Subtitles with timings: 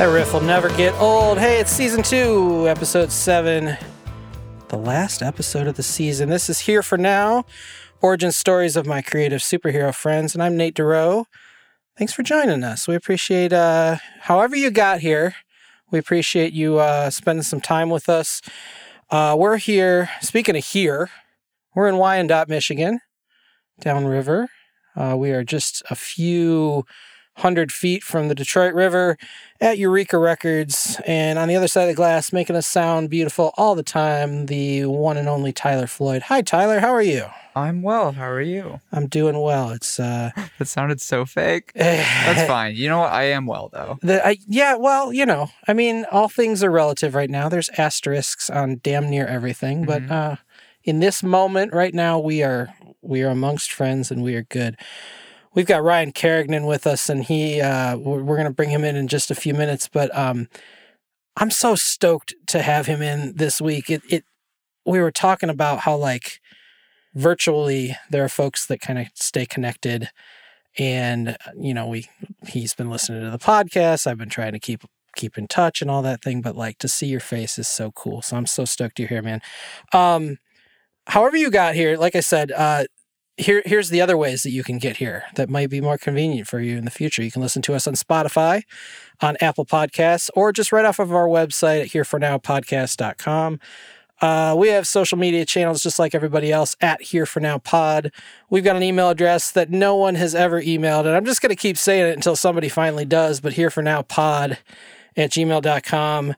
[0.00, 1.36] That riff will never get old.
[1.36, 3.76] Hey, it's season two, episode seven,
[4.68, 6.30] the last episode of the season.
[6.30, 7.44] This is Here for Now
[8.00, 11.26] Origin Stories of My Creative Superhero Friends, and I'm Nate Dorough.
[11.98, 12.88] Thanks for joining us.
[12.88, 15.34] We appreciate uh, however you got here.
[15.90, 18.40] We appreciate you uh, spending some time with us.
[19.10, 21.10] Uh, we're here, speaking of here,
[21.74, 23.00] we're in Wyandotte, Michigan,
[23.82, 24.48] downriver.
[24.96, 26.86] Uh, we are just a few
[27.40, 29.16] hundred feet from the Detroit River
[29.60, 33.52] at Eureka Records, and on the other side of the glass, making us sound beautiful
[33.56, 36.22] all the time, the one and only Tyler Floyd.
[36.22, 36.80] Hi, Tyler.
[36.80, 37.26] How are you?
[37.54, 38.12] I'm well.
[38.12, 38.80] How are you?
[38.92, 39.70] I'm doing well.
[39.70, 41.72] It's uh, That sounded so fake.
[41.74, 42.76] That's fine.
[42.76, 43.12] You know what?
[43.12, 43.98] I am well though.
[44.02, 44.76] the I, yeah.
[44.76, 47.48] Well, you know, I mean, all things are relative right now.
[47.48, 50.10] There's asterisks on damn near everything, but Mhm.
[50.10, 50.36] uh,
[50.84, 54.76] in this moment right now, we are we are amongst friends and we are good.
[55.54, 58.84] We've got Ryan Carignan with us, and he uh, we're, we're going to bring him
[58.84, 59.88] in in just a few minutes.
[59.88, 60.48] But um,
[61.36, 63.90] I'm so stoked to have him in this week.
[63.90, 64.24] It it
[64.86, 66.40] we were talking about how like
[67.14, 70.10] virtually there are folks that kind of stay connected
[70.78, 72.08] and uh, you know we
[72.46, 74.82] he's been listening to the podcast i've been trying to keep
[75.16, 77.90] keep in touch and all that thing but like to see your face is so
[77.90, 79.40] cool so i'm so stoked you're here man
[79.92, 80.38] um
[81.08, 82.84] however you got here like i said uh
[83.40, 86.46] here here's the other ways that you can get here that might be more convenient
[86.46, 88.62] for you in the future you can listen to us on spotify
[89.20, 93.58] on apple podcasts or just right off of our website at herefornowpodcast.com
[94.20, 98.12] uh, we have social media channels just like everybody else at Here For Now Pod.
[98.50, 101.48] We've got an email address that no one has ever emailed, and I'm just going
[101.50, 103.40] to keep saying it until somebody finally does.
[103.40, 104.58] But Here For Now Pod
[105.16, 106.34] at gmail.com.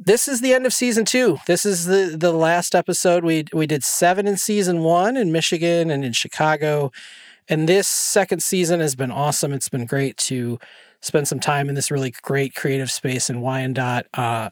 [0.00, 1.38] This is the end of season two.
[1.46, 3.24] This is the the last episode.
[3.24, 6.92] We we did seven in season one in Michigan and in Chicago,
[7.48, 9.52] and this second season has been awesome.
[9.52, 10.58] It's been great to
[11.00, 14.06] spend some time in this really great creative space in Wyandotte.
[14.14, 14.50] Uh,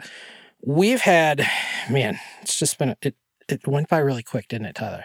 [0.64, 1.46] we've had,
[1.88, 3.14] man, it's just been it.
[3.48, 5.04] It went by really quick, didn't it, Tyler?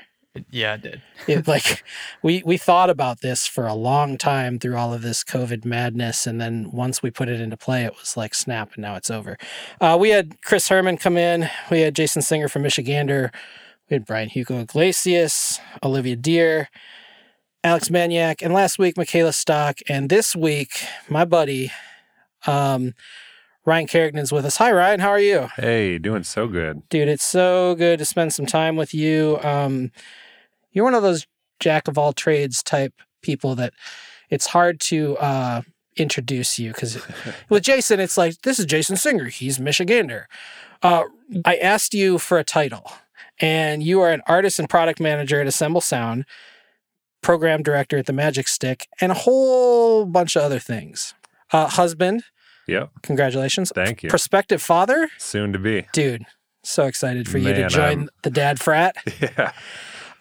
[0.50, 1.02] Yeah, I did.
[1.28, 1.84] It, like
[2.24, 6.26] we we thought about this for a long time through all of this COVID madness,
[6.26, 9.12] and then once we put it into play, it was like snap, and now it's
[9.12, 9.38] over.
[9.82, 11.50] Uh, we had Chris Herman come in.
[11.70, 13.34] We had Jason Singer from Michigander.
[13.90, 16.70] We had Brian Hugo Iglesias, Olivia Deer,
[17.64, 21.72] Alex Maniac, and last week Michaela Stock, and this week my buddy.
[22.48, 22.94] Um,
[23.64, 24.58] Ryan Carignan's with us.
[24.58, 25.02] Hi, Ryan.
[25.02, 25.48] How are you?
[25.56, 26.88] Hey, doing so good.
[26.90, 29.92] dude it's so good to spend some time with you um
[30.72, 31.26] you're one of those
[31.60, 33.74] jack of all trades type people that
[34.30, 35.62] it's hard to uh
[35.98, 36.98] introduce you because
[37.50, 40.24] with jason it's like this is jason singer he's michigander
[40.82, 41.04] uh
[41.46, 42.90] i asked you for a title
[43.40, 46.26] and you are an artist and product manager at assemble sound
[47.22, 51.14] program director at the magic stick and a whole bunch of other things
[51.52, 52.24] uh husband
[52.68, 52.90] Yep.
[53.04, 54.10] congratulations Thank you.
[54.10, 55.88] prospective father Soon to be.
[55.94, 56.26] dude
[56.64, 59.52] so excited for you to join I'm- the dad frat Yeah.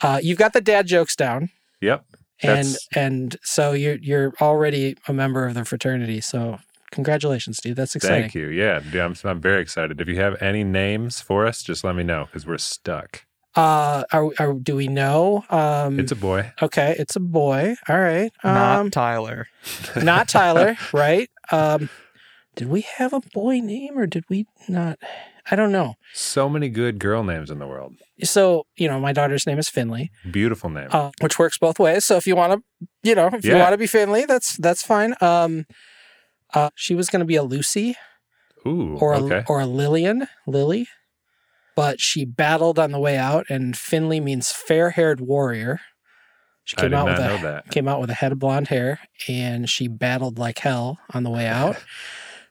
[0.02, 1.50] Uh, you've got the dad jokes down
[1.80, 2.04] Yep.
[2.42, 6.58] and That's- and so you're you're already a member of the fraternity so
[6.90, 8.48] congratulations dude that's exciting Thank you.
[8.48, 8.80] Yeah.
[8.80, 10.00] dude, I'm, I'm very excited.
[10.00, 13.24] If you have any names for us, just let me know because we're stuck.
[13.56, 16.52] uh are, are do we know um It's a boy.
[16.62, 18.52] okay it's a boy all right um
[18.86, 19.48] Not Tyler.
[20.02, 21.88] not tyler right um
[22.56, 24.98] did we have a boy name or did we not
[25.50, 27.94] i don't know So many good girl names in the world.
[28.22, 30.88] so you know my daughter's name is finley Beautiful name.
[30.90, 32.04] uh, which works both ways.
[32.04, 34.82] So if you want to, you know, if you want to be Finley, that's that's
[34.82, 35.14] fine.
[35.20, 35.66] Um,
[36.54, 37.96] uh, she was going to be a Lucy
[38.66, 38.96] Ooh.
[39.00, 39.44] or a, okay.
[39.48, 40.86] or a Lillian, Lily,
[41.76, 45.80] but she battled on the way out, and Finley means fair-haired warrior.
[46.64, 47.70] She I came did out not with know a that.
[47.70, 51.30] came out with a head of blonde hair, and she battled like hell on the
[51.30, 51.76] way out.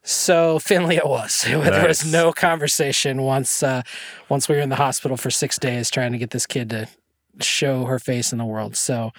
[0.04, 1.46] So Finley it was.
[1.48, 3.82] There was no conversation once uh,
[4.30, 6.88] once we were in the hospital for six days trying to get this kid to
[7.42, 8.76] show her face in the world.
[8.76, 9.12] So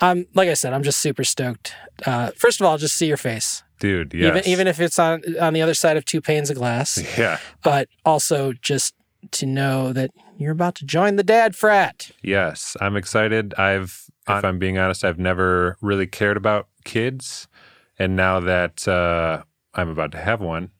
[0.00, 1.74] um like I said, I'm just super stoked.
[2.04, 3.62] Uh, first of all, just see your face.
[3.78, 4.28] Dude, yes.
[4.28, 6.98] Even even if it's on on the other side of two panes of glass.
[7.18, 7.38] Yeah.
[7.62, 8.94] But also just
[9.32, 12.10] to know that you're about to join the dad frat.
[12.22, 12.76] Yes.
[12.80, 13.54] I'm excited.
[13.54, 17.48] I've, if I'm being honest, I've never really cared about kids.
[17.98, 19.42] And now that uh,
[19.76, 20.70] I'm about to have one,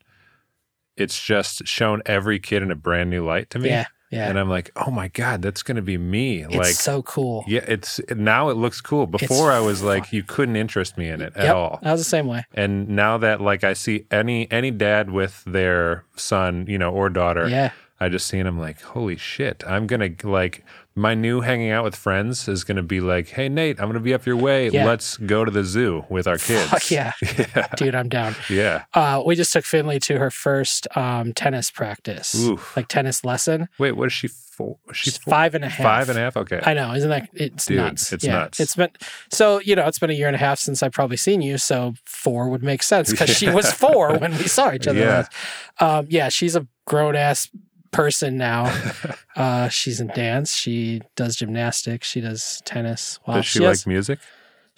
[0.97, 3.69] it's just shown every kid in a brand new light to me.
[3.69, 3.85] Yeah.
[4.11, 4.29] Yeah.
[4.31, 6.45] And I'm like, oh my God, that's going to be me.
[6.45, 7.45] it's like, so cool.
[7.49, 9.07] yeah, it's now it looks cool.
[9.09, 11.81] Before I was like, you couldn't interest me in it at Yep, all.
[11.83, 12.45] I was the same way.
[12.55, 17.11] And now that like I see any any dad with their son, you know, or
[17.11, 17.73] daughter, Yeah.
[17.99, 20.65] I just seen him like, holy shit, I'm gonna like
[20.97, 23.95] my new hanging out with friends is going to be like, hey, Nate, I'm going
[23.95, 24.71] to be up your way.
[24.71, 24.87] Yeah.
[24.87, 26.71] Let's go to the zoo with our kids.
[26.71, 27.13] Fuck yeah.
[27.39, 27.69] yeah.
[27.77, 28.35] Dude, I'm down.
[28.49, 28.85] Yeah.
[28.95, 32.75] Uh, we just took Finley to her first um, tennis practice, Oof.
[32.77, 33.69] like tennis lesson.
[33.79, 34.79] Wait, what is she for?
[34.93, 35.85] She's She's five and a half.
[35.85, 36.37] Five and a half?
[36.39, 36.61] Okay.
[36.65, 38.13] I know, isn't that it's Dude, nuts?
[38.15, 38.33] it's yeah.
[38.33, 38.59] nuts.
[38.59, 38.89] It's been
[39.31, 41.59] so you know it's been a year and a half since I've probably seen you,
[41.59, 44.99] so four would make sense because she was four when we saw each other.
[44.99, 45.09] Yeah.
[45.09, 45.33] last.
[45.79, 47.51] Um, yeah, she's a grown ass
[47.91, 48.73] person now.
[49.37, 50.55] uh, she's in dance.
[50.55, 52.09] She does gymnastics.
[52.09, 53.19] She does tennis.
[53.27, 53.37] Wow.
[53.37, 54.19] Does she, like has- music?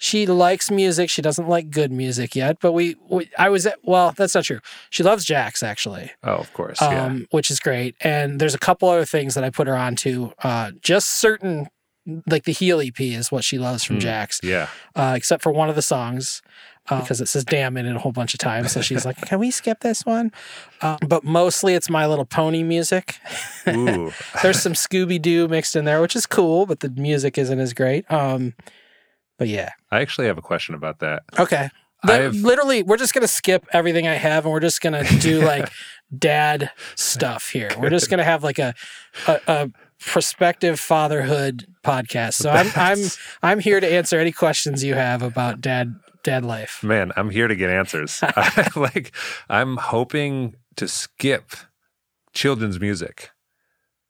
[0.01, 1.09] she likes music.
[1.09, 4.45] She doesn't like good music yet, but we, we I was at, well, that's not
[4.45, 4.59] true.
[4.89, 6.77] She loves Jax actually Oh, of course.
[6.81, 7.03] yeah.
[7.05, 7.95] um, which is great.
[7.99, 10.31] And there's a couple other things that I put her onto.
[10.41, 11.67] Uh, just certain,
[12.27, 14.01] like the Heel EP is what she loves from Hmm.
[14.01, 14.69] Jax, Yeah.
[14.95, 16.41] uh, except for one of the songs
[16.89, 18.71] uh, because it says "damn" in it a whole bunch of times.
[18.71, 20.31] So she's like, "Can we skip this one?"
[20.81, 23.17] Uh, but mostly it's My Little Pony music.
[23.65, 27.73] There's some Scooby Doo mixed in there, which is cool, but the music isn't as
[27.73, 28.09] great.
[28.11, 28.53] Um,
[29.37, 31.23] but yeah, I actually have a question about that.
[31.37, 31.69] okay.
[32.05, 35.41] Li- I've- literally, we're just gonna skip everything I have, and we're just gonna do
[35.45, 35.69] like
[36.17, 37.69] dad stuff here.
[37.77, 38.73] We're just gonna have like a
[39.27, 42.35] a, a prospective fatherhood podcast.
[42.35, 42.99] So I'm I'm
[43.43, 45.93] I'm here to answer any questions you have about dad
[46.23, 46.83] dad life.
[46.83, 48.19] Man, I'm here to get answers.
[48.23, 49.15] I, like,
[49.49, 51.51] I'm hoping to skip
[52.33, 53.31] children's music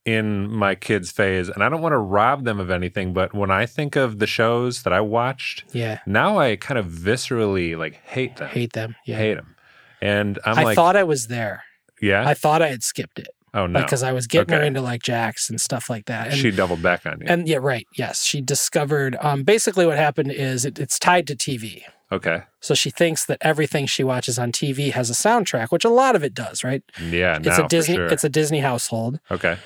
[0.06, 3.14] in my kids' phase, and I don't want to rob them of anything.
[3.14, 6.86] But when I think of the shows that I watched, Yeah, now I kind of
[6.88, 8.96] viscerally like hate them, hate them.
[9.06, 9.56] Yeah, hate them,
[10.02, 11.64] and I'm I like, thought I was there.
[12.02, 14.82] yeah, I thought I had skipped it oh no, because I was getting her into
[14.82, 16.30] like Jax and stuff like that.
[16.30, 17.28] And, she doubled back on you.
[17.28, 17.86] and yeah, right.
[17.98, 19.18] Yes, she discovered.
[19.22, 21.84] Um, basically, what happened is it, it's tied to TV.
[22.12, 25.90] Okay, So she thinks that everything she watches on TV has a soundtrack, which a
[25.90, 26.84] lot of it does, right?
[27.00, 28.14] yeah, now it's a Disney for sure.
[28.14, 29.20] it's a Disney household.
[29.32, 29.58] okay,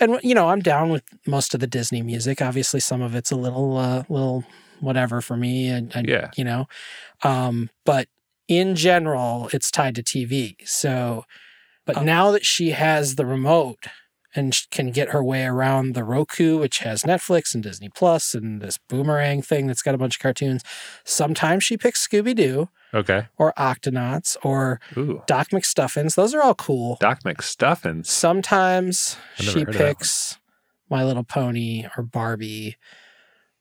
[0.00, 2.40] And you know, I'm down with most of the Disney music.
[2.40, 4.44] Obviously some of it's a little uh little
[4.80, 6.30] whatever for me and, and Yeah.
[6.36, 6.66] you know.
[7.22, 8.06] Um but
[8.46, 10.56] in general it's tied to TV.
[10.64, 11.24] So
[11.84, 13.86] but now that she has the remote
[14.34, 18.60] and can get her way around the Roku, which has Netflix and Disney Plus and
[18.60, 20.62] this boomerang thing that's got a bunch of cartoons,
[21.04, 23.28] sometimes she picks Scooby Doo okay.
[23.38, 26.14] or Octonauts or Ooh, Doc McStuffins.
[26.14, 26.98] Those are all cool.
[27.00, 28.06] Doc McStuffins.
[28.06, 29.94] Sometimes she heard of that one.
[29.94, 30.38] picks
[30.90, 32.76] My Little Pony or Barbie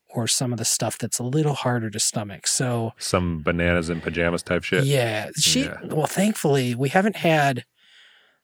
[0.10, 2.48] or some of the stuff that's a little harder to stomach.
[2.48, 4.84] So, Some bananas and pajamas type shit.
[4.86, 5.78] yeah, she, Yeah.
[5.84, 7.66] well, thankfully, we haven't had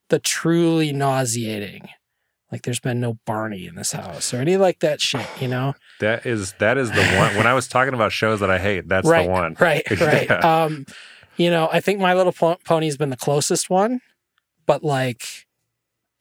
[0.09, 1.87] the truly nauseating.
[2.53, 5.73] Like, there's been no Barney in this house or any like that shit, you know?
[5.99, 7.35] That is that is the one.
[7.35, 9.57] When I was talking about shows that I hate, that's right, the one.
[9.59, 10.27] Right, right.
[10.29, 10.63] Yeah.
[10.63, 10.85] Um,
[11.35, 14.01] you know, I think My Little Po- Pony's been the closest one,
[14.67, 15.47] but like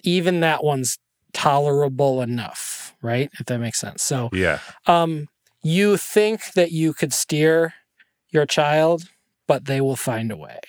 [0.04, 0.98] even that one's
[1.34, 3.28] tolerable enough, right?
[3.38, 4.02] If that makes sense.
[4.02, 4.58] So, Yeah.
[4.86, 5.28] um,
[5.62, 7.74] you think that you could steer
[8.30, 9.04] your child,
[9.46, 10.60] but they will find a way.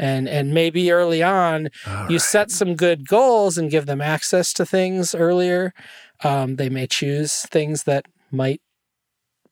[0.00, 2.22] And and maybe early on All you right.
[2.22, 5.74] set some good goals and give them access to things earlier.
[6.24, 8.62] Um, they may choose things that might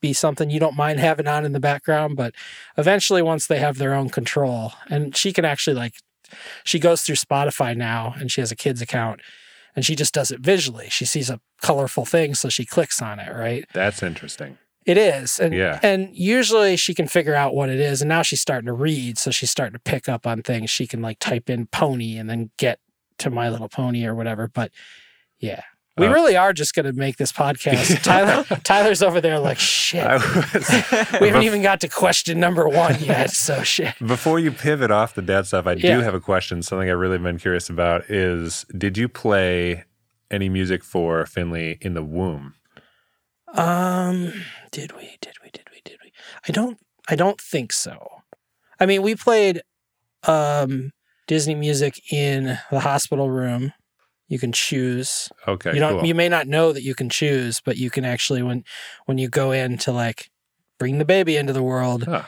[0.00, 2.35] be something you don't mind having on in the background, but
[2.79, 5.95] eventually, once they have their own control, and she can actually like,
[6.64, 9.21] she goes through Spotify now and she has a kids account
[9.75, 10.88] and she just does it visually.
[10.88, 13.64] She sees a colorful thing, so she clicks on it, right?
[13.75, 14.59] That's interesting.
[14.88, 15.38] It is.
[15.38, 15.78] And Yeah.
[15.83, 18.00] and usually she can figure out what it is.
[18.02, 19.18] And now she's starting to read.
[19.18, 20.71] So she's starting to pick up on things.
[20.71, 22.80] She can like type in pony and then get
[23.18, 24.49] to My Little Pony or whatever.
[24.49, 24.73] But
[25.38, 25.61] yeah.
[25.99, 28.00] We Uh, really are just gonna make this podcast.
[28.04, 30.07] Tyler Tyler's over there like shit.
[30.07, 30.30] Was,
[31.21, 33.30] we haven't even got to question number one yet.
[33.33, 33.95] So shit.
[33.99, 35.97] Before you pivot off the dad stuff, I Yeah.
[35.97, 36.62] do have a question.
[36.62, 39.85] Something I've really been curious about is: Did you play
[40.30, 42.54] any music for Finley in the womb?
[43.55, 44.33] Um
[44.71, 45.17] did we?
[45.21, 45.50] Did we?
[45.50, 45.81] Did we?
[45.85, 46.12] Did we?
[46.49, 46.78] I don't
[47.09, 48.09] I don't think so.
[48.78, 49.62] I mean we played
[50.25, 50.90] um
[51.26, 53.73] Disney music in the hospital room.
[54.28, 55.31] You can choose.
[55.47, 56.07] Okay, you don't cool.
[56.07, 58.64] you may not know that you can choose but you can actually when
[59.07, 60.31] when you go in to like
[60.78, 62.23] bring the baby into the world Huh.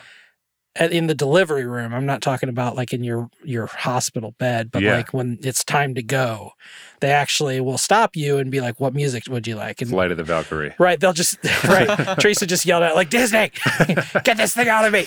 [0.76, 4.70] At- in the delivery room i'm not talking about like in your your hospital bed
[4.70, 4.96] but Yeah.
[4.96, 6.52] like when it's time to go
[7.00, 10.10] they actually will stop you and be like what music would you like and Flight
[10.10, 10.74] of the Valkyrie.
[10.78, 11.88] Right, they'll just right.
[12.20, 13.50] Teresa just yelled out like Disney,
[14.24, 15.06] get this thing out of me.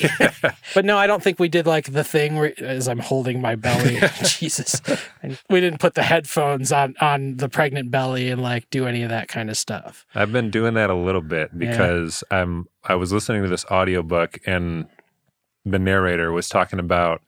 [0.74, 3.53] but no, I don't think we did like the thing where as I'm holding my
[3.55, 4.82] belly, Jesus,
[5.22, 9.03] and we didn't put the headphones on on the pregnant belly and like do any
[9.03, 10.05] of that kind of stuff.
[10.15, 11.70] I've been doing that a little bit Yeah.
[11.72, 14.88] because I'm I was listening to this audiobook and
[15.65, 17.22] the narrator was talking about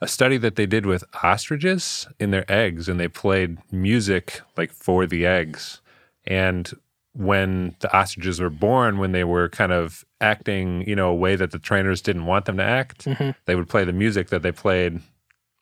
[0.00, 4.70] a study that they did with ostriches in their eggs and they played music like
[4.70, 5.80] for the eggs
[6.26, 6.72] and
[7.16, 11.36] when the ostriches were born, when they were kind of acting, you know, a way
[11.36, 13.36] that the trainers didn't want them to act, Mhm.
[13.44, 15.00] they would play the music that they played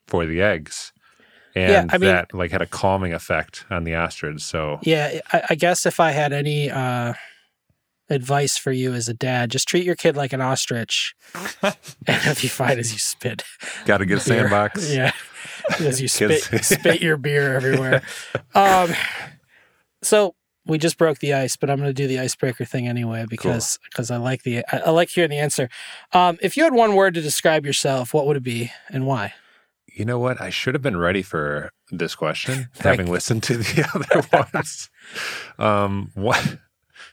[0.07, 0.93] for the eggs.
[1.55, 4.41] And Yeah, I mean- that like had a calming effect on the ostrich.
[4.41, 7.13] So Yeah, I, I guess if I had any uh,
[8.09, 11.15] advice for you as a dad, just treat your kid like an ostrich,
[11.61, 11.75] and
[12.07, 13.43] if you find as you spit,
[13.85, 14.39] got to get a beer.
[14.39, 14.93] sandbox.
[14.93, 15.11] Yeah,
[15.79, 18.01] as you spit spit your beer everywhere.
[18.53, 18.91] Um,
[20.01, 23.25] so we just broke the ice, but I'm going to do the icebreaker thing anyway
[23.29, 25.69] because because I like the I, I like hearing the answer.
[26.13, 29.33] Um, if you had one word to describe yourself, what would it be and why?
[29.95, 30.41] You know what?
[30.41, 34.89] I should have been ready for this question, having listened to the other ones.
[35.59, 36.57] Um, what?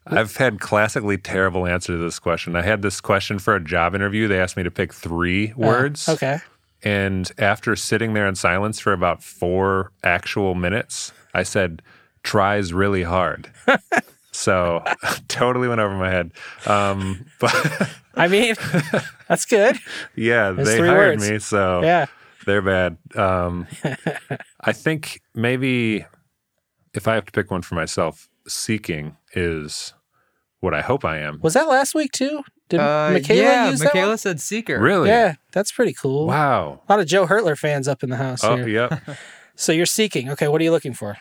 [0.07, 2.57] I've had classically terrible answer to this question.
[2.57, 4.29] I had this question for a job interview.
[4.29, 6.09] They asked me to pick three words.
[6.09, 6.39] Uh, okay.
[6.83, 11.83] And after sitting there in silence for about four actual minutes, I said,
[12.23, 13.51] tries really hard.
[14.33, 14.83] so
[15.29, 16.33] totally went over my head.
[16.67, 18.55] Um, but I mean,
[19.29, 19.77] that's good.
[20.17, 21.31] yeah, There's they hired words.
[21.31, 21.39] me.
[21.39, 22.07] So Yeah.
[22.47, 22.97] they're bad.
[23.15, 23.67] Um,
[24.63, 26.07] I think maybe
[26.95, 29.95] if I have to pick one for myself, seeking is
[30.61, 31.41] what I hope I am.
[31.43, 32.43] Was that last week too?
[32.69, 34.19] Did Uh, Michaela yeah, use that Michaela one?
[34.19, 34.79] said seeker.
[34.79, 35.09] Really?
[35.09, 36.27] Yeah, that's pretty cool.
[36.27, 36.83] Wow.
[36.89, 38.69] A lot of Joe Hurtler fans up in the house Oh, here.
[38.69, 39.03] yep.
[39.57, 40.31] So you're seeking.
[40.31, 41.19] Okay, what are you looking for?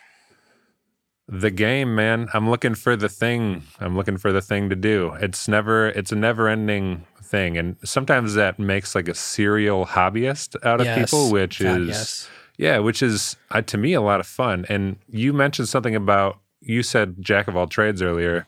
[1.28, 2.28] the game, man.
[2.34, 3.62] I'm looking for the thing.
[3.80, 5.14] I'm looking for the thing to do.
[5.22, 7.56] It's never, it's a never ending thing.
[7.58, 10.98] And sometimes that makes like a serial hobbyist out of Yes.
[11.12, 12.30] people, which God, is, yes.
[12.58, 14.66] yeah, which is uh, to me a lot of fun.
[14.70, 18.48] And you mentioned something about, you said jack of all trades earlier.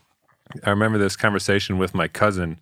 [0.64, 2.60] I remember this conversation with my cousin,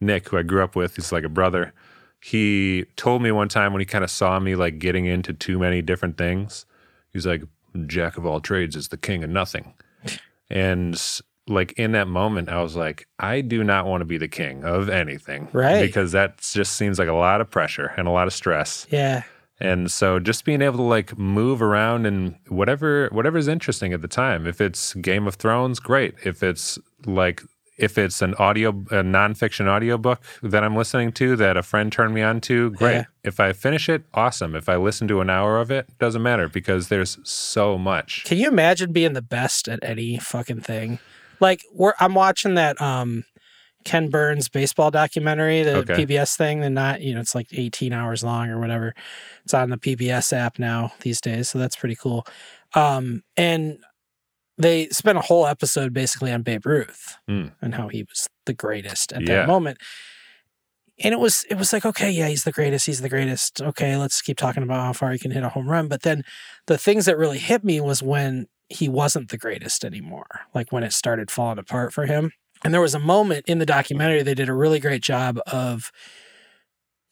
[0.00, 0.96] Nick, who I grew up with.
[0.96, 1.72] He's like a brother.
[2.20, 5.58] He told me one time when he kind of saw me like getting into too
[5.58, 6.66] many different things,
[7.12, 7.42] he's like,
[7.86, 9.74] Jack of all trades is the king of nothing.
[10.50, 11.00] And
[11.46, 14.64] like in that moment, I was like, I do not want to be the king
[14.64, 15.48] of anything.
[15.52, 15.80] Right.
[15.80, 18.86] Because that just seems like a lot of pressure and a lot of stress.
[18.90, 19.22] Yeah.
[19.60, 24.08] And so just being able to like move around and whatever whatever's interesting at the
[24.08, 24.46] time.
[24.46, 26.14] If it's Game of Thrones, great.
[26.24, 27.42] If it's like
[27.76, 32.14] if it's an audio a nonfiction audiobook that I'm listening to that a friend turned
[32.14, 32.94] me on to, great.
[32.94, 33.04] Yeah.
[33.24, 34.54] If I finish it, awesome.
[34.54, 38.24] If I listen to an hour of it, doesn't matter because there's so much.
[38.24, 40.98] Can you imagine being the best at any fucking thing?
[41.40, 43.24] Like we're I'm watching that um
[43.84, 46.04] Ken Burns baseball documentary, the Okay.
[46.04, 48.94] PBS thing, and not you know, it's like 18 hours long or whatever.
[49.44, 52.26] It's on the PBS app now these days, so that's pretty cool.
[52.74, 53.78] Um and
[54.58, 57.46] they spent a whole episode basically on Babe Ruth Hmm.
[57.62, 59.36] and how he was the greatest at Yeah.
[59.36, 59.78] that moment.
[61.02, 63.62] And it was it was like, okay, yeah, he's the greatest, he's the greatest.
[63.62, 65.88] Okay, let's keep talking about how far he can hit a home run.
[65.88, 66.22] But then
[66.66, 70.82] the things that really hit me was when he wasn't the greatest anymore, like when
[70.82, 72.32] it started falling apart for him.
[72.64, 75.90] And there was a moment in the documentary they did a really great job of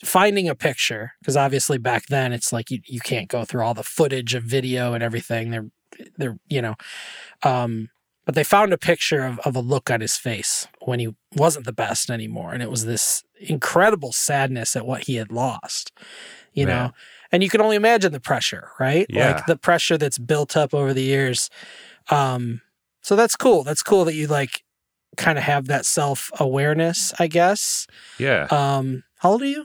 [0.05, 3.75] finding a picture because obviously back then it's like you, you can't go through all
[3.75, 5.51] the footage of video and everything.
[5.51, 5.71] They're
[6.17, 6.77] they're you know
[7.43, 7.89] um
[8.25, 11.65] but they found a picture of, of a look on his face when he wasn't
[11.65, 12.53] the best anymore.
[12.53, 15.93] And it was this incredible sadness at what he had lost
[16.53, 16.91] you know?
[17.31, 19.07] And you can only imagine the pressure right?
[19.09, 19.33] Yeah.
[19.33, 21.51] like the pressure that's built up over the years.
[22.11, 22.61] Um
[23.01, 23.65] so that's cool.
[23.65, 24.63] That's cool that you like
[25.17, 27.87] kind of have that self-awareness i guess.
[28.19, 28.47] Yeah.
[28.51, 29.65] um how old are you?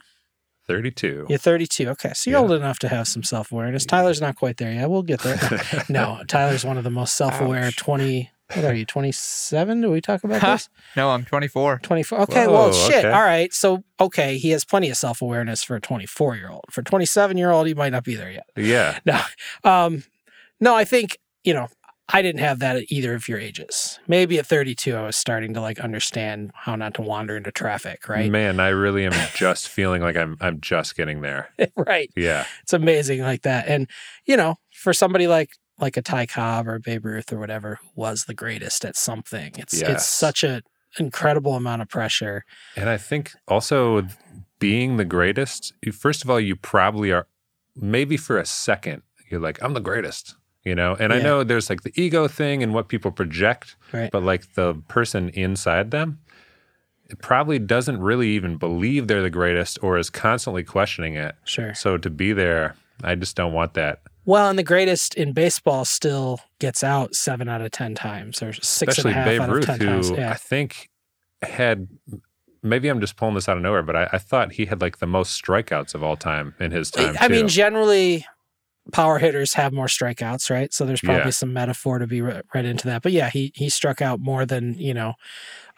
[0.67, 1.25] 32.
[1.29, 2.43] you're 32 okay so you're Yeah.
[2.43, 3.85] old enough to have some self-awareness.
[3.85, 4.89] Tyler's not quite there yet.
[4.89, 5.37] We'll get there.
[5.89, 10.23] No tyler's one of the most self-aware 20 what are you 27 do we talk
[10.23, 10.69] about this?
[10.95, 11.79] No, I'm 24.
[11.81, 13.03] 24 okay well shit.
[13.05, 13.11] okay.
[13.11, 16.81] all right so okay he has plenty of self-awareness for a 24 year old for
[16.81, 18.45] a 27 year old he might not be there yet.
[18.55, 18.99] Yeah.
[19.05, 19.19] no
[19.63, 20.03] um
[20.61, 21.67] no i think you know
[22.13, 23.99] i didn't have that at either of your ages.
[24.07, 28.07] Maybe at 32 i was starting to like understand how not to wander into traffic
[28.07, 28.31] right?
[28.31, 31.49] Man, I really am just feeling like I'm I'm just getting there.
[31.75, 32.09] right.
[32.15, 32.45] Yeah.
[32.61, 33.67] it's amazing like that.
[33.67, 33.89] And
[34.25, 37.89] you know for somebody like like a ty cobb or babe ruth or whatever who
[37.95, 40.61] was the greatest at something it's it's such a
[40.99, 42.45] incredible amount of pressure.
[42.75, 44.07] And I think also
[44.59, 47.27] being the greatest, first of all, you probably are,
[47.75, 50.95] maybe for a second, you're like, I'm the greatest, you know?
[50.99, 54.53] And I know there's like the ego thing and what people project, right but like
[54.53, 56.19] the person inside them,
[57.09, 61.35] it probably doesn't really even believe they're the greatest or is constantly questioning it.
[61.43, 64.01] sure So to be there, I just don't want that.
[64.25, 68.53] well and the greatest in baseball still gets out seven out of ten times or
[68.53, 70.89] six and Especially a half Babe out Ruth, of ten who times I think
[71.41, 71.87] had,
[72.61, 74.99] maybe I'm just pulling this out of nowhere, but I, I thought he had like
[74.99, 77.17] the most strikeouts of all time in his time.
[77.19, 78.25] I mean, generally,
[78.91, 80.73] power hitters have more strikeouts, right?
[80.73, 81.29] So there's probably Yeah.
[81.31, 83.01] some metaphor to be re- read into that.
[83.01, 85.13] But yeah, he he struck out more than you know.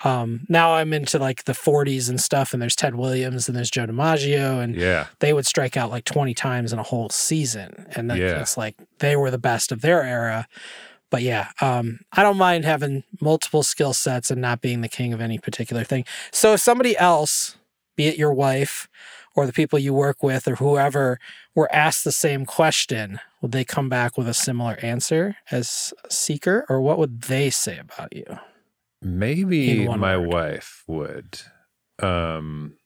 [0.03, 3.71] Um, now I'm into like the 40s and stuff, and there's Ted Williams and there's
[3.71, 5.05] Joe DiMaggio, and Yeah.
[5.19, 8.41] they would strike out like 20 times in a whole season, and that, Yeah.
[8.41, 10.47] it's like they were the best of their era.
[11.11, 15.13] But yeah, um, I don't mind having multiple skill sets and not being the king
[15.13, 16.03] of any particular thing.
[16.31, 17.55] So if somebody else,
[17.95, 18.89] be it your wife
[19.35, 21.19] or the people you work with or whoever,
[21.53, 26.65] were asked the same question, would they come back with a similar answer as seeker,
[26.69, 28.25] or what would they say about you?
[29.01, 30.33] Maybe my word.
[30.33, 31.41] wife would.
[32.01, 32.77] Um,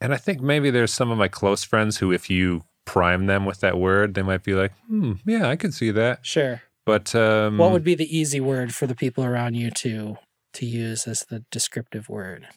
[0.00, 3.44] and I think maybe there's some of my close friends who, if you prime them
[3.46, 6.26] with that word, they might be like, hmm, yeah, I could see that.
[6.26, 6.62] Sure.
[6.84, 10.18] But um, What would be the easy word for the people around you to
[10.54, 12.48] to use as the descriptive word?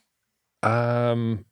[0.63, 1.45] Um,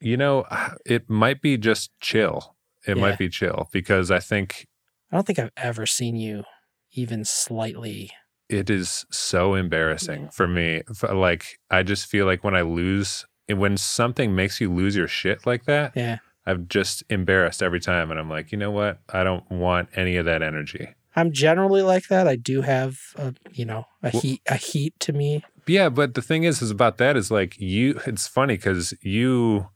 [0.00, 2.56] you know, uh, it might be just chill.
[2.86, 3.02] It Yeah.
[3.02, 4.66] might be chill because I think
[5.10, 6.44] I don't think I've ever seen you
[6.92, 8.10] even slightly.
[8.50, 10.80] it is so embarrassing for me.
[11.02, 15.06] Like, I just feel like when I lose, eh, when something makes you lose your
[15.08, 16.18] shit like that, Yeah.
[16.46, 18.10] I'm just embarrassed every time.
[18.10, 19.00] And I'm like, you know what?
[19.10, 20.88] I don't want any of that energy.
[21.14, 22.26] I'm generally like that.
[22.26, 25.44] I do have a, you know, a Well- heat a heat to me.
[25.66, 28.00] Yeah, but the thing is, is about that is like you.
[28.06, 29.68] It's funny because you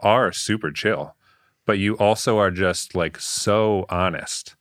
[0.00, 1.14] are super chill,
[1.64, 4.54] but you also are just like so honest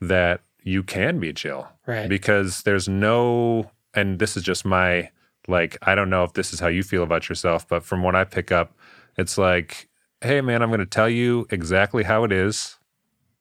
[0.00, 2.08] that you can be chill Right.
[2.08, 3.70] because there's no.
[3.94, 5.10] And this is just my
[5.48, 5.76] like.
[5.82, 8.24] I don't know if this is how you feel about yourself, but from what I
[8.24, 8.76] pick up,
[9.18, 9.88] it's like,
[10.22, 12.78] hey man, I'm going to tell you exactly how it is.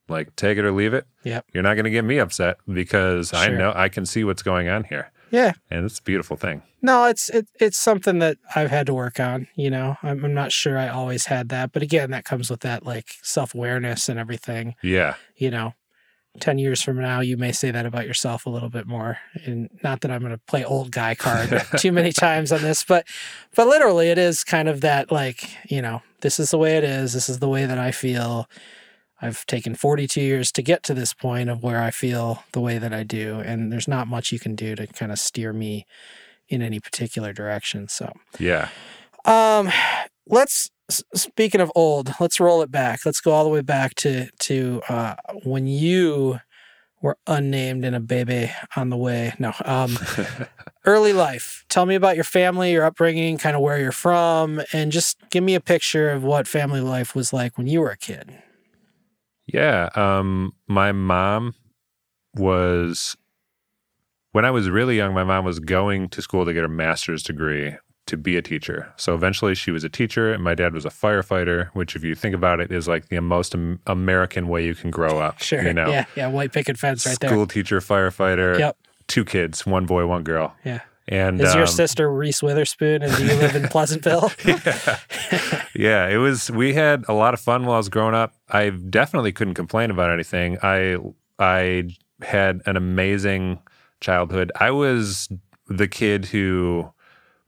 [0.10, 1.06] Like, take it or leave it.
[1.24, 1.46] Yep.
[1.54, 4.68] You're not going to get me upset because I know I can see what's going
[4.68, 5.54] on here, yeah.
[5.70, 6.62] and it's a beautiful thing.
[6.82, 9.48] No, it's it, it's something that I've had to work on.
[9.56, 12.62] You know, I'm, I'm not sure I always had that, but again, that comes with
[12.62, 14.76] that like self awareness and everything.
[14.82, 15.16] Yeah.
[15.36, 15.74] You know,
[16.40, 19.20] ten years from now, you may say that about yourself a little bit more.
[19.46, 22.84] And not that I'm going to play old guy card too many times on this,
[22.84, 23.06] but
[23.56, 26.84] but literally, it is kind of that like you know, this is the way it
[26.84, 27.14] is.
[27.14, 28.48] This is the way that I feel.
[29.22, 32.78] I've taken 42 years to get to this point of where I feel the way
[32.78, 35.86] that I do, and there's not much you can do to kind of steer me
[36.50, 37.88] in any particular direction.
[37.88, 38.70] So, Yeah.
[39.26, 39.70] um,
[40.28, 40.70] let's
[41.16, 43.06] speaking of old, let's roll it back.
[43.06, 46.40] Let's go all the way back to to uh, when you
[47.02, 49.34] were unnamed and a baby on the way.
[49.40, 49.98] No, um,
[50.86, 51.64] early life.
[51.70, 55.44] Tell me about your family, your upbringing, kind of where you're from, and just give
[55.44, 58.42] me a picture of what family life was like when you were a kid.
[59.48, 59.90] Yeah.
[59.96, 61.56] Um, my mom
[62.36, 63.16] was,
[64.32, 67.24] when I was really young, my mom was going to school to get her master's
[67.24, 67.76] degree
[68.08, 68.92] to be a teacher.
[68.98, 72.16] So eventually she was a teacher, and my dad was a firefighter, which, if you
[72.16, 73.56] think about it, is like the most
[73.88, 75.40] American way you can grow up.
[75.42, 75.62] Sure.
[75.64, 76.06] You know, Yeah.
[76.16, 76.28] Yeah.
[76.28, 77.30] White picket fence right there.
[77.30, 78.58] school teacher, firefighter.
[78.58, 78.78] Yep.
[79.08, 80.56] two kids, one boy, one girl.
[80.64, 80.82] Yeah.
[81.08, 84.32] And Is your um, sister Reese Witherspoon and do you live in Pleasantville?
[84.46, 85.00] yeah.
[85.76, 86.50] yeah, it was.
[86.52, 88.34] We had a lot of fun while I was growing up.
[88.50, 90.58] I definitely couldn't complain about anything.
[90.62, 90.98] I
[91.40, 91.90] I
[92.22, 93.60] had an amazing
[94.00, 94.52] childhood.
[94.60, 95.28] I was
[95.68, 96.92] the kid who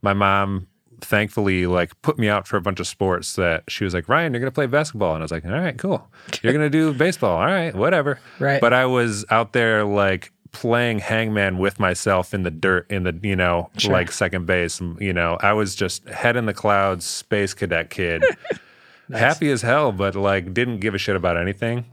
[0.01, 0.67] my mom
[1.01, 4.31] thankfully like put me out for a bunch of sports that she was like ryan
[4.33, 6.07] you're gonna play basketball and i was like all right cool
[6.41, 8.61] you're gonna do baseball all right whatever Right.
[8.61, 13.19] but i was out there like playing hangman with myself in the dirt in the
[13.23, 13.91] you know Sure.
[13.91, 18.23] like second base you know i was just head in the clouds space cadet kid.
[19.11, 21.85] Happy as hell but like didn't give a shit about anything.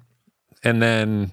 [0.62, 1.32] And then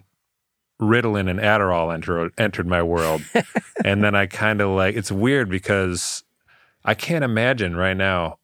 [0.82, 3.22] ritalin and adderall enter, entered my world.
[3.86, 6.24] And then i kind of like it's weird because
[6.84, 8.40] i can't imagine right now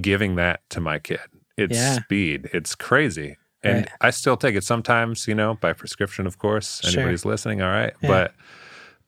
[0.00, 1.20] giving that to my kid.
[1.56, 1.94] It's Yeah.
[2.00, 2.50] speed.
[2.52, 3.88] It's crazy and Right.
[4.00, 7.00] i still take it sometimes you know by prescription of course Sure.
[7.00, 8.08] anybody's listening all right Yeah.
[8.08, 8.34] but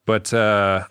[0.07, 0.85] but uh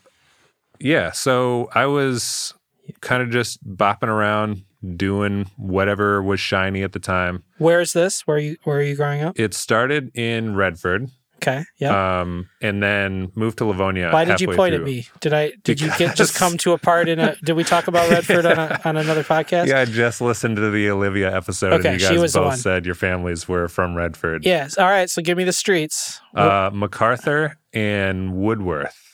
[0.80, 2.54] yeah so i was
[3.02, 4.64] kind of just bopping around
[4.96, 8.26] doing whatever was shiny at the time Where is this?
[8.26, 9.40] Where are you where are you growing up?
[9.40, 11.10] it started in redford
[11.42, 11.64] Okay.
[11.80, 12.22] Yeah.
[12.22, 15.08] um and then moved to livonia Why did you point at me?
[15.22, 17.88] Did I did you get just come to a part in a did we talk
[17.88, 19.68] about Redford on a, on another podcast?
[19.68, 22.40] Yeah, I just listened to the Olivia episode, Okay, and you she guys was the
[22.40, 22.58] both one.
[22.58, 24.46] said your families were from Redford.
[24.46, 24.78] Yes.
[24.78, 26.20] All right, so give me the streets.
[26.36, 29.11] Uh, MacArthur and Woodworth.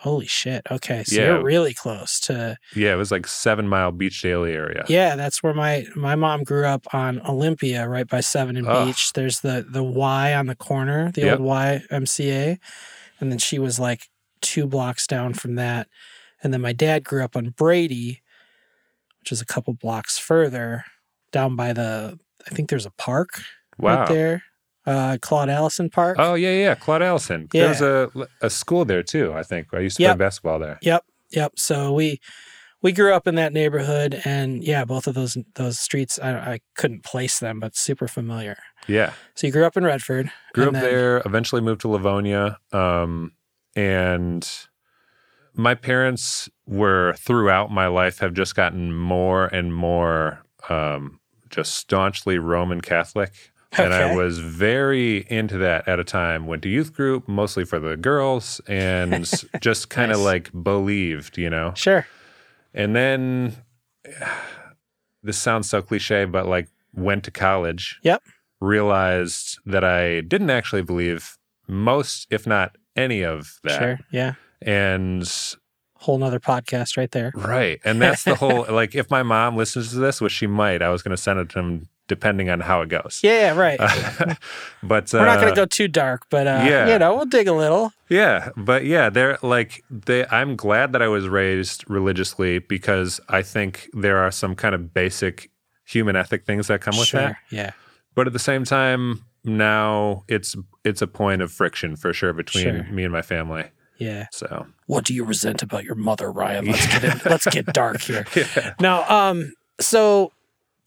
[0.00, 0.62] Holy shit.
[0.70, 1.04] Okay.
[1.04, 1.26] So yeah.
[1.26, 4.84] you're really close to Yeah, it was like seven mile Beech Daly area.
[4.88, 8.86] Yeah, that's where my my mom grew up on Olympia, right by Seven and Oh.
[8.86, 9.12] Beech.
[9.12, 11.38] There's the the Y on the corner, the Yep.
[11.40, 12.58] old Y MCA,
[13.20, 14.08] and then she was like
[14.40, 15.86] two blocks down from that.
[16.42, 18.22] And then my dad grew up on Brady,
[19.18, 20.84] which is a couple blocks further
[21.30, 22.18] down by the.
[22.50, 23.42] I think there's a park
[23.78, 24.00] Wow.
[24.00, 24.42] right there.
[24.86, 26.16] Uh, Claude Allison Park.
[26.18, 27.48] Oh yeah, yeah, Claude Allison.
[27.52, 27.66] Yeah.
[27.66, 29.32] There's a a school there too.
[29.34, 30.16] I think I used to Yep.
[30.16, 30.78] play basketball there.
[30.82, 31.52] Yep, yep.
[31.56, 32.20] So we
[32.82, 36.60] we grew up in that neighborhood, and yeah, both of those those streets, I, I
[36.76, 38.56] couldn't place them, but super familiar.
[38.86, 40.32] Yeah, So you grew up in Redford.
[40.54, 41.22] grew up then- there.
[41.26, 43.32] Eventually moved to Livonia, um,
[43.76, 44.48] and
[45.54, 52.38] my parents were throughout my life have just gotten more and more um, just staunchly
[52.38, 53.49] Roman Catholic.
[53.78, 56.46] And I was very into that at a time.
[56.46, 59.30] Went to youth group mostly for the girls, and
[59.60, 60.26] just kind of Nice.
[60.26, 61.72] like believed, you know.
[61.76, 62.06] Sure.
[62.74, 63.56] And then
[65.22, 67.98] this sounds so cliche, but like went to college.
[68.02, 68.22] Yep.
[68.60, 73.78] Realized that I didn't actually believe most, if not any of that.
[73.78, 73.98] Sure.
[74.10, 74.34] Yeah.
[74.62, 75.30] And
[75.94, 77.30] Whole nother podcast right there.
[77.34, 77.78] right.
[77.84, 80.88] And that's the whole like if my mom listens to this, which she might, I
[80.90, 83.20] was gonna send it to them depending on how it goes.
[83.22, 83.54] Yeah.
[83.54, 83.78] Right.
[84.82, 86.92] but uh, We're not going to go too dark, but uh, yeah.
[86.92, 87.92] you know, we'll dig a little.
[88.08, 93.42] Yeah, but yeah, they're like they I'm glad that I was raised religiously because I
[93.42, 95.50] think there are some kind of basic
[95.84, 97.20] human ethic things that come with sure.
[97.20, 97.36] that.
[97.50, 97.70] Yeah.
[98.16, 102.64] But at the same time, now it's it's a point of friction for sure between
[102.64, 102.82] Sure.
[102.90, 103.70] me and my family.
[103.98, 104.26] Yeah.
[104.32, 106.66] So What do you resent about your mother, Ryan?
[106.66, 108.26] Let's get in, let's get dark here.
[108.34, 108.74] yeah.
[108.80, 110.32] Now, um, so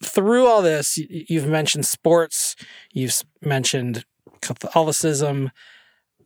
[0.04, 2.56] through all this, you've mentioned sports,
[2.92, 4.06] you've mentioned
[4.42, 5.52] Catholicism.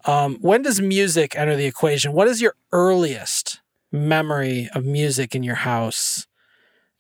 [0.06, 2.14] Um, when does music enter the equation?
[2.14, 3.62] What is your earliest
[3.92, 6.28] memory of music in your house,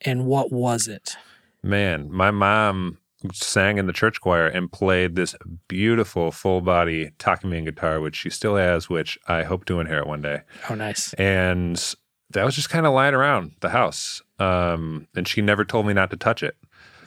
[0.01, 1.17] and what was it?
[1.63, 2.99] Man, my mom
[3.33, 5.35] sang in the church choir and played this
[5.67, 10.21] beautiful full body Takamine guitar, which she still has, which I hope to inherit one
[10.21, 10.41] day.
[10.69, 11.13] Oh, nice.
[11.15, 11.95] and
[12.31, 14.21] that was just kind of lying around the house.
[14.37, 16.57] Um, and she never told me not to touch it.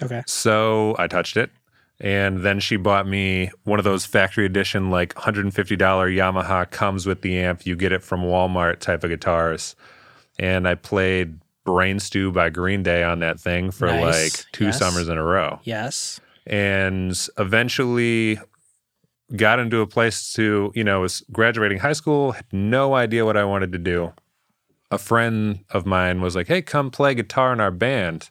[0.03, 0.23] Okay.
[0.27, 1.51] So I touched it.
[2.03, 7.21] And then she bought me one of those factory edition, like $150 Yamaha comes with
[7.21, 7.67] the amp.
[7.67, 9.77] You get it from Walmart type of guitars.
[10.39, 14.01] And I played Brain Stew by Green Day on that thing for Nice.
[14.39, 14.79] like two Yes.
[14.79, 16.21] summers in a row Yes.
[16.47, 18.41] and eventually
[19.37, 23.37] got into a place to, you know, was graduating high school, had no idea what
[23.37, 24.15] I wanted to do.
[24.91, 28.31] A friend of mine was like, "Hey, come play guitar in our band."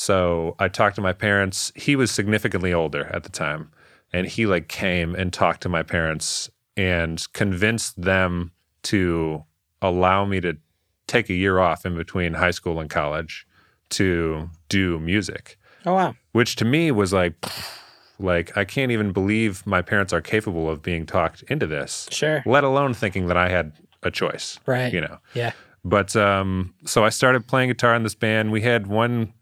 [0.00, 1.72] So I talked to my parents.
[1.76, 3.70] He was significantly older at the time,
[4.14, 8.50] and he like came and talked to my parents and convinced them
[8.84, 9.44] to
[9.82, 10.56] allow me to
[11.06, 13.46] take a year off in between high school and college
[13.90, 16.14] to do music Oh wow.
[16.32, 17.34] which to me was like
[18.18, 22.42] like I can't even believe my parents are capable of being talked into this, Sure.
[22.46, 24.92] let alone thinking that I had a choice, Right.
[24.94, 25.18] you know.
[25.34, 25.52] Yeah.
[25.84, 28.50] But um so I started playing guitar in this band.
[28.50, 29.34] We had one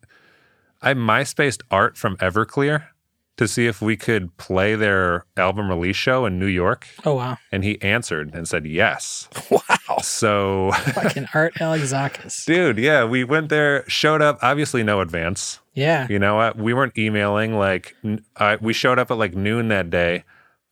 [0.82, 2.86] I MySpaced art from Everclear
[3.36, 7.38] to see if we could play their album release show in New York, Oh wow.
[7.52, 9.28] and he answered and said yes.
[9.50, 9.98] Wow.
[10.02, 12.44] So Fucking Art Alexakis.
[12.44, 15.60] dude, yeah, we went there, showed up, obviously no advance.
[15.74, 16.06] Yeah.
[16.10, 16.56] You know what?
[16.58, 17.54] We weren't emailing.
[17.56, 20.24] Like, n- I, we showed up at like noon that day,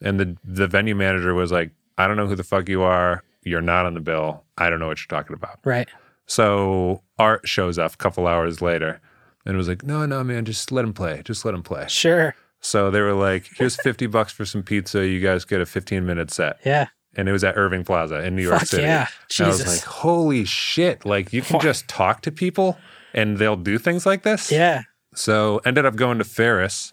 [0.03, 3.23] and the the venue manager was like, "I don't know who the fuck you are.
[3.43, 4.45] You're not on the bill.
[4.59, 5.89] I don't know what you're talking about." Right.
[6.27, 9.01] So Art shows up a couple hours later,
[9.47, 11.23] and it was like, "No, no, man, just let him play.
[11.25, 12.35] Just let him play." Sure.
[12.61, 15.07] So they were like, "Here's fifty bucks for some pizza.
[15.07, 16.89] You guys get a 15 minute set." Yeah.
[17.15, 18.83] And it was at Irving Plaza in New York Fuck City.
[18.83, 19.07] yeah.
[19.39, 21.07] And I was like, "Holy shit!
[21.07, 22.77] Like, you can just talk to people."
[23.15, 24.53] And they'll do things like this.
[24.53, 24.83] Yeah.
[25.15, 26.93] So ended up going to Ferris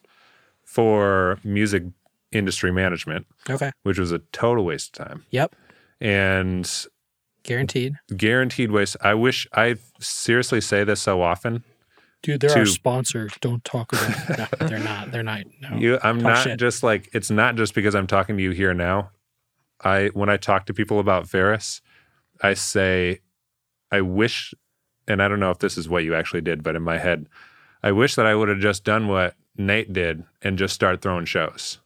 [0.63, 1.83] for music
[2.31, 3.71] industry management, Okay.
[3.83, 5.55] which was a total waste of time Yep.
[6.01, 6.69] and
[7.43, 7.95] Guaranteed.
[8.15, 8.95] guaranteed waste.
[9.01, 11.63] I wish I seriously say this so often.
[12.23, 13.33] Dude, they're To- our sponsors.
[13.41, 14.37] Don't talk about it.
[14.61, 15.11] No, they're not.
[15.11, 15.41] They're not.
[15.61, 15.77] No.
[15.77, 16.59] You, I'm Talk not shit.
[16.59, 19.11] just like it's not just because I'm talking to you here now.
[19.83, 21.81] I when I talk to people about Ferris,
[22.41, 23.19] I say,
[23.91, 24.53] I wish,
[25.07, 27.27] and I don't know if this is what you actually did, but in my head,
[27.83, 31.25] I wish that I would have just done what Nate did and just start throwing
[31.25, 31.79] shows.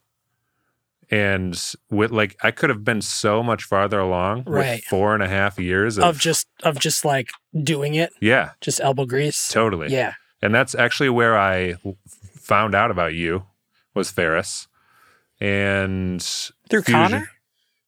[1.10, 4.84] And with like, I could have been so much farther along Right.
[4.84, 7.32] four and a half years of, of just of just like
[7.64, 9.48] doing it, yeah, just elbow grease.
[9.50, 9.88] totally.
[9.92, 10.14] Yeah.
[10.42, 11.76] And that's actually where I
[12.36, 13.46] found out about you
[13.94, 14.68] was Ferris.
[15.40, 16.22] And
[16.70, 17.10] Through Fusion.
[17.10, 17.30] Connor?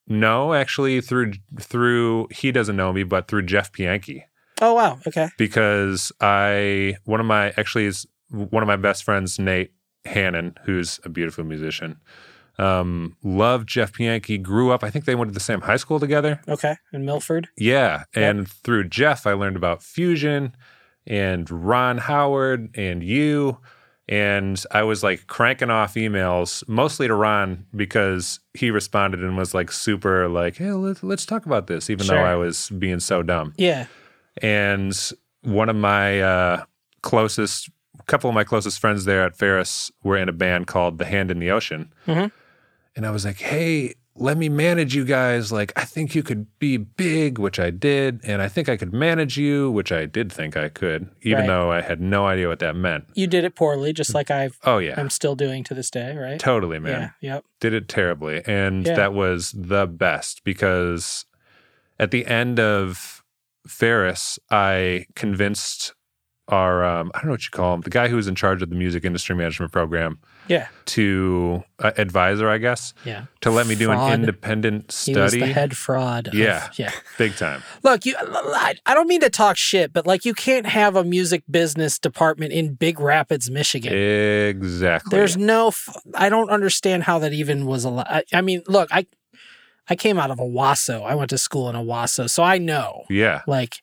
[0.07, 4.23] No, actually through through he doesn't know me, but through Jeff Pianki.
[4.59, 4.99] Oh wow.
[5.07, 5.29] Okay.
[5.38, 9.71] Because I one of my actually is one of my best friends, Nate
[10.05, 11.97] Hannon, who's a beautiful musician.
[12.57, 15.99] Um, loved Jeff Pianki, grew up, I think they went to the same high school
[15.99, 16.41] together.
[16.47, 16.75] Okay.
[16.91, 17.47] In Milford.
[17.55, 18.03] Yeah.
[18.13, 20.55] And through Jeff, I learned about fusion
[21.09, 23.57] and Ron Howard and you.
[24.07, 29.53] And I was like cranking off emails, mostly to Ron, because he responded and was
[29.53, 33.21] like super like, hey, let's, let's talk about this, even though I was being so
[33.21, 33.53] dumb.
[33.57, 33.85] Yeah.
[34.41, 34.97] And
[35.43, 36.63] one of my uh,
[37.03, 37.69] closest,
[38.07, 41.29] couple of my closest friends there at Ferris were in a band called The Hand
[41.29, 41.93] in the Ocean.
[42.07, 42.31] Mhm.
[42.95, 45.51] And I was like, hey, let me manage you guys.
[45.51, 48.19] Like, I think you could be big, which I did.
[48.23, 51.47] And I think I could manage you, which I did think I could, even Right.
[51.47, 53.05] though I had no idea what that meant.
[53.15, 54.95] You did it poorly, just like I've, Oh, yeah.
[54.97, 56.39] I'm still doing to this day, right?
[56.39, 57.13] Totally, man.
[57.21, 57.36] Yeah.
[57.36, 57.45] Yep.
[57.62, 58.41] Did it terribly.
[58.45, 58.95] And Yeah.
[58.95, 61.25] that was the best because
[61.99, 63.23] at the end of
[63.67, 65.93] Ferris, I convinced
[66.49, 68.62] our, um, I don't know what you call him, the guy who was in charge
[68.62, 70.67] of the music industry management program Yeah.
[70.88, 73.25] to uh, advisor, I guess, Yeah.
[73.41, 74.13] to let me do Fraud.
[74.13, 75.13] an independent study.
[75.15, 76.27] He was the head fraud.
[76.27, 76.69] of- Yeah.
[76.75, 76.91] yeah.
[77.17, 77.63] Big time.
[77.83, 78.15] Look, you.
[78.19, 81.97] I I don't mean to talk shit, but like, you can't have a music business
[81.99, 83.93] department in Big Rapids, Michigan.
[83.93, 85.15] Exactly.
[85.17, 85.67] There's no.
[85.69, 88.07] f- I don't understand how that even was allowed.
[88.09, 89.05] I, I mean, look, I,
[89.89, 91.03] I came out of Owosso.
[91.05, 93.41] I went to school in Owosso, so I know yeah.
[93.47, 93.77] like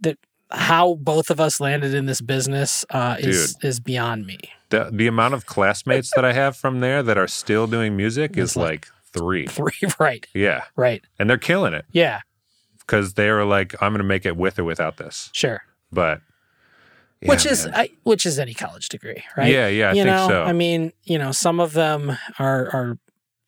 [0.00, 0.18] that.
[0.52, 4.38] How both of us landed in this business uh, is is beyond me.
[4.68, 8.36] The, the amount of classmates that I have from there that are still doing music
[8.38, 9.46] is like- like three.
[9.46, 10.64] Three, right, Yeah.
[10.76, 12.20] right, And they're killing it yeah,
[12.78, 15.28] because they were like, I'm going to make it with or without this.
[15.34, 15.62] sure.
[15.92, 16.22] But
[17.20, 17.66] yeah, which is.
[17.66, 19.52] I, which is any college degree, right?
[19.52, 20.42] Yeah, yeah, I you think know, so.
[20.44, 22.98] I mean, you know, some of them are are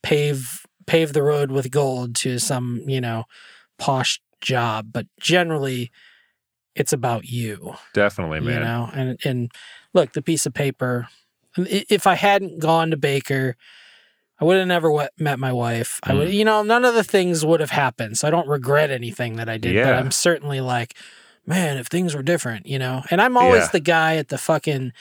[0.03, 3.25] pave pave the road with gold to some you know
[3.79, 5.90] posh job, but generally,
[6.75, 8.55] it's about you, definitely, man.
[8.55, 8.91] you know.
[8.93, 9.53] And and
[9.93, 11.09] look, the piece of paper.
[11.57, 13.55] If I hadn't gone to Baker,
[14.41, 16.01] I would have never met my wife.
[16.03, 16.19] I Mm.
[16.19, 18.19] would, you know, none of the things would have happened.
[18.19, 19.75] So I don't regret anything that I did.
[19.77, 19.99] But Yeah.
[20.01, 20.97] I'm certainly like,
[21.47, 23.05] man, if things were different, you know.
[23.09, 23.69] And I'm always Yeah.
[23.73, 24.93] the guy at the fucking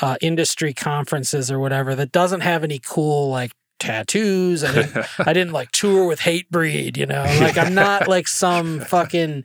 [0.00, 4.64] uh, industry conferences or whatever that doesn't have any cool like tattoos.
[4.64, 7.22] I didn't, I didn't like tour with Hatebreed, you know.
[7.38, 9.44] Like I'm not like some fucking.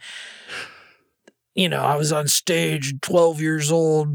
[1.57, 4.07] You know, I was on stage, twelve years old,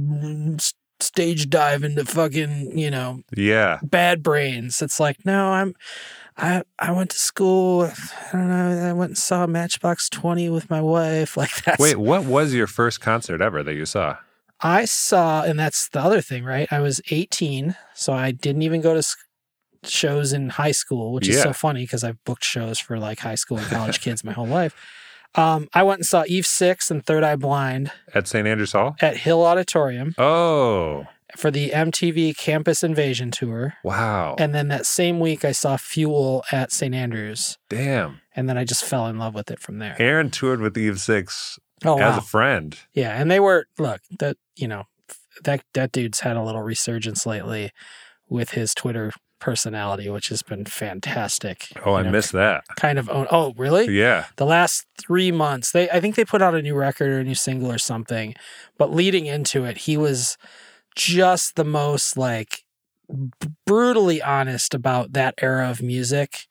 [1.01, 3.81] stage dive into fucking, you know, yeah.
[3.83, 4.81] bad brains.
[4.81, 5.75] It's like, no, I'm
[6.37, 7.83] I I went to school.
[7.83, 8.89] I don't know.
[8.89, 11.37] I went and saw Matchbox Twenty with my wife.
[11.43, 11.79] Like that.
[11.79, 14.19] Wait, what was your first concert ever that you saw?
[14.61, 16.69] I saw, and that's the other thing, right?
[16.71, 19.17] I was 18, so I didn't even go to
[19.85, 23.35] shows in high school, which is so funny because I've booked shows for like high
[23.35, 24.77] school and college kids my whole life.
[25.35, 28.47] Um, I went and saw Eve Six and Third Eye Blind At St.
[28.47, 28.97] Andrews Hall?
[29.01, 33.75] at Hill Auditorium Oh, for the MTV Campus Invasion Tour.
[33.83, 34.35] wow.
[34.39, 36.95] And then that same week, I saw Fuel at St.
[36.95, 37.57] Andrews.
[37.71, 38.21] Damn.
[38.37, 39.97] And then I just fell in love with it from there.
[39.99, 42.19] Aaron toured with Eve Six Oh, as wow.
[42.19, 42.79] a friend.
[42.93, 43.19] Yeah.
[43.21, 44.85] And they were, look, that, you know,
[45.45, 47.73] that, that dude's had a little resurgence lately
[48.29, 51.67] with his Twitter personality, which has been fantastic.
[51.85, 52.65] Oh, I know, missed that.
[52.77, 53.27] Kind of own.
[53.31, 53.87] Oh, really?
[53.95, 54.27] Yeah.
[54.37, 57.25] The last three months, they I think they put out a new record or a
[57.25, 58.35] new single or something.
[58.79, 60.39] But leading into it, he was
[60.95, 62.63] just the most like
[63.67, 66.47] brutally honest about that era of music.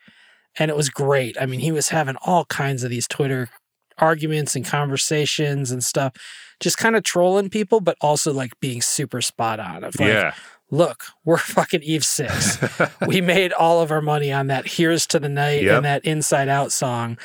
[0.58, 1.38] And it was great.
[1.39, 3.49] I mean, he was having all kinds of these Twitter
[3.97, 6.13] arguments and conversations and stuff,
[6.60, 9.86] just kind of trolling people, but also like being super spot on.
[9.86, 10.34] Of like, yeah.
[10.71, 12.57] Look, we're fucking Eve Six.
[13.07, 15.75] we made all of our money on that "Here's to the Night" Yep.
[15.75, 17.17] and that "Inside Out" song.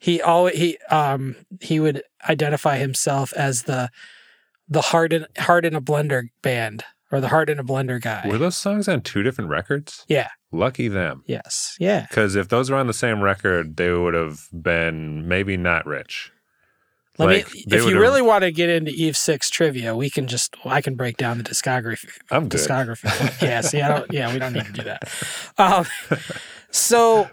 [0.00, 3.90] He always he um he would identify himself as the
[4.68, 8.24] the heart in heart in a blender band or the heart in a blender guy.
[8.26, 10.04] Were those songs on two different records?
[10.08, 10.28] Yeah.
[10.50, 11.22] Lucky them.
[11.26, 11.76] yes.
[11.80, 12.06] Yeah.
[12.08, 16.30] Because if those were on the same record, they would have been maybe not rich.
[17.18, 17.64] Let Like, me.
[17.68, 20.96] If you really want to get into Eve Six trivia, we can just I can
[20.96, 22.10] break down the discography.
[22.30, 22.60] I'm good.
[22.60, 23.42] Discography.
[23.42, 23.60] yeah.
[23.60, 24.12] See, I don't.
[24.12, 25.08] Yeah, we don't need to do that.
[25.56, 25.86] Um,
[26.70, 27.30] so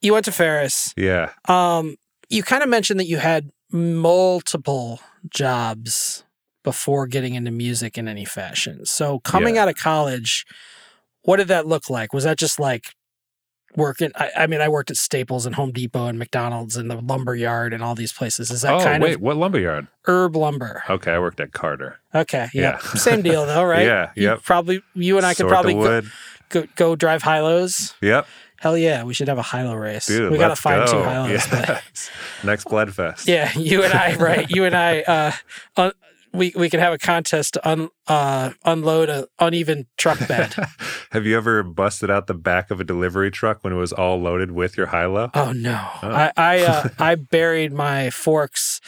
[0.00, 0.94] you went to Ferris.
[0.96, 1.32] Yeah.
[1.48, 1.96] Um,
[2.30, 6.24] you kind of mentioned that you had multiple jobs
[6.62, 8.86] before getting into music in any fashion.
[8.86, 9.62] So coming Yeah.
[9.62, 10.46] out of college,
[11.22, 12.14] what did that look like?
[12.14, 12.94] Was that just like
[13.76, 14.10] working?
[14.16, 17.34] I, I mean, I worked at Staples and Home Depot and McDonald's and the lumber
[17.34, 18.50] yard and all these places.
[18.50, 19.16] Is that oh, kind wait.
[19.16, 19.86] of What lumberyard?
[20.06, 20.82] herb lumber?
[20.88, 21.12] Okay.
[21.12, 21.98] I worked at Carter.
[22.14, 22.78] Okay, yeah, Yeah.
[22.94, 23.84] same deal though, right?
[23.86, 24.42] Yeah, yep.
[24.42, 26.10] Probably you and I could Sort probably the
[26.48, 27.94] go, go, go drive high lows.
[28.02, 28.26] Yep.
[28.60, 30.06] Hell yeah, we should have a high low race.
[30.06, 31.04] Dude, we gotta find two go.
[31.04, 31.46] high lows.
[31.50, 32.10] but- Yes.
[32.44, 33.26] Next Bloodfest.
[33.26, 34.48] Yeah, you and I, right?
[34.50, 35.90] You and I, uh,
[36.34, 40.54] we we can have a contest to un, uh, unload an uneven truck bed.
[41.12, 44.20] Have you ever busted out the back of a delivery truck when it was all
[44.20, 45.30] loaded with your high low?
[45.34, 48.80] Oh no, I I, uh, I buried my forks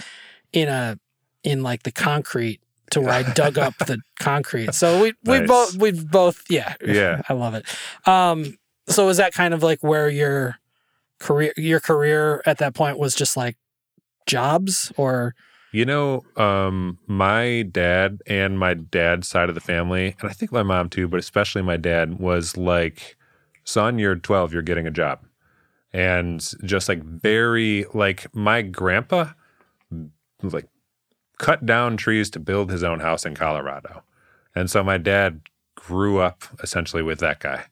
[0.53, 0.99] in a
[1.45, 4.75] in like the concrete to where I dug up the concrete.
[4.75, 5.49] So we we Nice.
[5.49, 7.23] both we both yeah Yeah.
[7.29, 7.65] I love it.
[8.07, 10.57] Um, so was that kind of like where your
[11.21, 13.57] career your career at that point was just like
[14.27, 15.35] jobs or
[15.77, 20.51] You know, um, my dad and my dad's side of the family, and I think
[20.51, 23.15] my mom too, but especially my dad, was like,
[23.63, 25.21] son, you're 12, you're getting a job.
[25.93, 29.33] And just like very, like my grandpa,
[30.41, 30.67] like
[31.37, 34.03] cut down trees to build his own house in Colorado.
[34.55, 35.43] And so my dad
[35.75, 37.65] grew up essentially with that guy.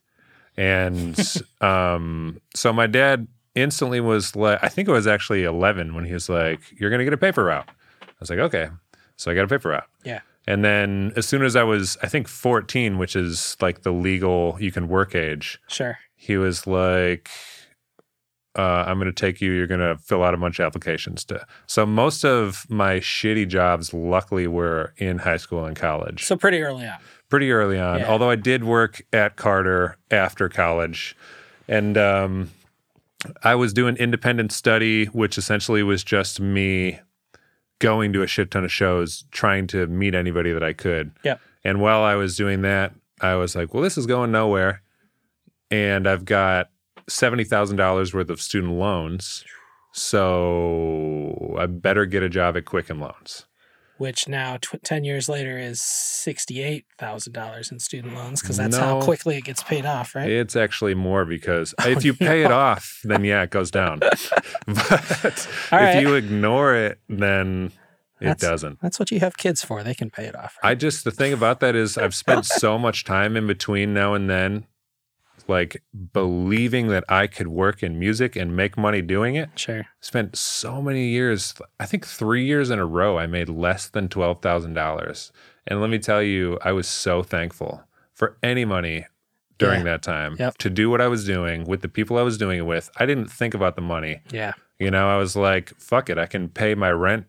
[0.59, 1.19] And
[1.63, 6.13] um, so my dad instantly was like, I think it was actually 11 when he
[6.13, 7.71] was like, You're going to get a paper route.
[8.15, 8.69] I was like, Okay.
[9.17, 9.87] So I got a paper route.
[10.05, 13.93] yeah And then as soon as I was, I think 14, which is like the
[13.93, 17.29] legal, you can work age, sure he was like,
[18.57, 19.51] uh, I'm going to take you.
[19.53, 21.45] You're going to fill out a bunch of applications to.
[21.67, 26.63] So most of my shitty jobs, luckily, were in high school and college so pretty
[26.63, 26.99] early on
[27.29, 27.99] pretty early on.
[27.99, 28.09] Yeah.
[28.09, 31.17] Although I did work at Carter after college,
[31.67, 32.51] and um,
[33.43, 37.01] I was doing independent study, which essentially was just me
[37.79, 41.13] going to a shit ton of shows, trying to meet anybody that I could.
[41.25, 41.37] Yeah.
[41.65, 44.83] And while I was doing that, I was like, "Well, this is going nowhere,"
[45.71, 46.71] and I've got
[47.09, 49.45] seventy thousand dollars worth of student loans.
[49.93, 53.47] So I better get a job at Quicken Loans.
[53.99, 59.37] Which now tw- 10 years later is $68,000 in student loans because that's how quickly
[59.37, 60.29] it gets paid off, right?
[60.31, 63.99] It's actually more because Oh, if you pay it off, then yeah, it goes down.
[64.67, 67.73] but if you ignore it, then
[68.21, 68.81] it That's- doesn't.
[68.81, 69.83] That's what you have kids for.
[69.83, 70.57] They can pay it off.
[70.63, 70.71] Right?
[70.71, 74.15] I just the thing about that is I've spent so much time in between now
[74.15, 74.67] and then,
[75.49, 79.51] like believing that I could work in music and make money doing it.
[79.57, 79.87] sure.
[80.01, 81.55] Spent so many years.
[81.79, 85.33] I think three years in a row, I made less than twelve thousand dollars.
[85.67, 89.07] And let me tell you, I was so thankful for any money
[89.59, 89.93] during Yeah.
[89.93, 90.59] that time Yep.
[90.59, 92.91] to do what I was doing with the people I was doing it with.
[92.97, 94.21] I didn't think about the money.
[94.31, 94.53] Yeah.
[94.79, 97.27] You know, I was like, fuck it, I can pay my rent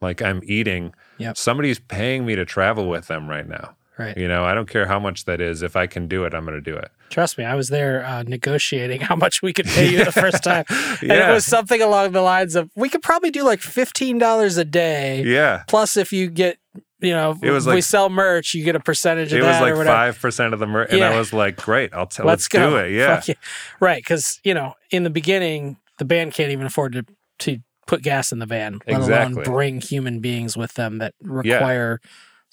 [0.00, 0.94] like I'm eating.
[1.18, 1.36] Yep.
[1.36, 3.74] Somebody's paying me to travel with them right now.
[3.98, 4.16] Right.
[4.16, 5.62] You know, I don't care how much that is.
[5.62, 6.90] If I can do it, I'm going to do it.
[7.10, 10.42] Trust me, I was there uh, negotiating how much we could pay you the first
[10.44, 10.64] time.
[11.00, 14.64] And it was something along the lines of we could probably do like $15 a
[14.64, 15.22] day.
[15.22, 15.62] Yeah.
[15.68, 16.58] Plus, if you get,
[17.00, 19.56] you know, It was we sell merch, you get a percentage of It that was
[19.60, 19.94] or like whatever.
[19.96, 22.24] five percent of the mer- and I was like, great, I'll tell.
[22.26, 22.70] Let's Let's, go.
[22.70, 22.92] do it.
[22.92, 23.36] Yeah, Fuck
[23.78, 24.02] Right.
[24.02, 27.04] Because, you know, in the beginning, the band can't even afford to,
[27.40, 29.34] to put gas in the van, let Exactly.
[29.34, 32.00] alone bring human beings with them that require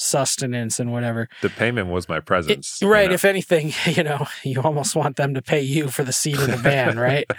[0.01, 1.27] sustenance and whatever.
[1.41, 2.79] the payment was my It- presence.
[2.81, 3.09] you right.
[3.09, 3.13] know?
[3.13, 6.49] If anything, you know, you almost want them to pay you for the seat in
[6.51, 7.25] the van, right?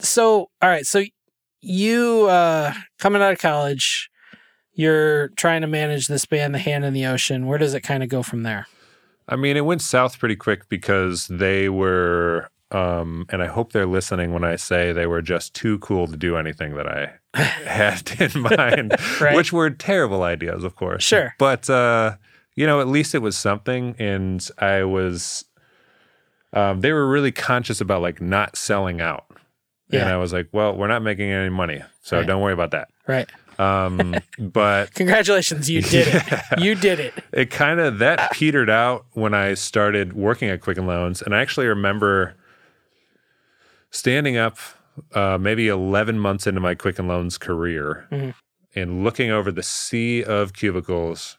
[0.00, 0.84] So, all right.
[0.84, 1.04] So
[1.60, 4.10] you uh coming out of college,
[4.74, 7.46] you're trying to manage this band, The Hand in the Ocean.
[7.46, 8.66] Where does it kind of go from there?
[9.28, 13.86] I mean, it went south pretty quick because they were, um, and I hope they're
[13.86, 18.10] listening when I say they were just too cool to do anything that I had
[18.18, 19.36] in mind, Right.
[19.36, 21.04] which were terrible ideas, of course.
[21.04, 21.34] Sure.
[21.38, 22.16] But, uh,
[22.54, 23.94] you know, at least it was something.
[23.98, 25.44] And I was,
[26.52, 29.24] um, they were really conscious about like not selling out.
[29.90, 31.82] And I was like, well, we're not making any money.
[32.00, 32.26] So Right.
[32.26, 32.88] don't worry about that.
[33.06, 33.28] Right.
[33.58, 36.40] Um, but Congratulations, you did it.
[36.58, 37.12] You did it.
[37.32, 41.42] it kind of that petered out when I started working at Quicken Loans, and I
[41.42, 42.34] actually remember
[43.92, 44.58] standing up
[45.14, 48.34] uh, maybe 11 months into my Quicken Loans career Mhm.
[48.74, 51.38] and looking over the sea of cubicles,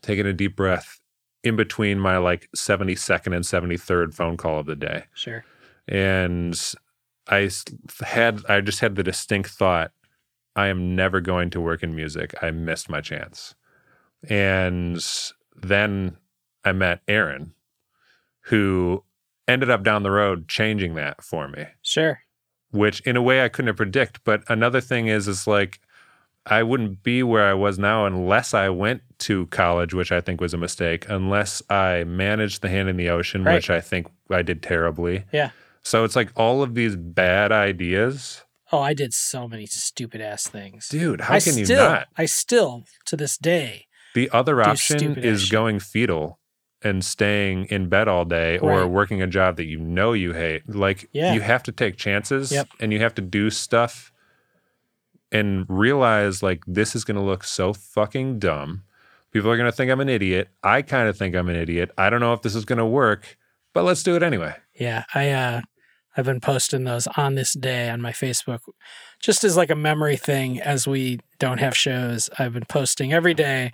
[0.00, 1.00] taking a deep breath
[1.44, 5.44] in between my like 72nd and 73rd phone call of the day, Sure.
[5.86, 6.58] and
[7.28, 7.50] I
[8.00, 9.92] had I just had the distinct thought,
[10.56, 12.34] I am never going to work in music.
[12.42, 13.54] I missed my chance.
[14.28, 15.00] And
[15.56, 16.16] then
[16.64, 17.54] I met Aaron,
[18.46, 19.04] who
[19.48, 22.20] ended up down the road changing that for me, Sure.
[22.70, 24.22] which in a way I couldn't predict.
[24.24, 25.80] But another thing is, is like
[26.44, 30.40] I wouldn't be where I was now unless I went to college, which I think
[30.40, 33.54] was a mistake, unless I managed the hand in the ocean, Right.
[33.54, 35.24] which I think I did terribly.
[35.32, 35.50] Yeah.
[35.84, 38.42] So it's like all of these bad ideas.
[38.72, 40.88] Oh, I did so many stupid ass things.
[40.88, 42.08] Dude, how I can you still, not?
[42.16, 45.52] I still, to this day, The other option is shit.
[45.52, 46.38] going fetal
[46.84, 48.84] and staying in bed all day or Right.
[48.84, 50.68] working a job that you know you hate.
[50.68, 51.32] Like Yeah.
[51.34, 52.68] you have to take chances Yep.
[52.80, 54.12] and you have to do stuff
[55.30, 58.82] and realize like this is going to look so fucking dumb.
[59.30, 60.48] People are going to think I'm an idiot.
[60.62, 61.90] I kind of think I'm an idiot.
[61.96, 63.38] I don't know if this is going to work,
[63.72, 64.54] but let's do it anyway.
[64.74, 65.60] Yeah, I uh
[66.14, 68.58] I've been posting those on this day on my Facebook
[69.18, 72.28] just as like a memory thing as we don't have shows.
[72.38, 73.72] I've been posting every day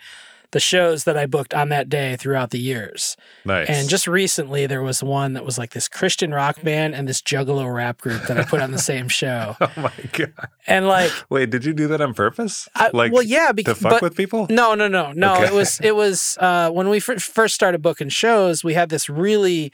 [0.52, 3.16] the shows that I booked on that day throughout the years.
[3.44, 3.68] Nice.
[3.68, 7.20] And just recently, there was one that was like this Christian rock band and this
[7.20, 9.56] Juggalo rap group that I put on the same show.
[9.60, 10.32] oh my god.
[10.66, 12.66] And like, Wait, did you do that on purpose?
[12.74, 14.46] I, like well, yeah, because to fuck but, with people?
[14.48, 15.34] no, no, no, no.
[15.34, 15.46] Okay.
[15.48, 18.64] It was it was uh, when we fir- first started booking shows.
[18.64, 19.70] We had this really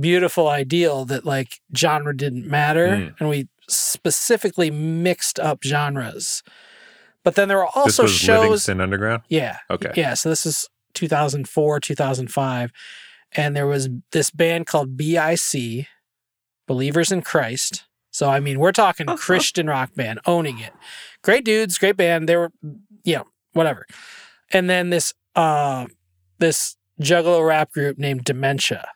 [0.00, 3.14] beautiful ideal that like genre didn't matter, Mm.
[3.20, 6.42] and we specifically mixed up genres.
[7.24, 8.42] But then there were this also was shows.
[8.42, 9.22] Livingston Underground.
[9.28, 9.90] Yeah, Okay.
[9.96, 10.14] yeah.
[10.14, 12.70] So this is 2004, 2005,
[13.32, 15.86] and there was this band called BIC,
[16.68, 17.84] Believers in Christ.
[18.10, 19.16] So I mean, we're talking Uh-huh.
[19.18, 20.72] Christian rock band, owning it.
[21.22, 22.28] Great dudes, great band.
[22.28, 22.52] They were,
[23.04, 23.86] you know, whatever.
[24.52, 25.86] And then this, uh,
[26.38, 28.88] this Juggalo rap group named Dementia,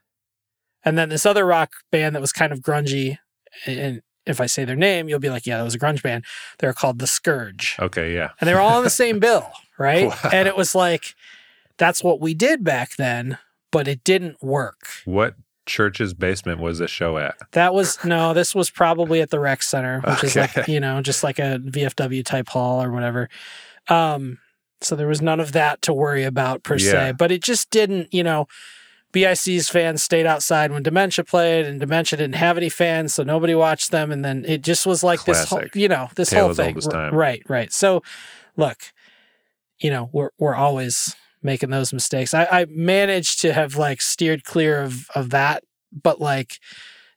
[0.84, 3.18] and then this other rock band that was kind of grungy.
[3.66, 6.24] And if I say their name, you'll be like, yeah, that was a grunge band.
[6.58, 8.30] They're called the Scourge Okay, yeah.
[8.40, 10.08] and they were all on the same bill, right?
[10.08, 10.30] Wow.
[10.32, 11.14] And it was like,
[11.76, 13.38] that's what we did back then,
[13.70, 14.88] but it didn't work.
[15.04, 15.34] What
[15.66, 17.36] church's basement was the show at?
[17.52, 21.02] That was no, this was probably at the rec center, which is like, you know,
[21.02, 23.28] just like a VFW type hall or whatever.
[23.88, 24.38] Um,
[24.80, 26.90] so there was none of that to worry about per Yeah.
[26.90, 28.46] se, but it just didn't, you know,
[29.12, 33.54] BIC's fans stayed outside when Dementia played, and Dementia didn't have any fans, so nobody
[33.54, 34.12] watched them.
[34.12, 36.76] And then it just was like this whole, you know, this Tale whole thing.
[37.12, 37.72] Right, right.
[37.72, 38.02] So,
[38.56, 38.78] look,
[39.78, 42.34] you know, we're we're always making those mistakes.
[42.34, 46.58] I, I managed to have like steered clear of of that, but like,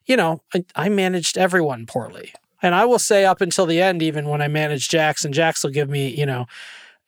[0.06, 2.32] you know, I, I managed everyone poorly.
[2.62, 5.64] And I will say up until the end, even when I managed Jax, and Jax
[5.64, 6.46] will give me, you know,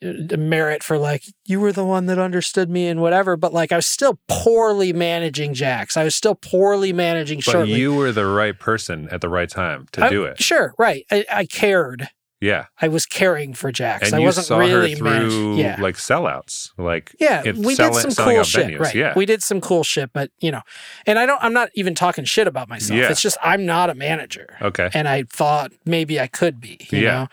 [0.03, 3.37] merit for like you were the one that understood me and whatever.
[3.37, 5.97] But like I was still poorly managing Jax.
[5.97, 7.75] I was still poorly managing But shortly.
[7.75, 10.41] you were the right person at the right time to I- do it.
[10.43, 11.05] Sure, right.
[11.11, 12.09] I, I cared.
[12.41, 12.67] Yeah.
[12.83, 14.13] I was caring for Jax.
[14.13, 15.57] And I wasn't really through.
[15.57, 15.81] Yeah.
[15.81, 16.73] like sellouts.
[16.77, 18.81] Like Yeah, we sell- did some cool shit, venues.
[18.81, 18.95] right?
[18.95, 19.15] Yeah.
[19.17, 20.61] We did some cool shit, but you know,
[21.07, 21.43] and I don't.
[21.43, 22.99] I'm not even talking shit about myself.
[23.01, 23.11] Yeah.
[23.11, 24.91] It's just I'm not a manager, okay.
[24.93, 26.79] and I thought maybe I could be.
[26.91, 27.13] You Yeah.
[27.15, 27.29] know,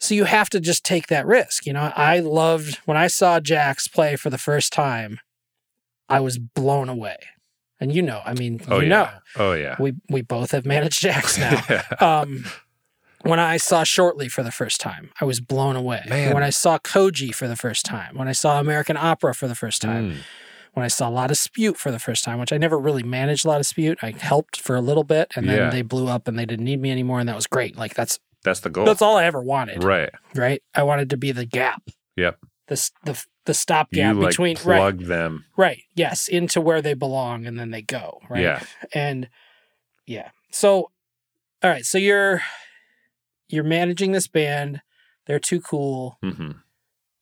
[0.00, 1.66] so you have to just take that risk.
[1.66, 5.20] You know, I loved when I saw Jax play for the first time.
[6.08, 7.16] I was blown away,
[7.80, 8.88] and you know, I mean, Oh you yeah.
[8.88, 9.76] know, Oh yeah.
[9.78, 11.62] we we both have managed Jax now.
[11.70, 11.84] Yeah.
[12.00, 12.44] um,
[13.22, 16.02] when I saw Shortly for the first time, I was blown away.
[16.08, 16.34] Man.
[16.34, 19.54] When I saw Koji for the first time, when I saw American Opera for the
[19.54, 20.16] first time, Mm.
[20.74, 23.56] when I saw La Dispute for the first time, which I never really managed La
[23.56, 25.70] Dispute, I helped for a little bit, and then Yeah.
[25.70, 27.76] they blew up and they didn't need me anymore, and that was great.
[27.78, 28.84] Like that's That's the goal.
[28.84, 30.10] that's all I ever wanted, Right.
[30.34, 30.62] right?
[30.74, 31.82] I wanted to be the gap,
[32.16, 32.38] Yep.
[32.68, 35.44] the the the stopgap like between right, plug them.
[35.56, 38.42] right, yes, into where they belong, and then they go, right?
[38.42, 38.60] Yeah.
[38.92, 39.28] and
[40.06, 40.90] yeah so
[41.62, 42.42] all right so you're
[43.48, 44.82] you're managing this band
[45.26, 46.50] they're too cool hmm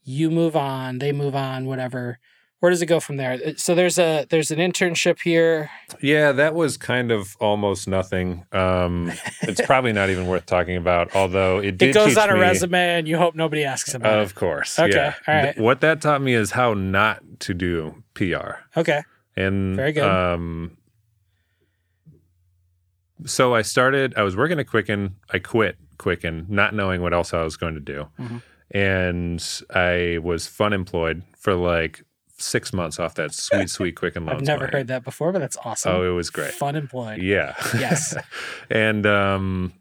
[0.03, 2.19] you move on they move on whatever
[2.63, 5.69] where does it go from there Uh, so there's a there's an internship here
[6.01, 8.45] Yeah, that was kind of almost nothing.
[8.53, 9.11] Um,
[9.43, 11.15] it's probably not even worth talking about.
[11.17, 14.21] Although it did it goes on a me- resume and you hope nobody asks about
[14.21, 14.79] Of course.
[14.79, 15.15] Okay, Yeah.
[15.27, 15.59] all right.
[15.59, 18.63] What that taught me is how not to do PR.
[18.77, 19.03] okay
[19.37, 20.05] And Very good.
[20.05, 20.77] Um,
[23.25, 24.15] so I started.
[24.17, 25.17] I was working at Quicken.
[25.33, 28.43] I quit Quicken, not knowing what else I was going to do, Mhm.
[28.73, 32.05] and I was fun employed for like
[32.43, 34.41] six months off that sweet, sweet Quicken loans.
[34.43, 34.79] i've never money.
[34.79, 36.53] heard that before but that's awesome Oh, it was great.
[36.53, 37.55] fun employed Yeah.
[37.79, 38.15] Yes.
[38.71, 39.73] and um,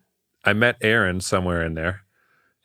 [0.45, 2.01] I met Erin somewhere in there,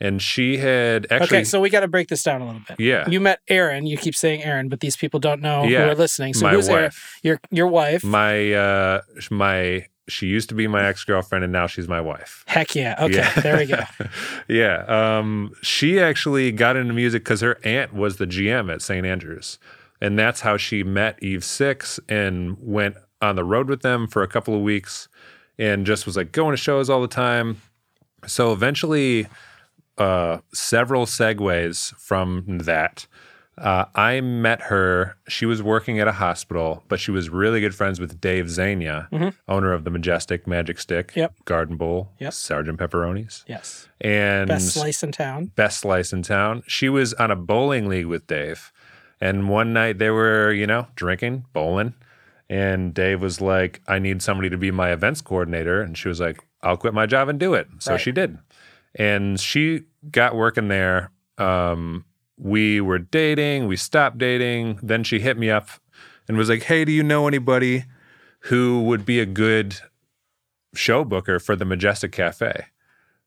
[0.01, 1.39] and she had actually.
[1.39, 3.09] okay so we got to break this down a little bit yeah.
[3.09, 3.87] you met Aaron.
[3.87, 6.33] You keep saying Aaron, but these people don't know Yeah, who are listening.
[6.35, 6.91] So my who's Aaron?
[7.23, 8.03] Your your wife.
[8.05, 12.45] My uh, my she used to be my ex girlfriend, and now she's my wife.
[12.47, 12.95] Heck yeah.
[13.07, 13.41] Okay, Yeah.
[13.41, 13.81] there we go.
[14.49, 14.85] yeah.
[15.19, 19.05] Um, she actually got into music because her aunt was the GM at St.
[19.05, 19.59] Andrews.
[20.01, 24.23] And that's how she met Eve Six and went on the road with them for
[24.23, 25.09] a couple of weeks
[25.59, 27.61] and just was like going to shows all the time.
[28.27, 29.27] So eventually,
[29.99, 33.07] uh, several segues from that.
[33.57, 35.17] Uh, I met her.
[35.31, 39.09] She was working at a hospital, but she was really good friends with Dave Zainea,
[39.11, 39.33] Mhm.
[39.49, 41.33] owner of the Majestic Magic Stick, Yep.
[41.47, 42.35] Garden Bowl, Yep.
[42.35, 43.89] Sergeant Pepperonis Yes.
[43.99, 45.53] and Best slice in town.
[45.57, 46.65] best slice in town.
[46.67, 48.73] She was on a bowling league with Dave.
[49.21, 51.95] And one night they were, you know, drinking, bowling.
[52.49, 55.81] And Dave was like, I need somebody to be my events coordinator.
[55.83, 57.67] And she was like, I'll quit my job and do it.
[57.81, 58.01] So Right.
[58.01, 58.39] she did.
[58.95, 61.11] And she got working there.
[61.39, 62.05] Um,
[62.39, 64.79] we were dating, we stopped dating.
[64.83, 65.69] Then she hit me up
[66.29, 67.85] and was like, Hey, do you know anybody
[68.41, 69.77] who would be a good
[70.75, 72.67] show booker for the Majestic Cafe?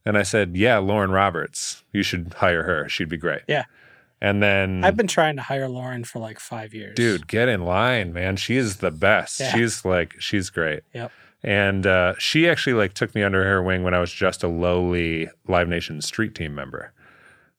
[0.05, 1.83] And I said, Yeah, Lauren Roberts.
[1.91, 2.87] You should hire her.
[2.87, 3.41] She'd be great.
[3.47, 3.65] Yeah.
[4.21, 6.95] And then I've been trying to hire Lauren for like five years.
[6.95, 8.35] dude, get in line, man.
[8.35, 9.39] She is the best.
[9.39, 9.53] Yeah.
[9.53, 10.81] She's like she's great.
[10.93, 11.11] Yep.
[11.41, 14.49] And uh, she actually like took me under her wing when I was just a
[14.49, 16.91] lowly Live Nation street team member.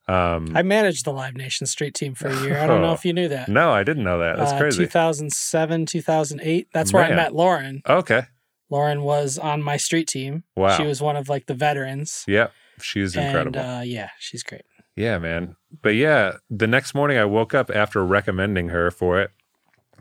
[0.09, 2.59] Um, I managed the Live Nation Street Team for a year.
[2.59, 3.49] I don't know if you knew that.
[3.49, 4.39] no, I didn't know that.
[4.39, 4.85] That's Uh, crazy.
[4.85, 6.69] 2007, 2008.
[6.75, 7.81] That's where I met Lauren.
[7.89, 8.23] Okay.
[8.71, 10.43] Lauren was on my street team.
[10.57, 10.77] Wow.
[10.77, 12.25] She was one of like the veterans.
[12.27, 12.53] Yep.
[12.83, 13.61] She's incredible.
[13.61, 14.63] And uh, yeah, she's great.
[14.97, 15.57] Yeah, man.
[15.83, 19.31] But yeah, the next morning I woke up after recommending her for it,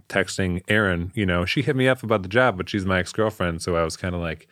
[0.09, 1.11] texting Erin.
[1.15, 3.61] You know, she hit me up about the job, but she's my ex girlfriend.
[3.61, 4.47] So I was kind of like,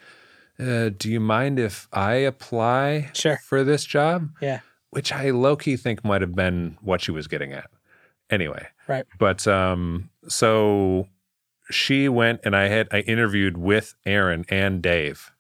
[0.60, 3.38] uh, do you mind if I apply Sure.
[3.44, 4.30] for this job?
[4.42, 4.60] Yeah.
[4.92, 7.70] Which I low key think might have been what she was getting at.
[8.30, 8.68] Anyway.
[8.88, 9.06] Right.
[9.20, 11.08] But um, so
[11.70, 15.32] she went and I had I interviewed with Aaron and Dave,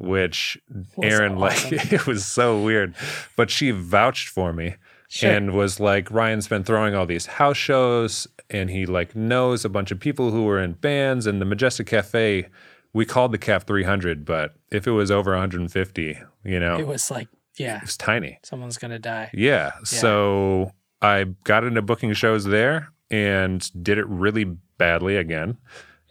[0.00, 0.58] which
[1.02, 1.70] Aaron awesome.
[1.76, 2.94] like it was so weird,
[3.36, 4.76] but she vouched for me
[5.12, 5.32] Sure.
[5.32, 9.68] and was like Ryan's been throwing all these house shows and he like knows a
[9.68, 12.48] bunch of people who were in bands and the Majestic Cafe
[12.92, 16.86] we called the cap 300 but if it was over 150 you know it it
[16.86, 17.26] was like,
[17.58, 19.30] yeah, was tiny someone's going to die.
[19.34, 19.72] yeah.
[19.82, 20.70] So
[21.02, 24.44] I got into booking shows there and did it really
[24.78, 25.58] badly again.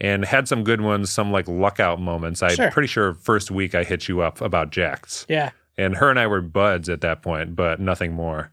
[0.02, 2.42] And had some good ones, some like luck out moments.
[2.42, 2.72] I'm Sure.
[2.72, 5.26] pretty sure first week I hit you up about Jax.
[5.28, 5.50] Yeah.
[5.78, 8.50] And her and I were buds at that point, but nothing more.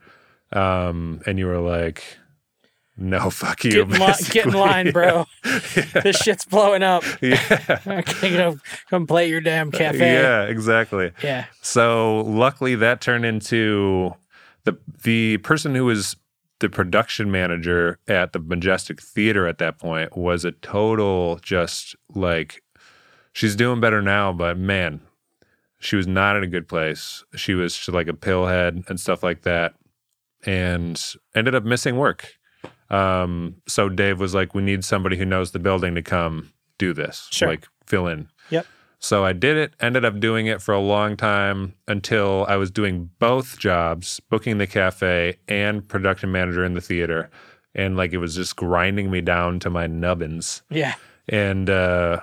[0.52, 2.02] Um, and you were like,
[2.96, 3.70] no, fuck you.
[3.72, 5.26] Get in, li- get in line, bro.
[6.02, 7.04] this shit's blowing up.
[7.20, 7.78] yeah.
[7.86, 8.56] Okay,
[8.90, 9.98] come play your damn cafe.
[10.14, 11.12] Yeah, exactly.
[11.22, 11.44] Yeah.
[11.62, 14.14] So luckily that turned into
[14.64, 16.16] the the person who was
[16.60, 22.62] the production manager at the Majestic Theater at that point was a total just like
[23.32, 25.00] she's doing better now, but man,
[25.78, 27.24] she was not in a good place.
[27.34, 29.74] She was just like a pillhead and stuff like that,
[30.44, 31.02] and
[31.34, 32.34] ended up missing work.
[32.88, 36.92] Um, so Dave was like, "We need somebody who knows the building to come do
[36.94, 37.48] this, Sure.
[37.48, 38.66] like fill in." Yep.
[38.98, 42.70] So I did it, ended up doing it for a long time until I was
[42.70, 47.30] doing both jobs, booking the cafe and production manager in the theater.
[47.74, 50.62] And like it was just grinding me down to my nubbins.
[50.70, 50.94] Yeah.
[51.28, 52.20] And uh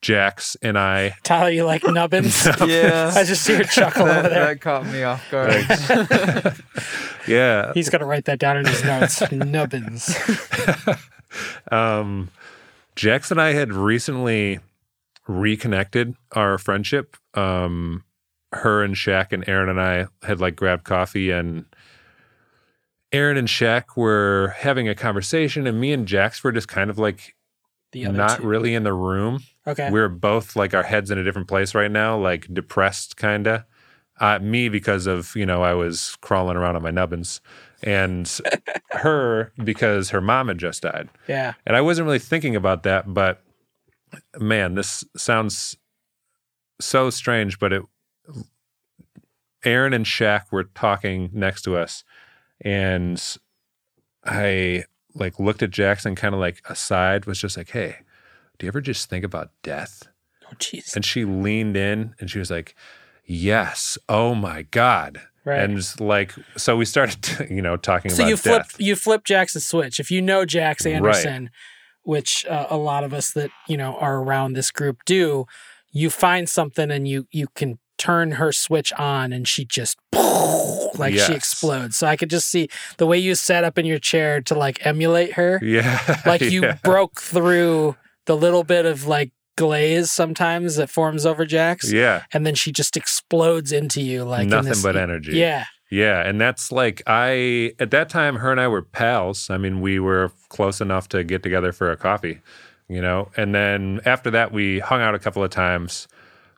[0.00, 2.46] Jax and I Tyler, you like nubbins?
[2.66, 3.12] Yeah.
[3.14, 4.46] I just see her chuckle that, over there.
[4.46, 5.52] that caught me off guard.
[7.28, 7.72] yeah.
[7.74, 9.20] He's going to write that down in his notes.
[9.30, 10.16] nubbins.
[11.70, 12.30] Um
[12.96, 14.58] Jax and I had recently
[15.40, 17.16] reconnected our friendship.
[17.34, 18.04] Um
[18.52, 21.64] her and Shaq and Aaron and I had like grabbed coffee and
[23.12, 26.98] Aaron and Shaq were having a conversation and me and Jax were just kind of
[26.98, 27.34] like
[27.92, 28.46] The other not two.
[28.46, 29.42] really in the room.
[29.66, 29.90] Okay.
[29.90, 33.64] We're both like our heads in a different place right now, like depressed kind of.
[34.20, 37.40] Uh, me because of you know I was crawling around on my nubbins,
[37.82, 38.30] and
[38.90, 41.08] her because her mom had just died.
[41.26, 41.54] yeah.
[41.66, 43.41] And I wasn't really thinking about that, but
[44.38, 45.76] man, this sounds
[46.80, 47.58] so strange.
[47.58, 47.82] But it,
[49.64, 52.04] Aaron and Shaq were talking next to us,
[52.60, 53.22] and
[54.24, 54.84] I
[55.14, 57.96] like looked at Jackson, kind of like aside, was just like, "Hey,
[58.58, 60.08] do you ever just think about death?"
[60.46, 60.94] Oh, jeez.
[60.96, 62.74] And she leaned in, and she was like,
[63.24, 65.58] "Yes, oh my god." Right.
[65.60, 68.80] And like so, we started, you know, talking So about you flip death.
[68.80, 69.98] you flip Jackson's switch.
[69.98, 71.00] If you know Jax Right.
[72.04, 75.46] Which uh, a lot of us that you know are around this group do,
[75.92, 79.96] you find something and you you can turn her switch on and she just
[80.98, 81.26] like Yes.
[81.26, 81.96] she explodes.
[81.96, 84.84] So I could just see the way you sat up in your chair to like
[84.86, 85.60] emulate her.
[85.62, 86.78] Yeah, Like you yeah.
[86.82, 87.96] broke through
[88.26, 91.92] the little bit of like glaze sometimes that forms over Jax.
[91.92, 95.32] Yeah, And then she just explodes into you like in nothing this- but energy.
[95.38, 95.66] Yeah.
[95.92, 99.50] Yeah, and that's like I at that time her and I were pals.
[99.50, 102.40] I mean, we were close enough to get together for a coffee,
[102.88, 103.30] you know.
[103.36, 106.08] And then after that we hung out a couple of times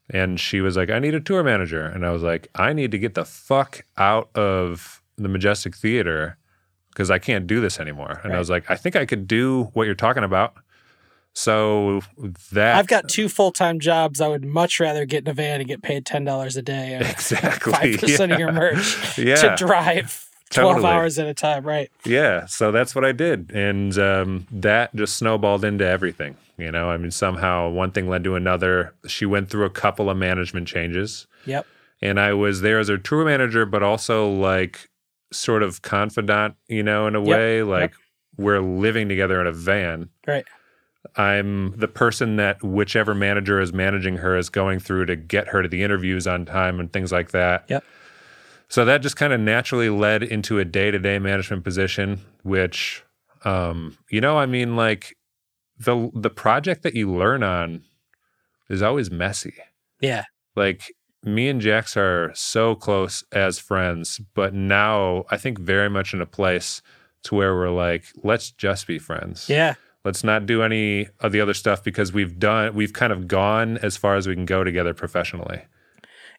[0.08, 2.92] and she was like, "I need a tour manager." And I was like, "I need
[2.92, 6.38] to get the fuck out of the Majestic Theater
[6.90, 9.64] because I can't do this anymore." And I was like, "I think I could do
[9.72, 10.54] what you're talking about."
[11.36, 12.00] So
[12.52, 14.20] that I've got two full time jobs.
[14.20, 16.96] I would much rather get in a van and get paid ten dollars a day,
[17.00, 19.34] exactly five percent of your merch Yeah.
[19.36, 20.92] to drive twelve Totally.
[20.92, 21.64] hours at a time.
[21.66, 21.90] Right.
[22.04, 26.36] Yeah, so that's what I did, and um, that just snowballed into everything.
[26.56, 28.94] You know, I mean, somehow one thing led to another.
[29.08, 31.66] She went through a couple of management changes, Yep.
[32.00, 34.88] and I was there as her tour manager, but also like
[35.32, 36.54] sort of confidant.
[36.68, 37.92] You know, in a Yep, way, like
[38.36, 40.10] we're living together in a van.
[40.28, 40.44] Right.
[41.16, 45.62] I'm the person that whichever manager is managing her is going through to get her
[45.62, 47.64] to the interviews on time and things like that.
[47.68, 47.84] Yep.
[48.68, 53.04] So that just kind of naturally led into a day to day management position, which,
[53.44, 55.16] um, you know, I mean, like
[55.78, 57.84] the the project that you learn on
[58.68, 59.54] is always messy.
[60.00, 60.24] Yeah.
[60.56, 60.92] Like
[61.22, 66.20] me and Jax are so close as friends, but now I think very much in
[66.20, 66.82] a place
[67.24, 69.48] to where we're like, let's just be friends.
[69.48, 69.74] Yeah.
[70.04, 73.78] Let's not do any of the other stuff because we've done we've kind of gone
[73.78, 75.62] as far as we can go together professionally.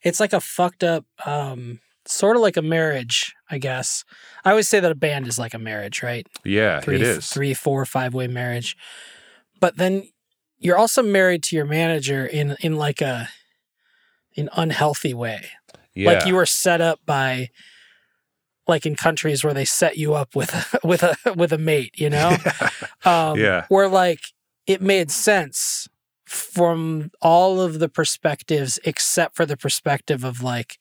[0.03, 4.05] It's like a fucked up, um, sort of like a marriage, I guess.
[4.43, 6.27] I always say that a band is like a marriage, right?
[6.43, 7.27] Yeah, Three, it is.
[7.29, 8.77] three, four, five way marriage.
[9.59, 10.09] But then
[10.59, 13.29] you're also married to your manager in in like a
[14.37, 15.47] an unhealthy way.
[15.95, 16.11] Yeah.
[16.11, 17.49] Like you were set up by
[18.67, 22.09] like in countries where they set you up with with a with a mate, you
[22.09, 22.35] know?
[23.05, 23.65] um, Yeah.
[23.69, 24.21] Where like
[24.67, 25.87] it made sense
[26.25, 30.77] from all of the perspectives except for the perspective of like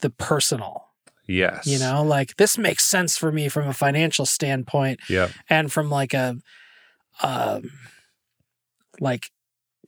[0.00, 0.88] the personal.
[1.26, 1.66] yes.
[1.66, 5.30] You know, like this makes sense for me from a financial standpoint Yep.
[5.50, 6.36] and from like a
[7.22, 7.70] um
[9.00, 9.30] like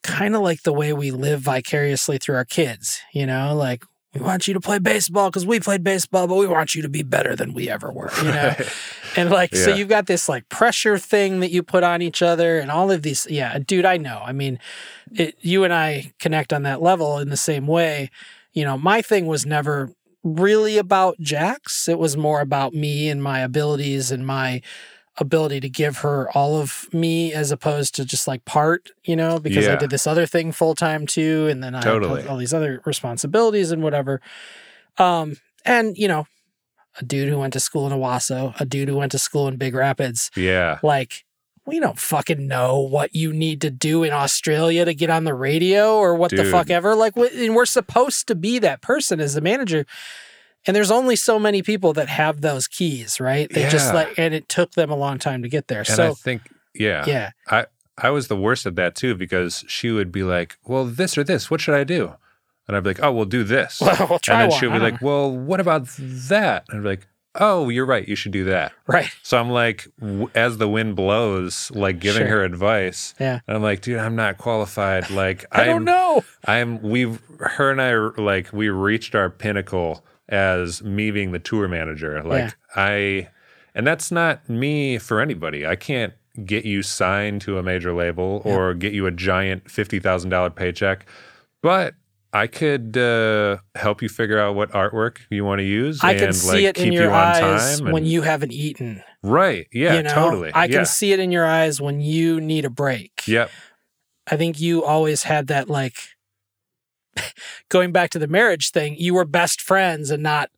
[0.02, 3.84] kind of like the way we live vicariously through our kids, you know, like
[4.18, 6.88] we want you to play baseball because we played baseball, but we want you to
[6.88, 8.54] be better than we ever were, you know?
[9.18, 12.58] And like, so you've got this like pressure thing that you put on each other
[12.58, 13.26] and all of these.
[13.30, 14.20] Yeah, dude, I know.
[14.22, 14.58] I mean,
[15.10, 18.10] it, you and I connect on that level in the same way.
[18.52, 19.90] You know, my thing was never
[20.22, 21.88] really about Jax.
[21.88, 24.60] It was more about me and my abilities and my
[25.18, 29.38] ability to give her all of me as opposed to just like part, you know,
[29.38, 31.48] because I did this other thing full time too.
[31.48, 32.22] And then I Totally.
[32.22, 34.20] had all these other responsibilities and whatever.
[34.98, 36.26] Um, and you know,
[36.98, 39.56] a dude who went to school in Owosso, a dude who went to school in
[39.56, 40.78] Big Rapids, yeah.
[40.82, 41.24] like
[41.66, 45.34] we don't fucking know what you need to do in Australia to get on the
[45.34, 46.94] radio or what the fuck ever.
[46.94, 49.84] Like, and we're supposed to be that person as the manager.
[50.66, 53.48] And there's only so many people that have those keys, right?
[53.52, 55.80] They just like, and it took them a long time to get there.
[55.80, 56.42] And so, I think
[56.74, 57.04] yeah.
[57.06, 57.66] yeah, I
[57.98, 61.24] I was the worst at that too because she would be like, "Well, this or
[61.24, 62.14] this, what should I do?"
[62.68, 64.78] And I'd be like, "Oh, we'll do this." well, we'll and then she'll be I
[64.78, 67.06] don't like, "Well, what about that?" And I'd be like,
[67.36, 68.06] "Oh, you're right.
[68.06, 69.08] You should do that." right.
[69.22, 72.38] So I'm like, w- as the wind blows, like giving Sure.
[72.38, 73.14] her advice.
[73.20, 73.40] Yeah.
[73.46, 75.10] And I'm like, dude, I'm not qualified.
[75.10, 76.24] Like, I I'm, don't know.
[76.44, 81.38] I'm, we've, her and I, are, like, we reached our pinnacle as me being the
[81.38, 82.22] tour manager.
[82.22, 83.28] Like, I,
[83.74, 85.66] and that's not me for anybody.
[85.66, 86.14] I can't
[86.44, 91.06] get you signed to a major label or get you a giant $50,000 paycheck.
[91.62, 91.94] But
[92.32, 96.00] I could uh, help you figure out what artwork you want to use.
[96.02, 99.02] I can and, see like, it in your you eyes time when you haven't eaten.
[99.22, 99.66] Right.
[99.72, 100.14] Yeah, you know?
[100.14, 100.50] totally.
[100.54, 100.84] I can yeah.
[100.84, 103.26] see it in your eyes when you need a break.
[103.26, 103.50] Yep.
[104.26, 105.96] I think you always had that like
[107.68, 110.50] going back to the marriage thing, you were best friends and not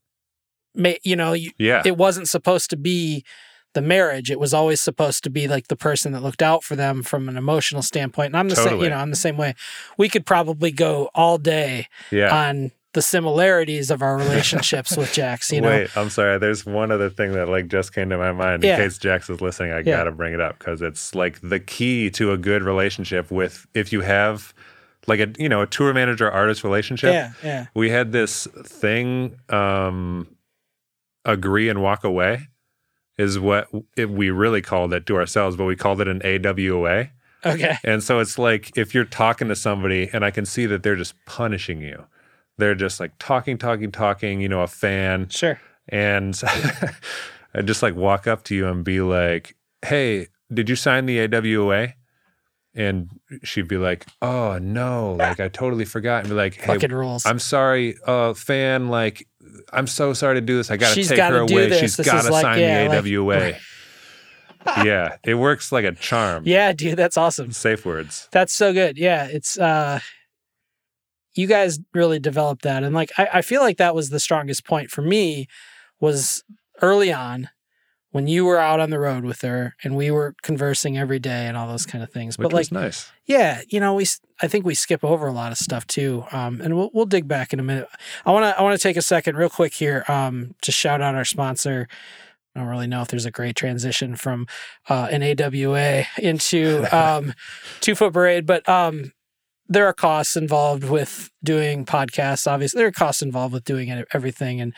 [1.02, 1.82] you know, you, Yeah.
[1.84, 3.24] it wasn't supposed to be
[3.74, 4.30] the marriage.
[4.30, 7.28] It was always supposed to be like the person that looked out for them from
[7.28, 8.28] an emotional standpoint.
[8.28, 9.54] And I'm the same, you know, I'm the same way.
[9.96, 12.48] We could probably go all day yeah.
[12.48, 15.68] on the similarities of our relationships with Jax, you know.
[15.68, 16.38] Wait, I'm sorry.
[16.38, 18.62] There's one other thing that like just came to my mind.
[18.62, 18.76] Yeah.
[18.76, 19.98] In case Jax is listening, I Yeah.
[19.98, 23.30] gotta bring it up because it's like the key to a good relationship.
[23.30, 24.54] With if you have
[25.08, 27.12] like a you know a tour manager artist relationship.
[27.12, 27.66] Yeah, yeah.
[27.74, 30.36] We had this thing, um,
[31.24, 32.48] agree and walk away,
[33.16, 37.10] is what it, we really called it to ourselves, but we called it an AWA.
[37.44, 37.76] Okay.
[37.84, 40.96] And so it's like if you're talking to somebody and I can see that they're
[40.96, 42.04] just punishing you.
[42.56, 45.28] They're just like talking, talking, talking, you know, a fan.
[45.28, 45.60] Sure.
[45.88, 46.38] And
[47.54, 49.54] I just like walk up to you and be like,
[49.84, 51.94] Hey, did you sign the AWA?
[52.78, 53.08] And
[53.42, 56.20] she'd be like, Oh no, like I totally forgot.
[56.20, 57.26] And be like, Hey, Fucking rules.
[57.26, 59.26] I'm sorry, uh, fan, like
[59.72, 60.70] I'm so sorry to do this.
[60.70, 61.68] I gotta She's take gotta her do away.
[61.68, 61.80] this.
[61.80, 63.54] She's This gotta is like- sign yeah, the AWA.
[64.84, 66.44] yeah, it works like a charm.
[66.46, 67.50] yeah, dude, that's awesome.
[67.52, 68.28] Safe words.
[68.32, 68.96] That's so good.
[68.96, 69.98] Yeah, it's uh
[71.34, 72.82] you guys really developed that.
[72.84, 75.46] And like I, I feel like that was the strongest point for me
[76.00, 76.42] was
[76.82, 77.48] early on
[78.10, 81.46] when you were out on the road with her and we were conversing every day
[81.46, 82.38] and all those kind of things.
[82.38, 83.10] Which but like nice.
[83.26, 84.06] yeah, you know, we
[84.40, 86.24] I think we skip over a lot of stuff too.
[86.32, 87.88] Um, and we'll we'll dig back in a minute.
[88.24, 91.00] I want to I want to take a second real quick here um to shout
[91.02, 91.88] out our sponsor.
[92.54, 94.46] I don't really know if there's a great transition from
[94.88, 97.34] uh, an AWA into um,
[97.80, 99.12] Two Foot Parade, but um,
[99.68, 102.50] there are costs involved with doing podcasts.
[102.50, 104.60] Obviously, there are costs involved with doing everything.
[104.60, 104.74] And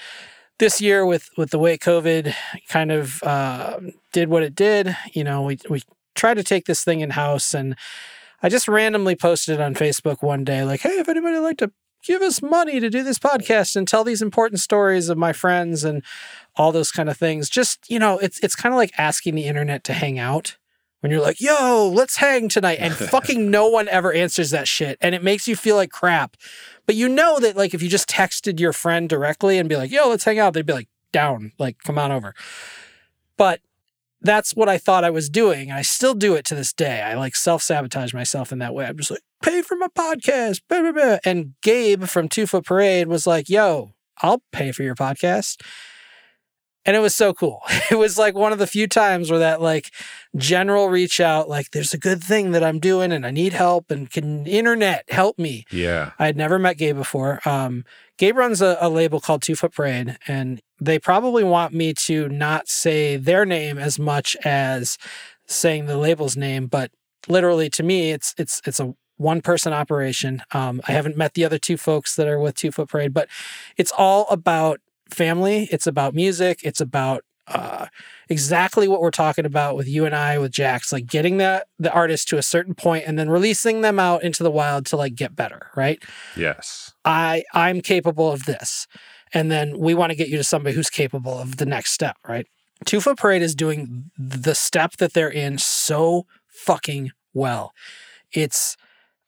[0.60, 2.32] this year, with with the way COVID
[2.68, 3.80] kind of uh,
[4.12, 5.82] did what it did, you know, we we
[6.14, 7.76] tried to take this thing in house, and
[8.42, 11.72] I just randomly posted on Facebook one day, like, "Hey, if anybody would like to
[12.04, 15.84] give us money to do this podcast and tell these important stories of my friends
[15.84, 16.02] and
[16.56, 17.50] all those kind of things.
[17.50, 20.56] Just, you know, it's it's kind of like asking the internet to hang out
[21.00, 22.78] when you're like, yo, let's hang tonight.
[22.80, 24.98] And fucking no one ever answers that shit.
[25.00, 26.36] And it makes you feel like crap.
[26.86, 29.90] But you know that, like, if you just texted your friend directly and be like,
[29.90, 32.34] yo, let's hang out, they'd be like, down, like, come on over.
[33.36, 33.60] But
[34.22, 35.70] that's what I thought I was doing.
[35.70, 37.02] And I still do it to this day.
[37.02, 38.86] I like self sabotage myself in that way.
[38.86, 40.60] I'm just like, pay for my podcast.
[40.68, 41.18] Blah, blah, blah.
[41.24, 43.92] And Gabe from Two Foot Parade was like, yo,
[44.22, 45.62] I'll pay for your podcast.
[46.86, 47.60] And it was so cool.
[47.90, 49.90] It was like one of the few times where that like
[50.36, 53.90] general reach out, like, there's a good thing that I'm doing and I need help
[53.90, 55.64] and can internet help me?
[55.72, 56.12] Yeah.
[56.20, 57.40] I had never met Gabe before.
[57.44, 57.84] Um,
[58.16, 62.28] Gabe runs a, a label called Two Foot Parade, and they probably want me to
[62.28, 64.98] not say their name as much as
[65.46, 66.90] saying the label's name, but
[67.28, 70.42] literally to me, it's it's it's a one person operation.
[70.52, 73.28] Um, I haven't met the other two folks that are with Two Foot Parade, but
[73.76, 74.80] it's all about
[75.14, 75.68] family.
[75.70, 76.60] It's about music.
[76.62, 77.86] It's about uh,
[78.28, 81.92] exactly what we're talking about with you and I with Jax, like getting that the
[81.92, 85.14] artist to a certain point and then releasing them out into the wild to like
[85.14, 86.02] get better, right?
[86.36, 86.92] Yes.
[87.04, 88.86] I I'm capable of this.
[89.32, 92.16] And then we want to get you to somebody who's capable of the next step,
[92.26, 92.46] right?
[92.84, 97.72] Two Foot Parade is doing the step that they're in so fucking well.
[98.32, 98.76] It's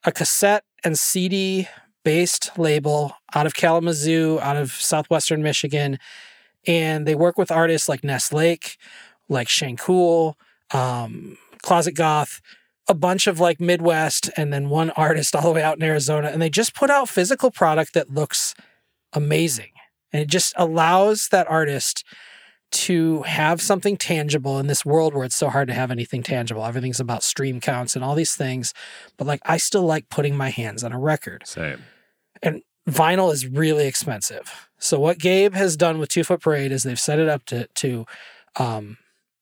[0.03, 1.67] a cassette and CD
[2.03, 5.99] based label out of Kalamazoo, out of southwestern Michigan.
[6.65, 8.77] And they work with artists like Ness Lake,
[9.29, 10.37] like Shane Cool,
[10.71, 12.41] um, Closet Goth,
[12.87, 16.29] a bunch of like Midwest, and then one artist all the way out in Arizona.
[16.29, 18.53] And they just put out physical product that looks
[19.13, 19.71] amazing.
[20.11, 22.03] And it just allows that artist
[22.73, 26.65] to have something tangible in this world where it's so hard to have anything tangible.
[26.65, 28.73] Everything's about stream counts and all these things.
[29.17, 31.43] But like, I still like putting my hands on a record.
[31.45, 31.83] Same.
[32.41, 34.69] And vinyl is really expensive.
[34.79, 37.67] So what Gabe has done with Two Foot Parade is they've set it up to
[37.67, 38.05] to
[38.57, 38.97] um,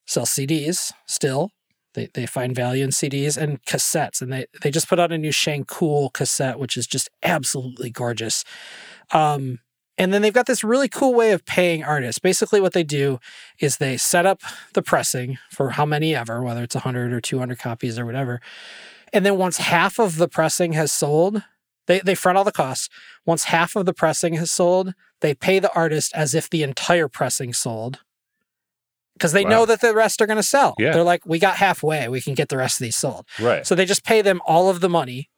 [0.06, 1.50] sell CDs still.
[1.94, 5.18] They, they find value in CDs and cassettes, and they, they just put out a
[5.18, 8.46] new Shane Cool cassette, which is just absolutely gorgeous.
[9.12, 9.60] Um,
[10.02, 12.18] and then they've got this really cool way of paying artists.
[12.18, 13.20] Basically, what they do
[13.60, 14.42] is they set up
[14.74, 18.42] the pressing for how many ever, whether it's 100 or 200 copies or whatever.
[19.14, 21.44] And then once half of the pressing has sold,
[21.86, 22.90] they, they front all the costs.
[23.26, 27.08] Once half of the pressing has sold, they pay the artist as if the entire
[27.08, 28.00] pressing sold
[29.14, 29.50] because they Wow.
[29.52, 30.74] know that the rest are going to sell.
[30.80, 30.94] Yeah.
[30.94, 32.08] They're like, we got halfway.
[32.08, 33.28] We can get the rest of these sold.
[33.40, 33.68] Right.
[33.68, 35.30] So they just pay them all of the money.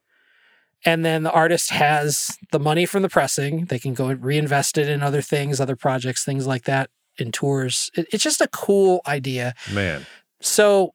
[0.86, 3.66] And then the artist has the money from the pressing.
[3.66, 7.32] They can go and reinvest it in other things, other projects, things like that, in
[7.32, 7.90] tours.
[7.96, 9.54] It- it's just a cool idea.
[9.74, 10.06] Man.
[10.42, 10.94] So,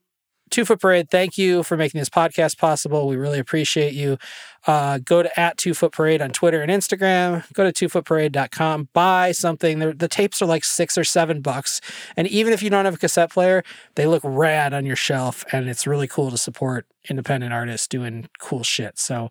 [0.51, 3.07] Two Foot Parade, thank you for making this podcast possible.
[3.07, 4.17] We really appreciate you.
[4.65, 7.43] Uh, go to at Two Foot Parade on Twitter and Instagram.
[7.53, 8.89] Go to two foot twofootparade.com.
[8.93, 9.77] Buy something.
[9.77, 11.81] They're, the tapes are like six or seven bucks.
[12.17, 13.63] And even if you don't have a cassette player,
[13.93, 15.45] they look rad on your shelf.
[15.51, 18.97] And it's really cool to support independent artists doing cool shit.
[18.97, 19.29] So,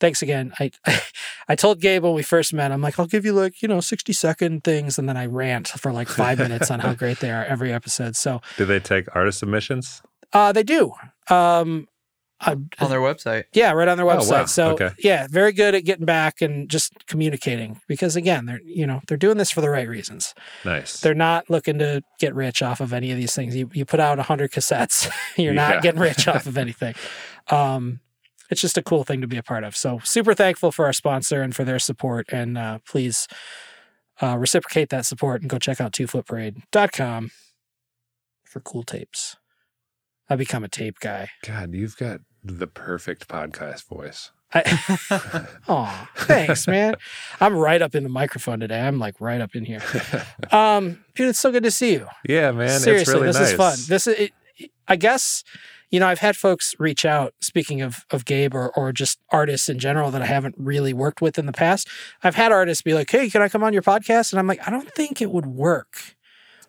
[0.00, 0.52] thanks again.
[0.58, 0.70] I
[1.48, 3.80] I told Gabe when we first met, I'm like, I'll give you like, you know,
[3.80, 4.98] 60 second things.
[4.98, 8.16] And then I rant for like five minutes on how great they are every episode.
[8.16, 10.02] So, Do they take artist submissions?
[10.32, 10.92] uh, they do.
[11.28, 11.86] Um,
[12.42, 13.44] I, on their website.
[13.52, 14.30] yeah, right on their Oh, website.
[14.30, 14.44] wow.
[14.46, 14.90] So Okay.
[15.00, 19.18] yeah, very good at getting back and just communicating because again, they're you know they're
[19.18, 20.34] doing this for the right reasons.
[20.64, 21.00] Nice.
[21.00, 23.54] They're not looking to get rich off of any of these things.
[23.54, 25.68] You you put out hundred cassettes, you're Yeah.
[25.68, 26.94] not getting rich off of anything.
[27.48, 28.00] Um,
[28.50, 29.76] it's just a cool thing to be a part of.
[29.76, 32.26] So super thankful for our sponsor and for their support.
[32.30, 33.28] And uh, please
[34.20, 37.30] uh, reciprocate that support and go check out twofootparade.com
[38.44, 39.36] for cool tapes.
[40.28, 41.28] I become a tape guy.
[41.46, 44.30] God, you've got the perfect podcast voice.
[44.52, 46.96] I, oh, thanks, man.
[47.40, 48.80] I'm right up in the microphone today.
[48.80, 49.82] I'm like right up in here.
[50.50, 52.08] Um, dude, it's so good to see you.
[52.28, 52.80] yeah, man.
[52.80, 53.50] Seriously, it's really this nice.
[53.50, 53.78] is fun.
[53.88, 55.44] This is, it, I guess,
[55.90, 57.34] you know, I've had folks reach out.
[57.40, 61.20] Speaking of of Gabe or or just artists in general that I haven't really worked
[61.20, 61.88] with in the past.
[62.22, 64.66] I've had artists be like, "Hey, can I come on your podcast?" And I'm like,
[64.66, 66.16] I don't think it would work.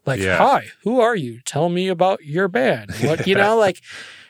[0.06, 0.38] Like, Yeah.
[0.38, 1.42] hi, who are you?
[1.46, 2.92] Tell me about your band.
[3.02, 3.80] What you know, like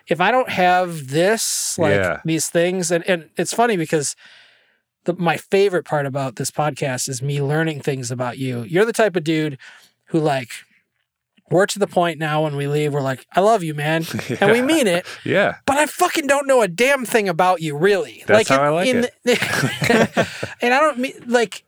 [0.08, 2.20] if I don't have this, like Yeah.
[2.26, 4.16] these things, and and it's funny because
[5.06, 8.64] the my favorite part about this podcast is me learning things about you.
[8.64, 9.58] You're the type of dude
[10.08, 10.50] who like
[11.52, 14.06] we're to the point now when we leave, we're like, I love you, man.
[14.42, 15.56] And we mean it, Yeah.
[15.66, 18.24] but I fucking don't know a damn thing about you, really.
[18.26, 19.14] That's how I like it.
[20.62, 21.64] and I don't mean like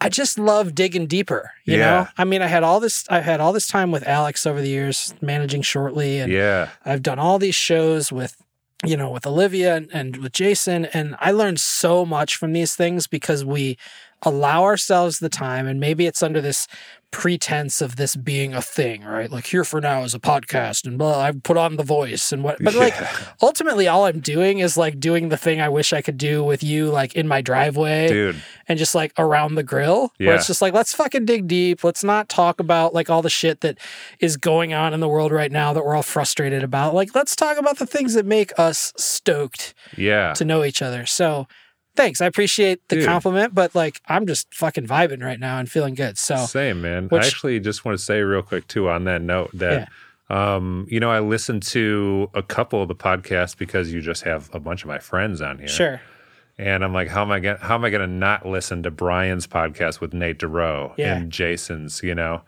[0.00, 1.84] I just love digging deeper, you Yeah.
[1.90, 2.08] know?
[2.18, 4.68] I mean, I had all this I've had all this time with Alex over the
[4.68, 6.70] years, managing shortly, and Yeah.
[6.84, 8.36] I've done all these shows with
[8.84, 10.84] you know, with Olivia and, and with Jason.
[10.86, 13.78] And I learned so much from these things because we
[14.24, 15.66] allow ourselves the time.
[15.66, 16.66] And maybe it's under this
[17.14, 19.30] pretense of this being a thing, right?
[19.30, 22.42] Like here for now is a podcast and blah, I put on the voice and
[22.42, 22.92] what, but like
[23.40, 26.64] ultimately all I'm doing is like doing the thing I wish I could do with
[26.64, 30.60] you, like in my driveway Dude, and just like around the grill where it's just
[30.60, 31.84] like, let's fucking dig deep.
[31.84, 33.78] Let's not talk about like all the shit that
[34.18, 36.96] is going on in the world right now that we're all frustrated about.
[36.96, 40.32] Like, let's talk about the things that make us stoked yeah.
[40.32, 41.06] to know each other.
[41.06, 41.46] So
[41.96, 42.20] thanks.
[42.20, 43.06] I appreciate the Dude.
[43.06, 46.18] compliment, but like I'm just fucking vibing right now and feeling good.
[46.18, 47.08] So Same, man.
[47.08, 49.88] Which- I actually just want to say real quick too on that note that
[50.30, 54.48] um, you know, I listened to a couple of the podcasts because you just have
[54.54, 55.68] a bunch of my friends on here.
[55.68, 56.00] sure.
[56.56, 59.46] And I'm like, how am I gonna how am I gonna not listen to Brian's
[59.46, 61.16] podcast with Nate Dorough Yeah.
[61.16, 62.42] and Jason's, you know?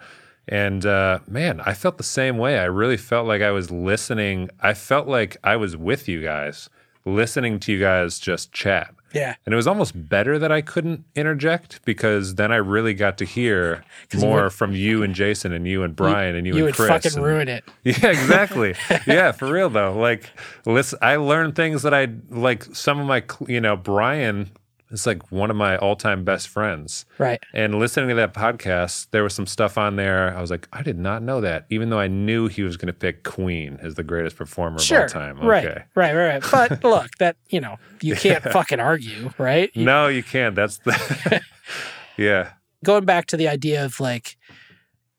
[0.49, 2.59] And uh, man, I felt the same way.
[2.61, 4.49] I really felt like I was listening.
[4.61, 6.71] I felt like I was with you guys,
[7.05, 8.95] listening to you guys just chat.
[9.15, 9.35] Yeah.
[9.47, 13.25] And it was almost better that I couldn't interject because then I really got to
[13.25, 13.83] hear
[14.19, 16.89] more from you and Jason and you and Brian and you, You and would Chris.
[16.89, 17.65] fucking and- ruin it.
[17.85, 18.75] Yeah, exactly.
[19.07, 19.97] yeah, for real though.
[19.97, 20.29] Like,
[20.67, 22.65] listen, I learned things that I like.
[22.75, 24.51] Some of my, you know, Brian
[24.91, 27.07] is like one of my all-time best friends.
[27.19, 27.43] Right.
[27.53, 30.37] And listening to that podcast, there was some stuff on there.
[30.37, 32.87] I was like, I did not know that, even though I knew he was going
[32.87, 35.05] to pick Queen as the greatest performer Sure.
[35.07, 35.41] of all time.
[35.41, 35.65] Right.
[35.67, 35.85] Okay.
[35.95, 36.15] Right.
[36.15, 36.53] Right.
[36.53, 36.69] Right.
[36.69, 39.71] But look, that, you know, you can't fucking argue, right?
[39.75, 40.55] You- No, you can't.
[40.55, 41.41] That's the.
[42.17, 42.51] yeah.
[42.85, 44.37] going back to the idea of like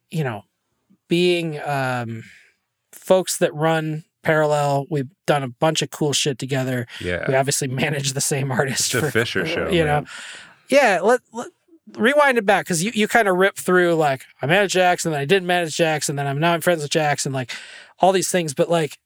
[0.09, 0.43] you know
[1.09, 2.24] being um
[2.93, 7.25] folks that run parallel we've done a bunch of cool shit together Yeah.
[7.28, 9.69] we obviously manage the same artist It's for- Fisher show.
[9.69, 10.03] you know
[10.69, 11.47] yeah let, let
[11.95, 15.13] rewind it back because you, you kind of rip through like i managed jax and
[15.13, 17.51] then i didn't manage jax and then i'm now i'm friends with jax and like
[17.99, 18.97] all these things but like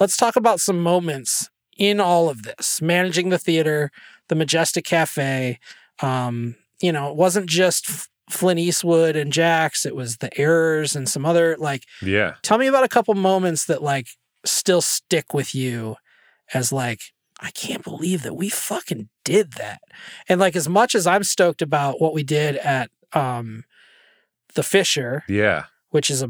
[0.00, 1.48] let's talk about some moments
[1.78, 3.90] in all of this managing the theater
[4.28, 5.58] the majestic cafe
[6.02, 10.94] um you know it wasn't just F- flint eastwood and jax it was the errors
[10.96, 12.34] and some other like Yeah.
[12.42, 14.06] tell me about a couple moments that like
[14.44, 15.96] still stick with you
[16.54, 17.00] as like
[17.42, 19.80] I can't believe that we fucking did that.
[20.28, 23.64] And like as much as I'm stoked about what we did at um
[24.54, 25.64] the Fisher, Yeah.
[25.90, 26.28] which is a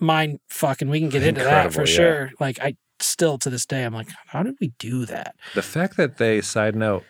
[0.00, 1.86] mind fucking we can get into that for yeah.
[1.86, 2.30] sure.
[2.40, 5.34] Like I still to this day I'm like how did we do that?
[5.54, 7.04] The fact that they, side note,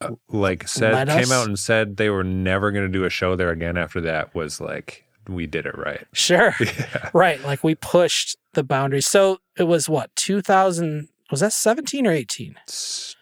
[0.00, 3.04] uh, like said, Let came us- out and said they were never going to do
[3.04, 6.06] a show there again after that was like, we did it right.
[6.12, 6.54] Sure.
[6.60, 7.10] Yeah.
[7.12, 9.06] right, like we pushed the boundaries.
[9.06, 12.56] So it was what 2000 was that 17 or 18?
[12.68, 13.16] S-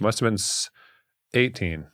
[0.00, 0.38] Must have been
[1.34, 1.86] 18.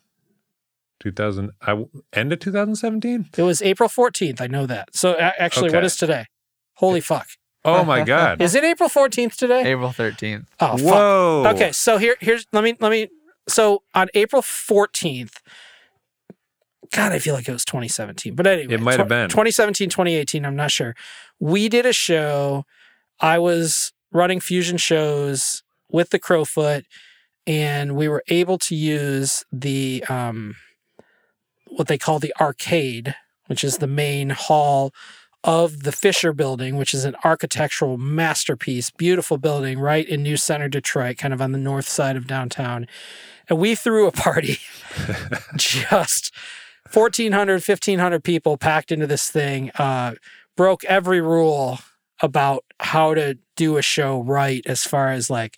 [1.01, 3.31] 2000, I, w- end of 2017?
[3.37, 4.95] It was April 14th, I know that.
[4.95, 5.87] So actually what Okay.
[5.87, 6.27] is today?
[6.75, 7.27] Holy fuck.
[7.65, 8.41] Oh my God.
[8.41, 9.63] Is it April 14th today?
[9.73, 10.47] April 13th.
[10.61, 10.81] Oh, fuck.
[10.87, 11.45] Whoa.
[11.55, 13.09] Okay, so here here's let me let me
[13.49, 15.35] so on April 14th
[16.93, 18.35] God, I feel like it was 2017.
[18.35, 19.29] But anyway, It might have been.
[19.29, 20.95] 2017, 2018, I'm not sure.
[21.39, 22.65] We did a show.
[23.21, 26.85] I was running fusion shows with the Crowfoot
[27.47, 30.57] and we were able to use the um
[31.69, 33.15] what they call the arcade,
[33.47, 34.93] which is the main hall
[35.45, 40.69] of the Fisher building, which is an architectural masterpiece, beautiful building right in New Center,
[40.69, 42.87] Detroit, kind of on the north side of downtown.
[43.49, 44.59] And we threw a party,
[45.57, 46.33] just
[46.93, 50.15] 1,400, 1,500 people packed into this thing, uh,
[50.57, 51.79] broke every rule
[52.23, 55.57] about how to do a show right as far as like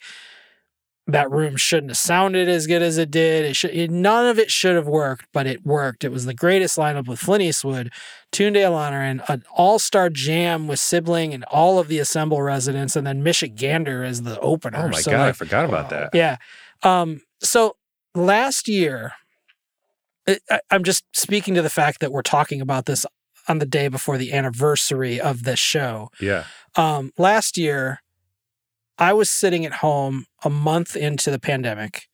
[1.09, 3.45] that room shouldn't have sounded as good as it did.
[3.45, 6.05] It should it, none of it should have worked, but it worked.
[6.05, 7.91] It was the greatest lineup with Flint Eastwood,
[8.33, 13.25] Toondale and an all-star jam with Sibling and all of the Assemble residents, and then
[13.25, 14.79] Michigander as the opener.
[14.85, 15.29] Oh my So, God.
[15.29, 16.11] I forgot about that.
[16.15, 16.37] yeah.
[16.85, 17.77] Um, so
[18.15, 19.13] last year,
[20.71, 23.05] I'm just speaking to the fact that we're talking about this
[23.49, 26.11] on the day before the anniversary of this show.
[26.21, 26.45] Yeah.
[26.77, 28.01] Um, last year,
[28.99, 32.07] I was sitting at home a month into the pandemic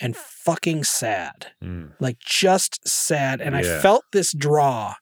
[0.00, 1.94] and fucking sad, Mm.
[1.98, 3.40] like just sad.
[3.40, 4.94] And I felt this draw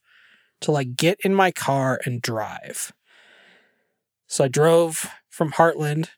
[0.63, 2.93] to like get in my car and drive.
[4.27, 6.09] So I drove from Hartland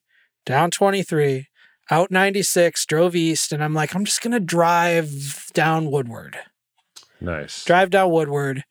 [0.47, 1.49] down 23,
[1.91, 6.37] out 96, drove east, and I'm like, I'm just going to drive down Woodward
[7.21, 7.65] Nice.
[7.65, 8.65] drive down Woodward,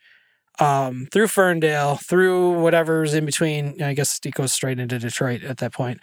[0.60, 3.82] um, through Ferndale, through whatever's in between.
[3.82, 6.00] I guess it goes straight into Detroit at that point.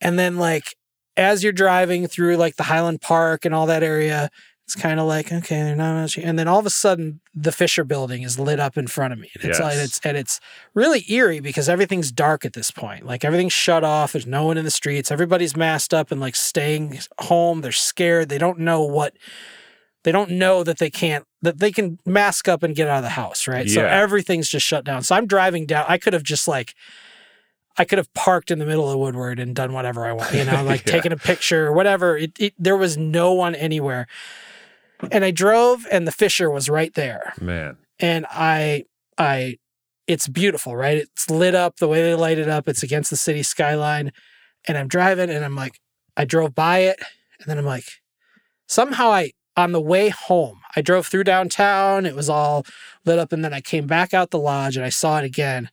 [0.00, 0.74] And then like
[1.16, 4.30] as you're driving through like the Highland Park and all that area,
[4.72, 7.50] It's kind of like okay, they're not much, and then all of a sudden the
[7.50, 9.28] Fisher Building is lit up in front of me.
[9.34, 10.38] And it's like it's and it's
[10.74, 13.04] really eerie because everything's dark at this point.
[13.04, 14.12] Like everything's shut off.
[14.12, 15.10] There's no one in the streets.
[15.10, 17.62] Everybody's masked up and like staying home.
[17.62, 18.28] They're scared.
[18.28, 19.16] They don't know what.
[20.04, 23.02] They don't know that they can't that they can mask up and get out of
[23.02, 23.66] the house, right?
[23.66, 23.74] Yeah.
[23.74, 25.02] So everything's just shut down.
[25.02, 25.84] So I'm driving down.
[25.88, 26.76] I could have just like
[27.76, 30.44] I could have parked in the middle of Woodward and done whatever I want, you
[30.44, 30.92] know, like Yeah.
[30.92, 32.16] taking a picture or whatever.
[32.16, 34.06] It, it, there was no one anywhere.
[35.10, 37.32] And I drove and the Fisher was right there.
[37.40, 37.76] Man.
[37.98, 38.84] And I,
[39.18, 39.56] I,
[40.06, 40.98] it's beautiful, right?
[40.98, 42.68] It's lit up the way they light it up.
[42.68, 44.12] It's against the city skyline.
[44.66, 45.80] And I'm driving and I'm like,
[46.16, 46.98] I drove by it.
[47.38, 47.84] And then I'm like,
[48.66, 52.06] somehow I, on the way home, I drove through downtown.
[52.06, 52.64] It was all
[53.04, 53.32] lit up.
[53.32, 55.70] And then I came back out the lodge and I saw it again.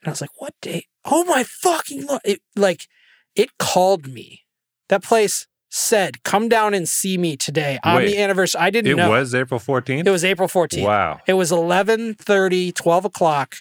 [0.00, 0.86] And I was like, what day?
[1.04, 2.22] Oh my fucking Lord.
[2.24, 2.86] It, like,
[3.34, 4.44] it called me.
[4.88, 8.06] That place said, come down and see me today on Wait.
[8.06, 8.60] the anniversary.
[8.60, 9.10] I didn't know It know.
[9.18, 10.06] was April 14th?
[10.06, 10.82] It was April 14th.
[10.84, 11.20] Wow.
[11.26, 13.56] It was 11:30, 12 o'clock,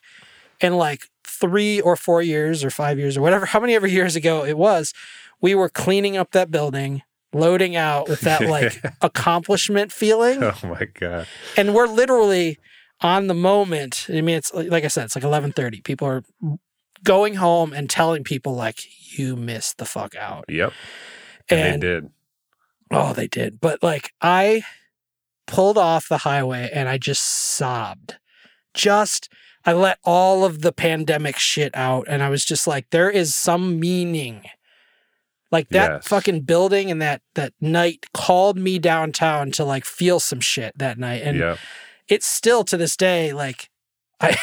[0.59, 4.15] and like three or four years or five years or whatever, how many ever years
[4.15, 4.93] ago it was,
[5.39, 7.01] we were cleaning up that building,
[7.31, 10.43] loading out with that like accomplishment feeling.
[10.43, 11.27] Oh my God.
[11.55, 12.57] And we're literally
[13.01, 14.07] on the moment.
[14.09, 15.83] I mean, it's like I said, it's like 11:30.
[15.83, 16.23] People are
[17.03, 18.81] going home and telling people like
[19.17, 20.43] you missed the fuck out.
[20.49, 20.73] Yep.
[21.49, 22.09] And, And they did.
[22.91, 23.59] Oh, they did.
[23.61, 24.63] But like I
[25.47, 28.17] pulled off the highway and I just sobbed.
[28.73, 29.29] Just
[29.65, 33.35] I let all of the pandemic shit out and I was just like there is
[33.35, 34.43] some meaning.
[35.51, 36.07] Like that Yes.
[36.07, 40.97] fucking building and that that night called me downtown to like feel some shit that
[40.99, 41.57] night and Yep.
[42.07, 43.69] it's still to this day like
[44.21, 44.37] I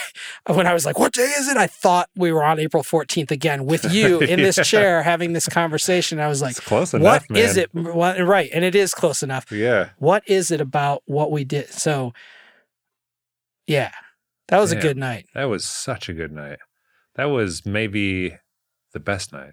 [0.52, 3.30] when I was like, "What day is it?" I thought we were on April 14th
[3.30, 4.64] again with you in this Yeah.
[4.64, 6.18] chair having this conversation.
[6.20, 7.42] I was like, it's close what enough, man.
[7.42, 7.74] is it?
[7.74, 8.50] What, right.
[8.52, 9.50] And it is close enough.
[9.52, 9.90] Yeah.
[9.98, 11.68] What is it about what we did?
[11.70, 12.12] So,
[13.66, 13.90] yeah,
[14.48, 15.26] that was a good night.
[15.34, 16.58] That was such a good night.
[17.16, 18.36] That was maybe
[18.92, 19.52] the best night.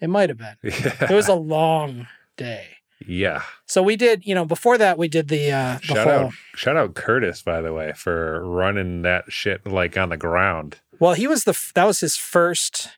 [0.00, 0.56] It might have been.
[0.62, 0.96] Yeah.
[1.10, 2.75] It was a long day.
[3.04, 3.42] Yeah.
[3.66, 6.26] So we did, you know, before that we did the uh the Shout whole.
[6.28, 10.80] out shout out Curtis, by the way, for running that shit like on the ground.
[10.98, 12.88] Well, he was the that was his first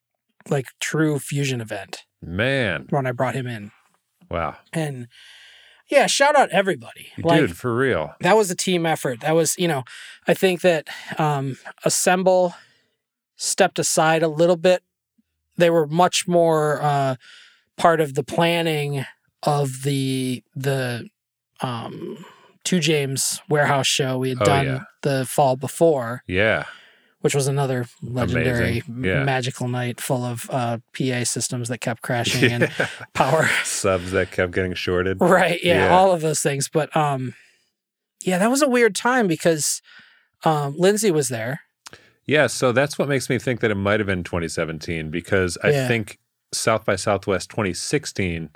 [0.48, 2.86] like true fusion event Man.
[2.90, 3.70] when I brought him in,
[4.30, 4.56] Wow.
[4.72, 5.08] and
[5.90, 7.08] yeah, shout out everybody.
[7.22, 8.14] Like Dude, for real.
[8.20, 9.20] that was a team effort.
[9.20, 9.84] That was, you know,
[10.26, 10.86] I think that
[11.18, 12.54] um, Assemble
[13.36, 14.82] stepped aside a little bit.
[15.56, 17.16] They were much more uh,
[17.76, 19.04] part of the planning
[19.42, 21.08] of the the
[21.60, 22.24] um,
[22.64, 24.80] Two James Warehouse show we had Oh, done yeah.
[25.02, 26.64] the fall before, Yeah.
[27.20, 29.24] which was another legendary Yeah.
[29.24, 32.70] magical night full of uh, PA systems that kept crashing and
[33.14, 33.48] power.
[33.64, 35.18] Subs that kept getting shorted.
[35.20, 35.60] Right.
[35.62, 35.96] Yeah, Yeah.
[35.96, 36.68] All of those things.
[36.68, 37.34] But um,
[38.22, 39.80] yeah, that was a weird time because
[40.44, 41.60] um, Lindsay was there.
[42.26, 45.70] Yeah, so that's what makes me think that it might have been 2017 because I
[45.70, 45.88] Yeah.
[45.88, 46.18] think
[46.52, 48.50] South by Southwest 2016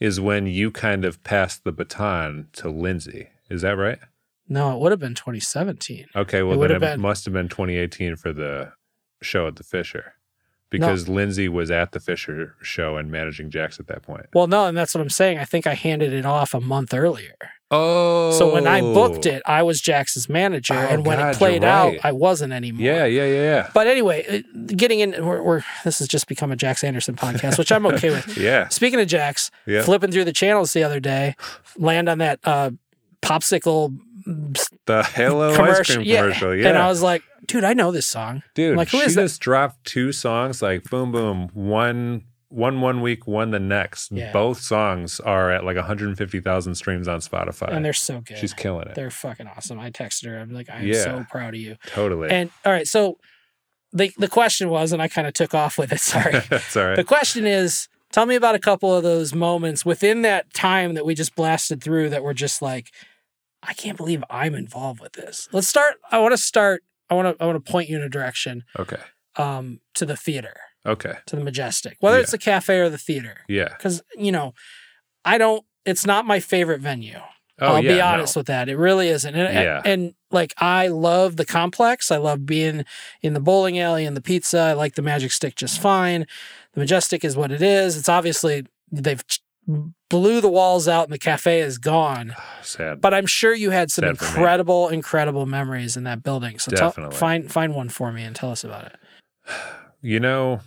[0.00, 3.28] is when you kind of passed the baton to Lindsay.
[3.50, 3.98] Is that right?
[4.48, 6.06] No, it would have been 2017.
[6.14, 7.00] Okay, well would then it been.
[7.00, 8.72] must have been 2018 for the
[9.20, 10.14] show at the Fisher.
[10.70, 14.26] Because Lindsay was at the Fisher show and managing Jax at that point.
[14.34, 15.38] Well, no, and that's what I'm saying.
[15.38, 17.34] I think I handed it off a month earlier.
[17.70, 18.32] Oh.
[18.32, 21.62] So when I booked it, I was Jax's manager, Oh, and when God, it played
[21.62, 21.94] you're out.
[22.02, 22.84] I wasn't anymore.
[22.84, 23.70] Yeah, yeah, yeah, yeah.
[23.74, 27.58] But anyway, uh, getting in, we're, we're this has just become a Jax Anderson podcast,
[27.58, 28.36] which I'm okay with.
[28.38, 28.68] Yeah.
[28.68, 29.82] Speaking of Jax, Yeah.
[29.82, 31.34] flipping through the channels the other day,
[31.76, 32.70] land on that uh,
[33.22, 33.98] popsicle
[34.88, 35.94] The Halo ice commercial.
[35.96, 36.20] cream yeah.
[36.22, 36.54] commercial.
[36.56, 36.68] Yeah.
[36.70, 38.42] And I was like, dude, I know this song.
[38.54, 39.22] Dude, like, who she is that?
[39.22, 44.32] just dropped two songs like boom boom one one one week one the next Yeah.
[44.32, 48.38] both songs are at like 150,000 streams on Spotify And they're so good.
[48.38, 49.78] she's killing it They're fucking awesome.
[49.78, 50.38] I texted her.
[50.38, 51.04] I'm like, I'm Yeah.
[51.04, 51.76] so proud of you.
[51.88, 53.18] totally And all right, so
[53.92, 56.00] the the question was, and I kind of took off with it.
[56.12, 56.32] Sorry.
[56.48, 60.52] that's all the question is, tell me about a couple of those moments within that
[60.54, 62.90] time that we just blasted through that were just like,
[63.68, 65.48] I can't believe I'm involved with this.
[65.52, 65.94] Let's start.
[66.10, 66.82] I want to start.
[67.10, 67.42] I want to.
[67.42, 68.98] I want to point you in a direction okay
[69.36, 70.54] um, to the theater,
[70.86, 72.22] okay to the majestic, whether Yeah.
[72.22, 74.54] it's the cafe or the theater, yeah because you know,
[75.24, 75.64] I don't.
[75.84, 77.18] It's not my favorite venue.
[77.60, 78.06] oh I'll yeah be no.
[78.06, 78.68] honest with that.
[78.68, 79.34] It really isn't.
[79.34, 79.82] And, Yeah.
[79.84, 82.10] and like I love the complex.
[82.10, 82.84] I love being
[83.22, 84.58] in the bowling alley and the pizza.
[84.58, 86.26] I like the magic stick just fine.
[86.74, 87.96] The majestic is what it is.
[87.96, 89.22] It's obviously they've
[90.08, 92.34] blew the walls out and the cafe is gone.
[92.62, 96.58] sad But I'm sure you had some Sad incredible, incredible memories in that building.
[96.58, 98.96] So tell, find find one for me and tell us about it.
[100.00, 100.60] you know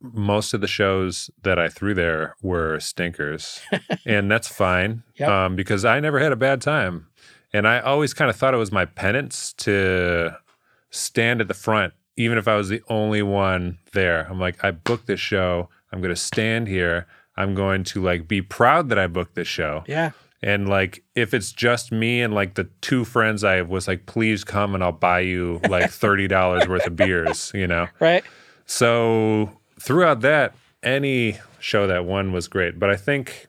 [0.00, 3.60] most of the shows that I threw there were stinkers,
[4.06, 5.28] and that's fine Yep.
[5.28, 7.06] um, because I never had a bad time,
[7.52, 10.36] and I always kind of thought it was my penance to
[10.90, 14.26] stand at the front, even if I was the only one there.
[14.30, 15.70] I'm like, I booked this show.
[15.92, 17.06] I'm going to stand here.
[17.36, 19.84] I'm going to like be proud that I booked this show.
[19.86, 20.12] Yeah.
[20.42, 24.44] And like, if it's just me and like the two friends I was like, please
[24.44, 27.88] come and I'll buy you like thirty dollars worth of beers, you know.
[28.00, 28.24] Right.
[28.66, 32.78] So throughout that, any show that won was great.
[32.78, 33.48] But I think,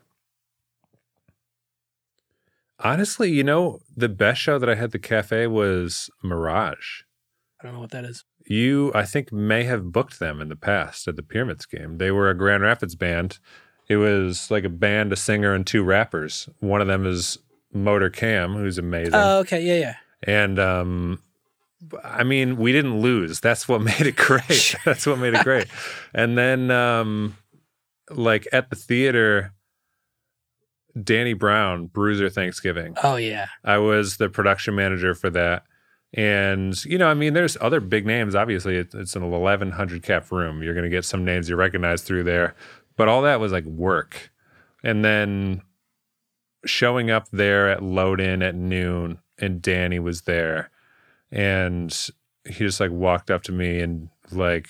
[2.80, 7.02] honestly, you know, the best show that I had at the cafe was Mirage.
[7.60, 8.24] I don't know what that is.
[8.46, 11.98] You, I think, may have booked them in the past at the Pyramid Scheme.
[11.98, 13.38] They were a Grand Rapids band.
[13.88, 16.48] It was like a band, a singer, and two rappers.
[16.60, 17.38] One of them is
[17.72, 19.14] Motor Cam, who's amazing.
[19.14, 19.62] Oh, okay.
[19.62, 19.94] Yeah, yeah.
[20.22, 21.22] And um,
[22.04, 23.40] I mean, we didn't lose.
[23.40, 24.74] That's what made it great.
[24.84, 25.66] That's what made it great.
[26.14, 27.36] And then, um,
[28.10, 29.52] like at the theater,
[31.00, 32.96] Danny Brown, Bruiser Thanksgiving.
[33.04, 33.46] Oh, yeah.
[33.62, 35.64] I was the production manager for that.
[36.14, 38.34] And, you know, I mean, there's other big names.
[38.34, 40.62] Obviously, it's, it's an 1,100 cap room.
[40.62, 42.54] You're going to get some names you recognize through there.
[42.98, 44.30] But all that was like work.
[44.84, 45.62] And then
[46.66, 50.70] showing up there at load in at noon, and Danny was there.
[51.32, 51.90] And
[52.44, 54.68] he just like walked up to me and like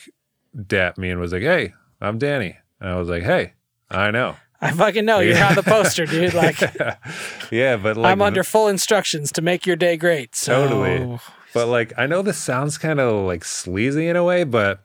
[0.66, 2.56] dapped me and was like, Hey, I'm Danny.
[2.80, 3.54] And I was like, Hey,
[3.90, 4.36] I know.
[4.60, 5.20] I fucking know.
[5.20, 5.50] You're Yeah.
[5.50, 6.34] on the poster, dude.
[6.34, 6.60] Like,
[7.50, 10.34] yeah, but like I'm under full instructions to make your day great.
[10.34, 11.18] So, Totally.
[11.54, 14.80] But like I know this sounds kind of like sleazy in a way, but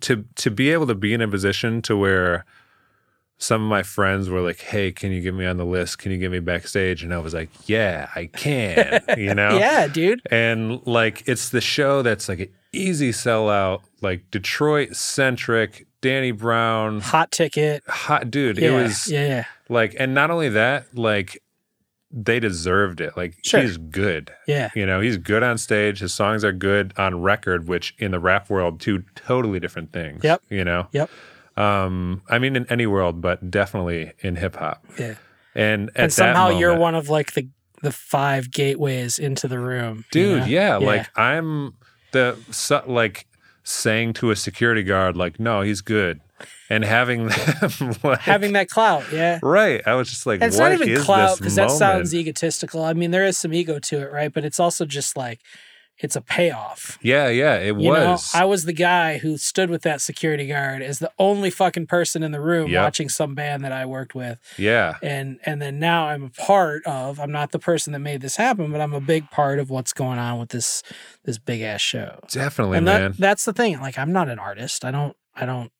[0.00, 2.44] to to be able to be in a position to where
[3.42, 5.98] some of my friends were like, "Hey, can you get me on the list?
[5.98, 9.58] Can you get me backstage?" And I was like, "Yeah, I can." You know?
[9.58, 10.20] Yeah, dude.
[10.30, 17.00] And like it's the show that's like an easy sellout, like Detroit centric, Danny Brown,
[17.00, 17.82] Hot ticket.
[17.88, 18.58] hot dude.
[18.58, 21.42] Yeah, It was yeah, yeah, like and not only that, like
[22.14, 23.16] they deserved it.
[23.16, 23.62] Like Sure.
[23.62, 24.30] he's good.
[24.46, 24.68] yeah.
[24.74, 26.00] You know, he's good on stage.
[26.00, 30.22] His songs are good on record, which in the rap world, two totally different things.
[30.22, 30.42] Yep.
[30.50, 31.08] You know, Yep.
[31.56, 34.84] Um, I mean, in any world, but definitely in hip hop.
[34.98, 35.14] Yeah.
[35.54, 37.48] And and somehow that you're one of like the
[37.82, 40.40] the five gateways into the room, you dude.
[40.40, 40.46] know?
[40.46, 41.74] Yeah, like I'm
[42.12, 43.26] the so, like
[43.64, 46.20] saying to a security guard, like, no, he's good,
[46.70, 49.04] and having them like, having that clout.
[49.12, 49.40] Yeah.
[49.42, 49.82] right.
[49.86, 52.84] I was just like, And it's what not even is clout because that sounds egotistical.
[52.84, 54.32] I mean, there is some ego to it, right?
[54.32, 55.40] But it's also just like
[55.98, 56.98] it's a payoff.
[57.02, 58.34] yeah, yeah, it You was.
[58.34, 61.86] know, I was the guy who stood with that security guard as the only fucking
[61.86, 62.82] person in the room Yep.
[62.82, 64.38] watching some band that I worked with.
[64.58, 68.20] yeah, And and then now I'm a part of I'm not the person that made
[68.20, 70.82] this happen, but I'm a big part of what's going on with this
[71.24, 72.18] this big ass show.
[72.30, 73.12] definitely, and man.
[73.12, 73.78] that that's the thing.
[73.80, 74.84] Like I'm not an artist.
[74.84, 75.70] I don't I don't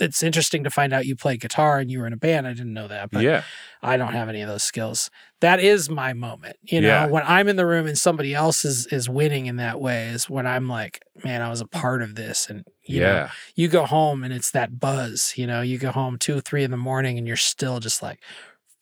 [0.00, 2.46] it's interesting to find out you play guitar and you were in a band.
[2.46, 3.42] I didn't know that, but yeah,
[3.82, 5.10] I don't have any of those skills.
[5.40, 6.56] That is my moment.
[6.62, 7.06] You know, Yeah.
[7.06, 10.28] when I'm in the room and somebody else is is winning in that way is
[10.30, 12.48] when I'm like, man, I was a part of this.
[12.48, 13.30] And you know, yeah.
[13.54, 15.34] you go home and it's that buzz.
[15.36, 18.20] You know, you go home two, three in the morning and you're still just like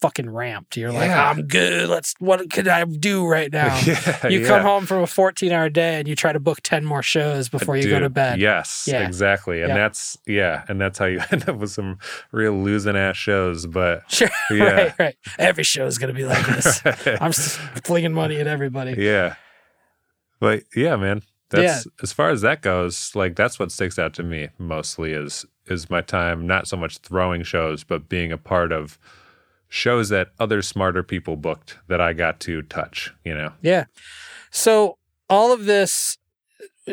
[0.03, 0.77] fucking ramped.
[0.77, 1.89] You're like, I'm good.
[1.89, 3.75] Let's what could I do right now?
[3.87, 4.47] yeah, You yeah.
[4.49, 7.49] come home from a 14 hour day and you try to book 10 more shows
[7.49, 8.39] before you go to bed.
[8.41, 9.07] Yes, Yeah.
[9.07, 9.61] exactly.
[9.63, 9.77] And Yeah.
[9.77, 11.99] that's yeah, and that's how you end up with some
[12.33, 13.65] real losing ass shows.
[13.67, 14.29] But Sure.
[14.51, 14.65] Yeah.
[14.65, 15.17] right, right.
[15.39, 16.83] Every show is going to be like this.
[17.21, 18.95] I'm flinging money at everybody.
[18.99, 19.37] yeah.
[20.41, 21.23] But yeah, man.
[21.51, 25.45] That's as far as that goes, like that's what sticks out to me mostly is
[25.67, 28.99] is my time not so much throwing shows, but being a part of
[29.75, 33.55] shows that other smarter people booked that I got to touch, you know.
[33.63, 33.87] Yeah.
[34.51, 34.99] So
[35.31, 36.19] all of this,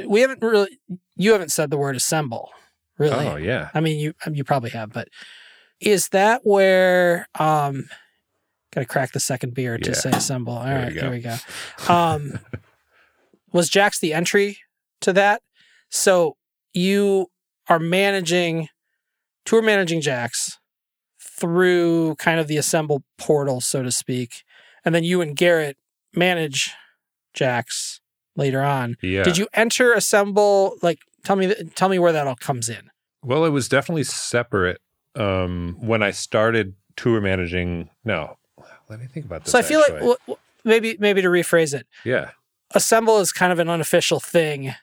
[0.07, 0.79] we haven't really.
[1.17, 2.51] You haven't said the word assemble,
[2.97, 3.27] really.
[3.27, 3.69] Oh yeah.
[3.73, 5.09] I mean, you you probably have, but
[5.81, 7.27] is that where?
[7.37, 7.89] um
[8.71, 9.95] Got to crack the second beer to Yeah.
[9.95, 10.53] say assemble.
[10.53, 11.35] All There right, here we go.
[11.87, 12.39] Um,
[13.51, 14.59] was Jax the entry
[15.01, 15.41] to that?
[15.89, 16.37] So
[16.71, 17.31] you
[17.67, 18.69] are managing,
[19.43, 20.58] tour managing Jax
[21.39, 24.43] through kind of the assemble portal, so to speak,
[24.83, 25.77] and then you and Garrett
[26.13, 26.71] manage
[27.33, 28.01] Jax
[28.35, 28.95] later on.
[29.01, 29.23] Yeah.
[29.23, 30.77] Did you enter assemble?
[30.81, 32.89] Like, tell me, tell me where that all comes in.
[33.23, 34.79] Well, it was definitely separate
[35.15, 37.89] um, when I started tour managing.
[38.03, 38.37] No,
[38.89, 39.51] let me think about this.
[39.51, 40.07] so I feel like actually.
[40.07, 42.31] well, well, maybe maybe to rephrase it, yeah,
[42.71, 44.73] assemble is kind of an unofficial thing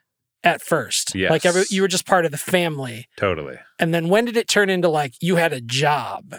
[0.47, 1.15] at first.
[1.15, 1.31] Yes.
[1.31, 3.07] Like every, you were just part of the family.
[3.17, 3.59] totally.
[3.79, 6.37] And then when did it turn into like you had a job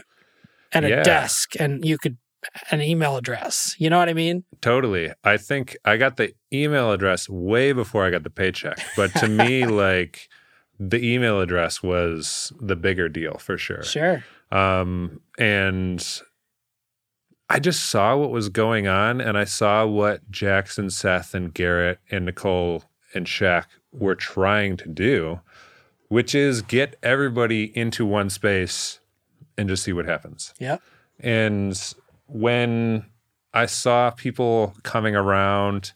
[0.72, 1.04] and a Yeah.
[1.04, 2.18] desk and you could
[2.72, 3.76] an email address?
[3.78, 4.46] You know what I mean?
[4.62, 5.12] Totally.
[5.24, 8.80] I think I got the email address way before I got the paycheck.
[8.96, 10.30] But to me, like
[10.80, 13.84] the email address was the bigger deal for sure.
[13.84, 14.24] Sure.
[14.52, 16.02] Um, and
[17.50, 22.00] I just saw what was going on, and I saw what Jackson, Seth, and Garrett,
[22.12, 25.40] and Nicole and Shaq were trying to do,
[26.10, 29.00] which is get everybody into one space
[29.58, 30.54] and just see what happens.
[30.60, 30.78] Yeah.
[31.20, 31.80] And
[32.28, 33.06] when
[33.54, 35.94] I saw people coming around,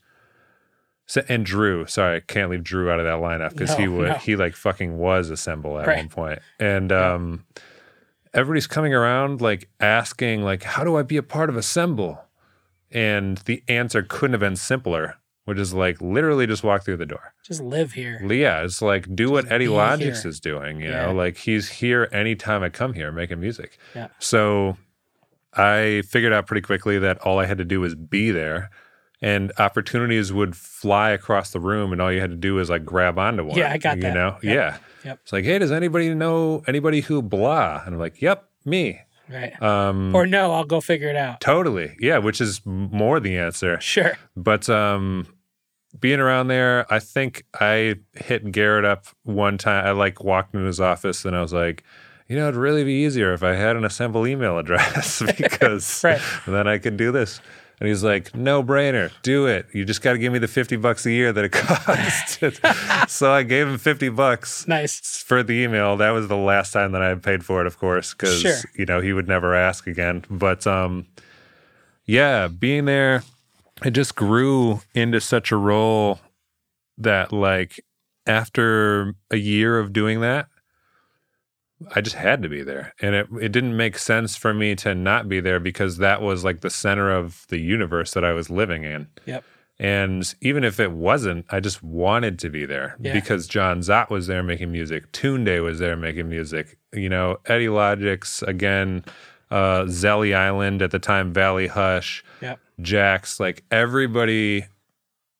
[1.27, 4.07] and Drew, sorry, I can't leave Drew out of that lineup because he No, would
[4.07, 4.13] no.
[4.15, 5.97] he like fucking was assemble at Right.
[5.97, 6.39] one point.
[6.59, 7.45] And um
[8.33, 12.23] everybody's coming around like asking like how do I be a part of assemble?
[12.91, 17.05] And the answer couldn't have been simpler, which is like literally just walk through the
[17.05, 17.33] door.
[17.43, 18.21] Just live here.
[18.25, 20.27] Yeah, it's like do what Eddie Logix here.
[20.29, 21.07] is doing, you Yeah.
[21.07, 23.77] know, like he's here anytime I come here making music.
[23.95, 24.07] Yeah.
[24.19, 24.77] So
[25.53, 28.69] I figured out pretty quickly that all I had to do was be there
[29.21, 32.85] and opportunities would fly across the room and all you had to do was like
[32.85, 33.57] grab onto one.
[33.57, 34.13] Yeah, I got you that.
[34.13, 34.37] know?
[34.41, 34.55] Yep.
[34.55, 34.77] Yeah.
[35.03, 35.19] Yep.
[35.23, 37.81] It's like, hey, does anybody know anybody who blah?
[37.85, 39.01] And I'm like, yep, me.
[39.31, 39.61] Right.
[39.61, 41.39] Um or no, I'll go figure it out.
[41.41, 41.95] totally.
[41.99, 43.79] Yeah, which is more the answer.
[43.79, 44.13] Sure.
[44.35, 45.25] But um,
[45.99, 49.85] being around there, I think I hit Garrett up one time.
[49.85, 51.83] I like walked in his office and I was like,
[52.29, 56.21] you know, it'd really be easier if I had an assemble email address because Right.
[56.47, 57.41] then I could do this.
[57.81, 59.65] And he's like, no brainer, do it.
[59.73, 62.37] You just got to give me the 50 bucks a year that it costs.
[63.11, 64.99] so I gave him 50 bucks Nice.
[65.23, 65.97] for the email.
[65.97, 68.55] That was the last time that I paid for it, of course, because Sure.
[68.75, 70.23] you know he would never ask again.
[70.29, 71.07] But um,
[72.05, 73.23] yeah, being there,
[73.83, 76.19] it just grew into such a role
[76.99, 77.83] that like
[78.27, 80.49] after a year of doing that,
[81.95, 84.93] I just had to be there, and it it didn't make sense for me to
[84.95, 88.49] not be there because that was like the center of the universe that I was
[88.49, 89.07] living in.
[89.25, 89.43] Yep.
[89.79, 93.13] And even if it wasn't, I just wanted to be there Yeah.
[93.13, 95.11] because John Zott was there making music.
[95.11, 96.77] Tune Day was there making music.
[96.93, 99.03] You know, Eddie Logix, again,
[99.49, 102.59] uh, Zelly Island at the time, Valley Hush, Yep.
[102.81, 104.65] Jax, like everybody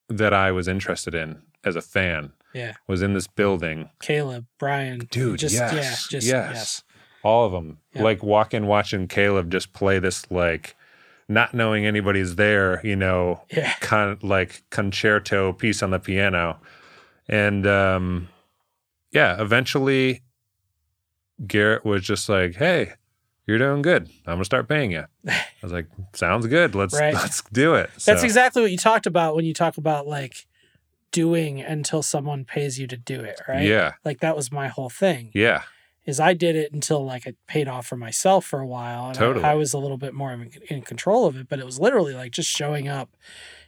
[0.10, 2.74] that I was interested in as a fan Yeah.
[2.88, 3.90] was in this building.
[4.02, 5.08] Caleb, Brian.
[5.12, 6.52] Dude, just yes, yeah, just yes.
[6.54, 6.84] yes.
[7.24, 7.78] All of them.
[7.94, 8.04] Yeah.
[8.04, 10.76] Like walking, watching Caleb just play this, like,
[11.30, 13.74] not knowing anybody's there, you know, Yeah.
[13.80, 16.60] con- like concerto piece on the piano.
[17.30, 18.28] And um,
[19.12, 20.24] yeah, eventually
[21.46, 22.94] Garrett was just like, "Hey,
[23.48, 24.08] you're doing good.
[24.28, 26.76] I'm gonna start paying you." I was like, "Sounds good.
[26.76, 27.14] Let's Right.
[27.14, 30.48] let's do it." That's exactly what you talked about when you talk about like
[31.12, 33.64] doing until someone pays you to do it, right?
[33.66, 35.32] Yeah, Like that was my whole thing.
[35.34, 35.64] yeah,
[36.06, 39.18] Is I did it until like it paid off for myself for a while, and
[39.18, 39.46] I- Totally.
[39.46, 41.48] I, was a little bit more in, in control of it.
[41.50, 43.10] But it was literally like just showing up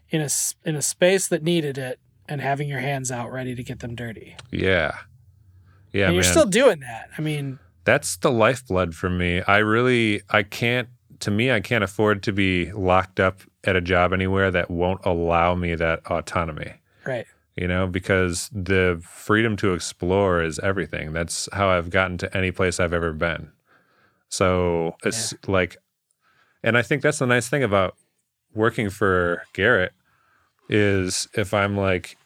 [0.10, 0.30] in a
[0.65, 1.99] in a space that needed it
[2.30, 4.36] and having your hands out ready to get them dirty.
[4.52, 4.95] yeah,
[5.91, 6.06] yeah.
[6.06, 6.32] and you're man.
[6.32, 7.10] still doing that.
[7.18, 9.41] I mean, that's the lifeblood for me.
[9.41, 10.88] I really, I can't,
[11.20, 15.02] to me, I can't afford to be locked up at a job anywhere that won't
[15.06, 16.74] allow me that autonomy,
[17.06, 17.26] right?
[17.55, 21.13] You know, because the freedom to explore is everything.
[21.13, 23.51] That's how I've gotten to any place I've ever been.
[24.30, 25.77] So it's like,
[26.63, 27.95] and I think that's the nice thing about
[28.53, 29.93] working for Garrett
[30.69, 32.17] is if I'm like,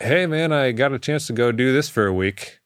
[0.00, 2.60] hey man, I got a chance to go do this for a week,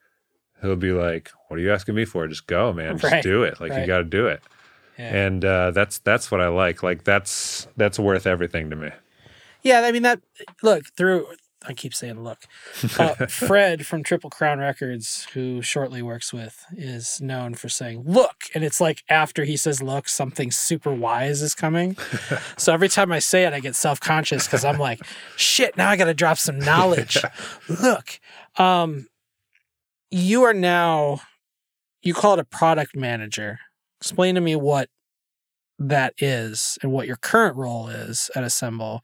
[0.61, 2.27] he'll be like, what are you asking me for?
[2.29, 2.99] Just go, man.
[2.99, 3.61] Just Right, do it.
[3.61, 3.81] Like right.
[3.81, 4.43] you got to do it.
[4.99, 5.15] Yeah.
[5.17, 6.83] And uh, that's that's what I like.
[6.83, 8.91] Like that's that's worth everything to me.
[9.63, 10.21] Yeah, I mean that.
[10.63, 11.27] Look through.
[11.67, 12.39] I keep saying look.
[12.99, 18.45] Uh, Fred from Triple Crown Records, who shortly works with, is known for saying "look,"
[18.55, 21.97] and it's like after he says "look," something super wise is coming.
[22.59, 25.01] so every time I say it, I get self conscious because I'm like,
[25.37, 27.19] "Shit!" Now I got to drop some knowledge.
[27.69, 28.21] Look,
[28.57, 29.07] um,
[30.11, 31.21] you are now.
[32.03, 33.61] You call it a product manager.
[34.01, 34.89] Explain to me what
[35.79, 39.03] that is and what your current role is at Assemble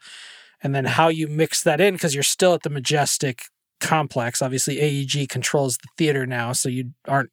[0.66, 3.44] and then how you mix that in because you're still at the Majestic
[3.80, 4.42] complex.
[4.42, 7.30] Obviously, AEG controls the theater now, so you aren't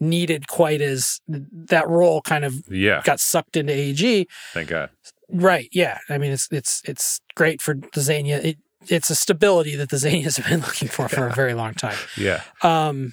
[0.00, 3.02] needed quite as that role kind of Yeah.
[3.04, 4.26] got sucked into AEG.
[4.52, 4.90] Thank God.
[5.30, 5.68] Right.
[5.70, 5.98] Yeah.
[6.10, 8.38] I mean, it's it's it's great for the Zainea.
[8.44, 11.74] It, it's a stability that the Zaineas have been looking for for a very long
[11.74, 11.96] time.
[12.16, 12.42] Yeah.
[12.62, 13.12] Um,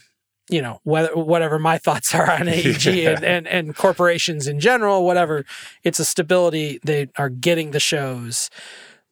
[0.49, 3.09] you know, whether whatever my thoughts are on AEG Yeah.
[3.11, 5.45] and, and and corporations in general, whatever,
[5.83, 6.79] it's a stability.
[6.83, 8.49] They are getting the shows.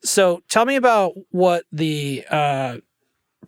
[0.02, 2.78] So tell me about what the uh,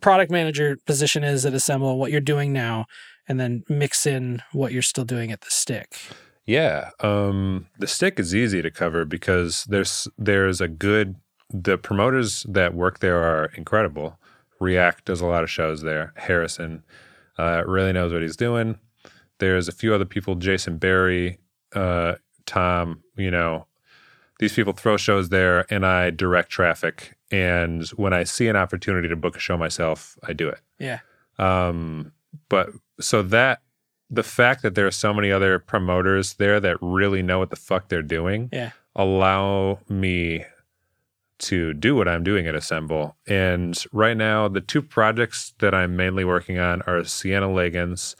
[0.01, 2.85] product manager position is at Assemble, what you're doing now,
[3.27, 5.97] and then mix in what you're still doing at the stick.
[6.45, 6.89] Yeah.
[6.99, 11.15] Um, the stick is easy to cover because there's there's a good
[11.53, 14.17] the promoters that work there are incredible.
[14.59, 16.13] React does a lot of shows there.
[16.15, 16.83] Harrison,
[17.37, 18.79] uh, really knows what he's doing.
[19.39, 21.39] There's a few other people, Jason Barry,
[21.73, 22.15] uh,
[22.45, 23.65] Tom, you know,
[24.41, 27.15] these people throw shows there and I direct traffic.
[27.29, 30.59] And when I see an opportunity to book a show myself, I do it.
[30.79, 30.99] Yeah.
[31.37, 32.11] Um,
[32.49, 32.69] but
[32.99, 33.61] so that
[34.09, 37.55] the fact that there are so many other promoters there that really know what the
[37.55, 38.71] fuck they're doing Yeah.
[38.95, 40.43] allow me
[41.39, 43.15] to do what I'm doing at Assemble.
[43.27, 48.15] And right now, the two projects that I'm mainly working on are Siena Liggins,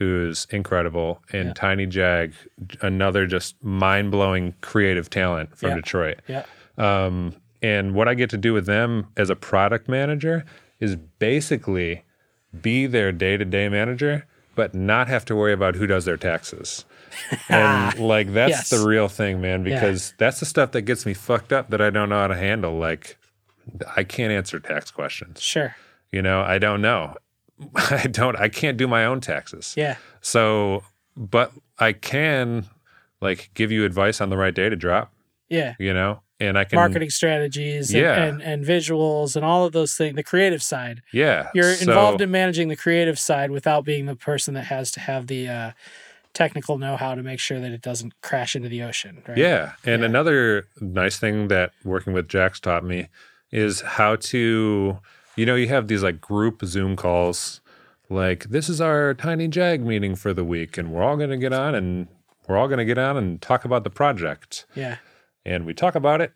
[0.00, 1.52] who's incredible, and Yeah.
[1.52, 2.32] Tiny Jag,
[2.80, 5.74] another just mind blowing creative talent from Yeah.
[5.76, 6.20] Detroit.
[6.26, 6.44] Yeah.
[6.78, 10.44] Um, and what I get to do with them as a product manager
[10.80, 12.02] is basically
[12.62, 16.16] be their day to day manager, but not have to worry about who does their
[16.16, 16.86] taxes.
[17.50, 18.70] and like that's Yes.
[18.70, 21.90] the real thing, man, because that's the stuff that gets me fucked up that I
[21.90, 22.78] don't know how to handle.
[22.78, 23.18] Like,
[23.96, 25.42] I can't answer tax questions.
[25.42, 25.76] Sure.
[26.10, 27.16] You know, I don't know.
[27.74, 29.74] I don't, I can't do my own taxes.
[29.76, 29.96] Yeah.
[30.20, 30.82] So,
[31.16, 32.66] but I can
[33.20, 35.12] like give you advice on the right day to drop,
[35.48, 35.74] Yeah.
[35.78, 38.22] you know, and I can Marketing strategies and, Yeah.
[38.24, 41.02] and, and visuals and all of those things, the creative side.
[41.12, 41.50] Yeah.
[41.54, 45.00] You're so- involved in managing the creative side without being the person that has to
[45.00, 45.70] have the uh,
[46.32, 49.22] technical know how to make sure that it doesn't crash into the ocean.
[49.28, 49.36] Right.
[49.36, 49.72] Yeah.
[49.84, 50.06] And Yeah.
[50.08, 53.08] another nice thing that working with Jax taught me
[53.52, 54.98] is how to,
[55.36, 57.60] you know, you have these like group Zoom calls,
[58.08, 61.36] like this is our tiny jag meeting for the week, and we're all going to
[61.36, 62.08] get on and
[62.48, 64.66] we're all going to get on and talk about the project.
[64.74, 64.96] Yeah.
[65.44, 66.32] And we talk about it.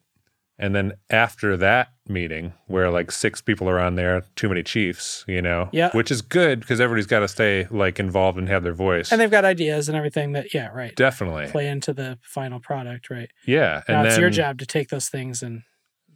[0.57, 5.25] And then after that meeting, where like six people are on there, too many chiefs,
[5.27, 5.91] you know, Yeah.
[5.91, 9.11] which is good because everybody's got to stay like involved and have their voice.
[9.11, 10.95] And they've got ideas and everything that, yeah, right.
[10.95, 11.49] Definitely.
[11.49, 13.11] Play into the final product.
[13.11, 13.31] Right.
[13.45, 13.83] Yeah.
[13.89, 15.65] And now then, it's your job to take those things and,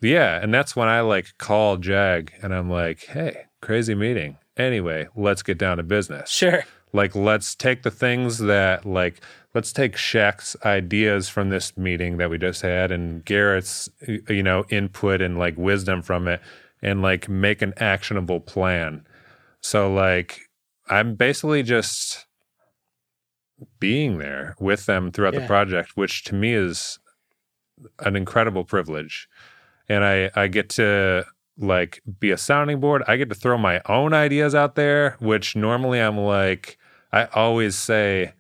[0.01, 4.39] Yeah, and that's when I like call Jag and I'm like, "Hey, crazy meeting.
[4.57, 6.31] Anyway, let's get down to business.
[6.31, 6.65] sure.
[6.93, 9.21] Like let's take the things that like
[9.55, 13.91] let's take Shaq's ideas from this meeting that we just had and Garrett's
[14.29, 16.41] you know input and like wisdom from it
[16.81, 19.07] and like make an actionable plan."
[19.61, 20.49] So like
[20.89, 22.27] I'm basically just
[23.81, 26.99] being there with them throughout the project, which to me is
[28.01, 29.29] an incredible privilege.
[29.89, 31.25] And I, I get to
[31.59, 33.03] like be a sounding board.
[33.09, 36.79] I get to throw my own ideas out there, which normally I'm like,
[37.13, 38.33] I always say,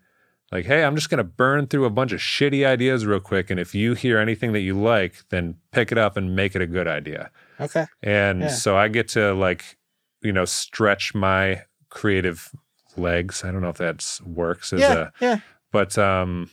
[0.53, 3.51] like, hey, I'm just going to burn through a bunch of shitty ideas real quick.
[3.51, 6.63] And if you hear anything that you like, then pick it up and make it
[6.63, 7.31] a good idea.
[7.61, 7.87] Okay.
[8.03, 8.49] And Yeah.
[8.49, 9.77] so I get to like,
[10.23, 12.51] you know, stretch my creative
[12.97, 13.43] legs.
[13.45, 14.95] I don't know if that works as Yeah.
[14.95, 15.39] a, yeah.
[15.73, 16.51] but um,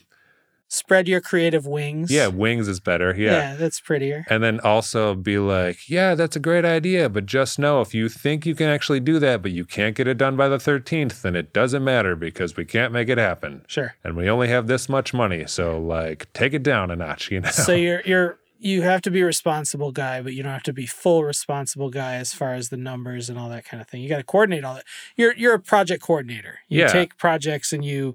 [0.68, 2.10] Spread your creative wings.
[2.10, 3.14] yeah, wings is better.
[3.16, 3.32] Yeah.
[3.32, 4.24] Yeah, that's prettier.
[4.28, 8.08] And then also be like, yeah, that's a great idea, but just know if you
[8.08, 11.22] think you can actually do that, but you can't get it done by the 13th,
[11.22, 13.64] then it doesn't matter because we can't make it happen.
[13.68, 13.94] Sure.
[14.02, 15.44] And we only have this much money.
[15.46, 17.50] So, like, take it down a notch, you know?
[17.50, 20.72] So you're you're you have to be a responsible guy, but you don't have to
[20.72, 24.00] be full responsible guy as far as the numbers and all that kind of thing.
[24.02, 24.84] You got to coordinate all that.
[25.14, 26.60] You're you're a project coordinator.
[26.68, 26.88] You Yeah.
[26.88, 28.14] take projects and you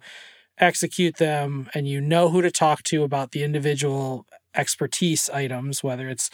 [0.62, 4.26] execute them, and you know who to talk to about the individual
[4.56, 6.30] expertise items, whether it's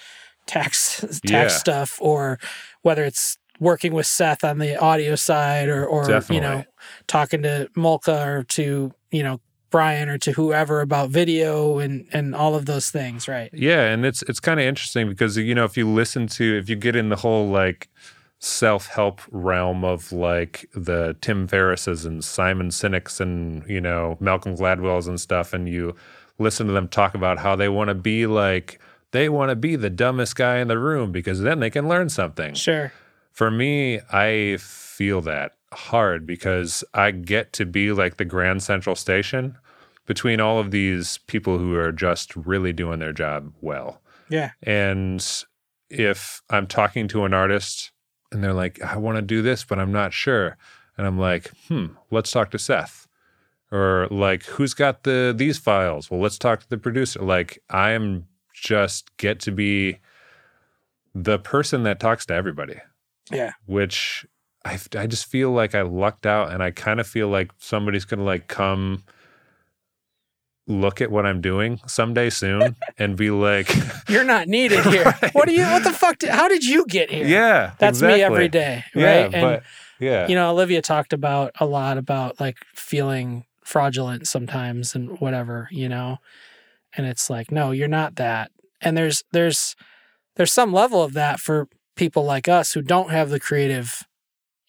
[0.46, 1.58] tax tax Yeah.
[1.58, 2.38] stuff or
[2.82, 6.06] whether it's working with Seth on the audio side or or
[6.36, 6.64] you know
[7.08, 9.40] talking to Mulka or to you know
[9.70, 13.50] Brian or to whoever about video and and all of those things, right?
[13.54, 16.70] Yeah, and it's it's kind of interesting because you know if you listen to if
[16.70, 17.90] you get in the whole like
[18.40, 25.08] self-help realm of like the Tim Ferrisses and Simon Sinek's and you know Malcolm Gladwell's
[25.08, 25.96] and stuff and you
[26.38, 28.80] listen to them talk about how they want to be like
[29.12, 32.10] they want to be the dumbest guy in the room because then they can learn
[32.10, 32.54] something.
[32.54, 32.92] Sure.
[33.32, 38.96] For me, I feel that hard because I get to be like the Grand Central
[38.96, 39.58] Station
[40.06, 44.02] between all of these people who are just really doing their job well.
[44.30, 44.52] Yeah.
[44.64, 45.26] And
[45.90, 47.92] if I'm talking to an artist
[48.32, 50.58] and they're like, I want to do this, but I'm not sure.
[50.98, 53.08] And I'm like, hmm, let's talk to Seth.
[53.72, 56.10] Or like, who's got the these files?
[56.10, 57.22] Well, let's talk to the producer.
[57.22, 60.00] Like, I am just get to be
[61.14, 62.78] the person that talks to everybody
[63.32, 63.52] Yeah.
[63.66, 64.26] which
[64.66, 68.06] I, I just feel like I lucked out and I kind of feel like somebody's
[68.06, 69.04] going to like come
[70.68, 73.70] look at what I'm doing someday soon and be like,
[74.10, 75.16] You're not needed here.
[75.34, 77.26] What do you what the fuck did, how did you get here?
[77.26, 79.02] yeah, That's me every day, right?
[79.04, 79.64] Yeah, and but
[80.00, 85.68] yeah, you know, Olivia talked about a lot about like feeling fraudulent sometimes and whatever,
[85.72, 86.18] you know.
[86.96, 88.52] And it's like, no, you're not that.
[88.82, 89.76] And there's there's
[90.36, 94.07] there's some level of that for people like us who don't have the creative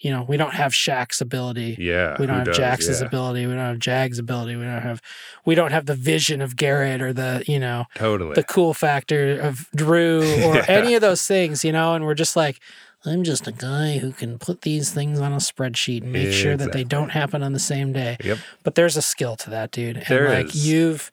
[0.00, 1.76] You know, we don't have Shaq's ability.
[1.78, 2.16] Yeah.
[2.20, 2.56] We don't have does?
[2.56, 3.46] Jax's Yeah, ability.
[3.46, 4.54] We don't have Jag's ability.
[4.54, 5.02] We don't have
[5.44, 8.34] we don't have the vision of Garrett or the, you know, Totally.
[8.34, 10.64] the cool factor of Drew or Yeah.
[10.68, 12.60] any of those things, you know, and we're just like,
[13.04, 16.56] I'm just a guy who can put these things on a spreadsheet and make sure
[16.56, 18.16] that they don't happen on the same day.
[18.22, 18.38] Yep.
[18.64, 19.96] But there's a skill to that, dude.
[19.98, 20.66] And There like is.
[20.68, 21.10] you've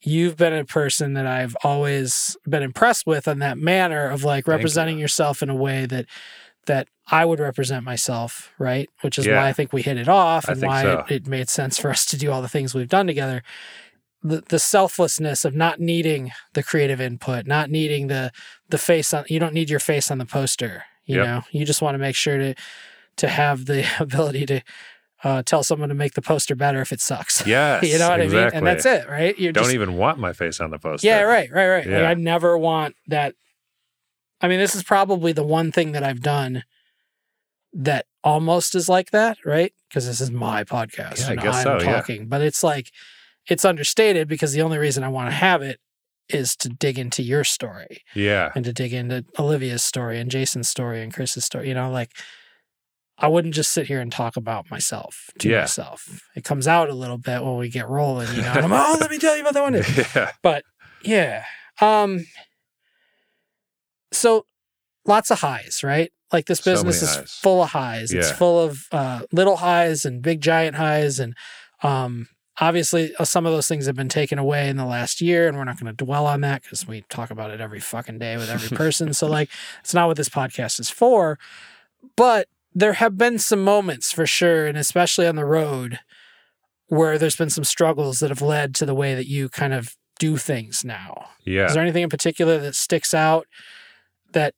[0.00, 4.44] you've been a person that I've always been impressed with on that manner of like
[4.46, 6.06] Thank representing yourself in a way that
[6.66, 8.88] that I would represent myself, right?
[9.00, 9.38] Which is Yeah.
[9.42, 11.04] why I think we hit it off and why so.
[11.08, 13.42] it, it made sense for us to do all the things we've done together.
[14.22, 18.30] The the selflessness of not needing the creative input, not needing the
[18.68, 20.84] the face on you don't need your face on the poster.
[21.04, 21.26] You Yep.
[21.26, 22.54] know, you just want to make sure to
[23.16, 24.60] to have the ability to
[25.24, 27.44] uh, tell someone to make the poster better if it sucks.
[27.46, 27.82] Yes.
[27.84, 28.40] you know what exactly.
[28.40, 28.54] I mean?
[28.58, 29.36] And that's it, right?
[29.38, 31.06] You're Don't even want my face on the poster.
[31.06, 31.86] yeah, right, right, right.
[31.86, 33.34] Like, I never want that.
[34.40, 36.64] I mean, this is probably the one thing that I've done
[37.74, 39.72] that almost is like that, right?
[39.88, 41.92] Because this is my podcast Yeah, I guess I'm so, yeah.
[41.94, 42.90] talking, but it's like
[43.48, 45.80] it's understated because the only reason I want to have it
[46.28, 48.52] is to dig into your story Yeah.
[48.54, 51.68] and to dig into Olivia's story and Jason's story and Chris's story.
[51.68, 52.10] You know, like
[53.18, 55.60] I wouldn't just sit here and talk about myself to Yeah.
[55.60, 56.22] myself.
[56.36, 58.52] It comes out a little bit when we get rolling, you know.
[58.52, 59.74] And I'm, oh, let me tell you about that one.
[60.14, 60.30] yeah.
[60.42, 60.64] But
[61.02, 61.44] yeah.
[61.80, 62.24] Um
[64.12, 64.46] so
[65.06, 66.12] lots of highs, right?
[66.32, 67.32] Like this So business is highs.
[67.32, 68.12] full of highs.
[68.12, 71.34] It's full of uh little highs and big giant highs and
[71.82, 72.28] um
[72.60, 75.56] obviously uh, some of those things have been taken away in the last year and
[75.56, 78.36] we're not going to dwell on that cuz we talk about it every fucking day
[78.36, 79.12] with every person.
[79.14, 79.48] so like
[79.80, 81.38] it's not what this podcast is for.
[82.16, 86.00] But there have been some moments for sure and especially on the road
[86.86, 89.96] where there's been some struggles that have led to the way that you kind of
[90.18, 91.28] do things now.
[91.44, 91.66] Yeah.
[91.66, 93.46] Is there anything in particular that sticks out
[94.32, 94.54] that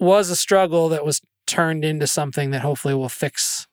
[0.00, 3.66] was a struggle that was turned into something that hopefully will fix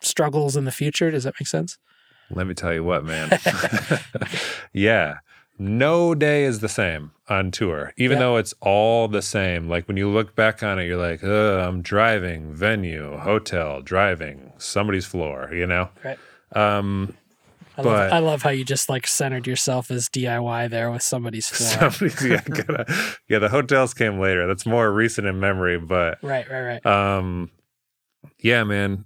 [0.00, 1.10] struggles in the future?
[1.10, 1.78] Does that make sense?
[2.30, 3.38] Let me tell you what, man.
[4.72, 5.18] yeah.
[5.58, 9.68] No day is the same on tour, even though it's all the same.
[9.68, 15.06] Like when you look back on it, you're like, I'm driving, venue, hotel, driving, somebody's
[15.06, 15.90] floor, you know?
[16.02, 16.18] Right.
[16.52, 17.16] Um,
[17.90, 21.48] I, love, I love how you just like centered yourself as DIY there with somebody's
[21.50, 21.90] floor.
[21.90, 24.46] somebody's, yeah, gotta, yeah, the hotels came later.
[24.46, 26.86] That's more recent in memory, but right, right, right.
[26.86, 27.50] Um,
[28.38, 29.04] yeah, man,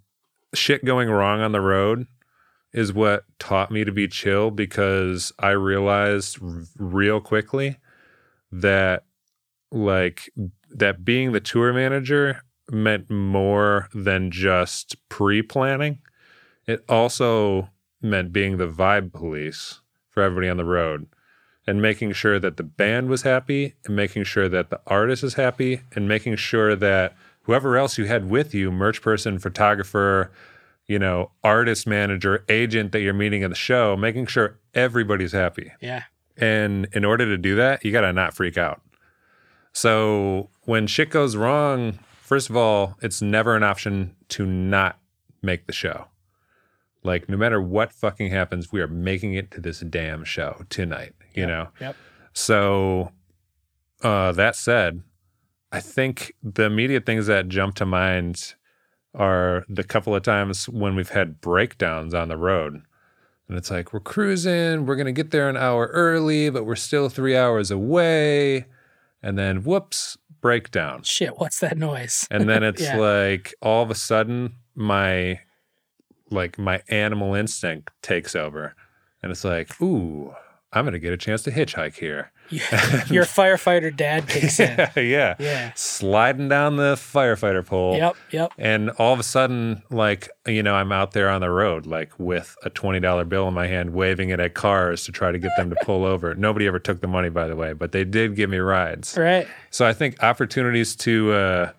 [0.55, 2.07] shit going wrong on the road
[2.73, 7.79] is what taught me to be chill because I realized r- real quickly
[8.53, 9.05] that
[9.73, 10.31] like
[10.71, 16.01] that being the tour manager meant more than just pre-planning.
[16.67, 17.71] It also
[18.03, 21.07] meant being the vibe police for everybody on the road
[21.67, 25.35] and making sure that the band was happy and making sure that the artist is
[25.35, 30.31] happy and making sure that whoever else you had with you, merch person, photographer,
[30.87, 35.73] you know, artist manager, agent that you're meeting at the show, making sure everybody's happy.
[35.81, 36.05] yeah.
[36.37, 38.83] And in order to do that, you got to not freak out.
[39.73, 44.99] So when shit goes wrong, first of all, it's never an option to not
[45.41, 46.07] make the show.
[47.07, 51.15] Like, no matter what fucking happens, we are making it to this damn show tonight,
[51.35, 51.69] you Yep, know?
[51.81, 51.97] Yep.
[52.33, 53.13] So,
[54.03, 55.03] uh, that said,
[55.73, 58.55] I think the immediate things that jump to mind
[59.15, 62.83] are the couple of times when we've had breakdowns on the road.
[63.49, 66.75] And it's like, we're cruising, we're going to get there an hour early, but we're
[66.77, 68.67] still three hours away.
[69.23, 71.03] And then, whoops, breakdown.
[71.05, 72.27] Shit, what's that noise?
[72.31, 72.97] And then it's Yeah.
[72.99, 75.41] like all of a sudden, my
[76.31, 78.75] like my animal instinct takes over.
[79.23, 80.35] And it's like, ooh,
[80.73, 82.33] I'm to get a chance to hitchhike here.
[82.51, 83.05] Yeah.
[83.11, 84.77] Your firefighter dad kicks in.
[84.79, 85.35] yeah, yeah.
[85.39, 85.73] Yeah.
[85.75, 87.97] Sliding down the firefighter pole.
[87.97, 88.53] Yep, yep.
[88.59, 92.13] And all of a sudden, like, you know, I'm out there on the road, like
[92.19, 95.51] with a $20 bill in my hand, waving it at cars to try to get
[95.57, 96.35] them to pull over.
[96.35, 99.17] Nobody ever took the money, by the way, but they did give me rides.
[99.17, 99.49] Right.
[99.71, 101.73] So I think opportunities to, uh,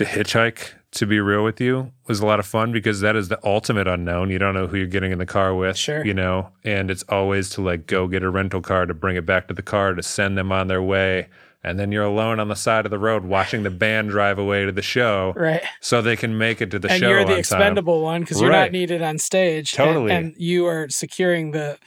[0.00, 3.28] to hitchhike, to be real with you, was a lot of fun because that is
[3.28, 4.30] the ultimate unknown.
[4.30, 6.04] You don't know who you're getting in the car with, Sure.
[6.04, 9.24] you know, and it's always to like go get a rental car to bring it
[9.26, 11.28] back to the car to send them on their way.
[11.62, 14.64] And then you're alone on the side of the road watching the band drive away
[14.64, 15.62] to the show Right.
[15.80, 17.08] so they can make it to the and show.
[17.10, 19.72] you're the on expendable one because you're not needed on stage.
[19.72, 20.10] Totally.
[20.12, 21.78] And, and you are securing the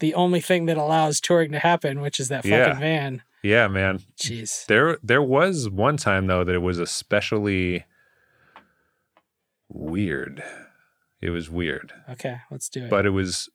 [0.00, 2.78] the only thing that allows touring to happen, which is that fucking Yeah.
[2.78, 3.22] van.
[3.42, 4.00] Yeah, man.
[4.16, 4.66] Jeez.
[4.66, 7.84] There, there was one time though that it was especially
[9.68, 10.42] weird.
[11.20, 11.92] It was weird.
[12.10, 12.90] Okay, let's do it.
[12.90, 13.48] but it was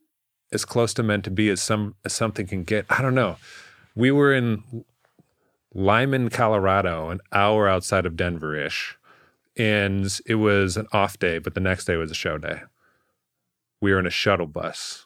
[0.51, 2.85] as close to meant to be as some as something can get.
[2.89, 3.37] I don't know.
[3.95, 4.85] We were in
[5.73, 8.97] Limon, Colorado, an hour outside of Denver ish,
[9.57, 12.61] and it was an off day, but the next day was a show day.
[13.81, 15.05] We were in a shuttle bus,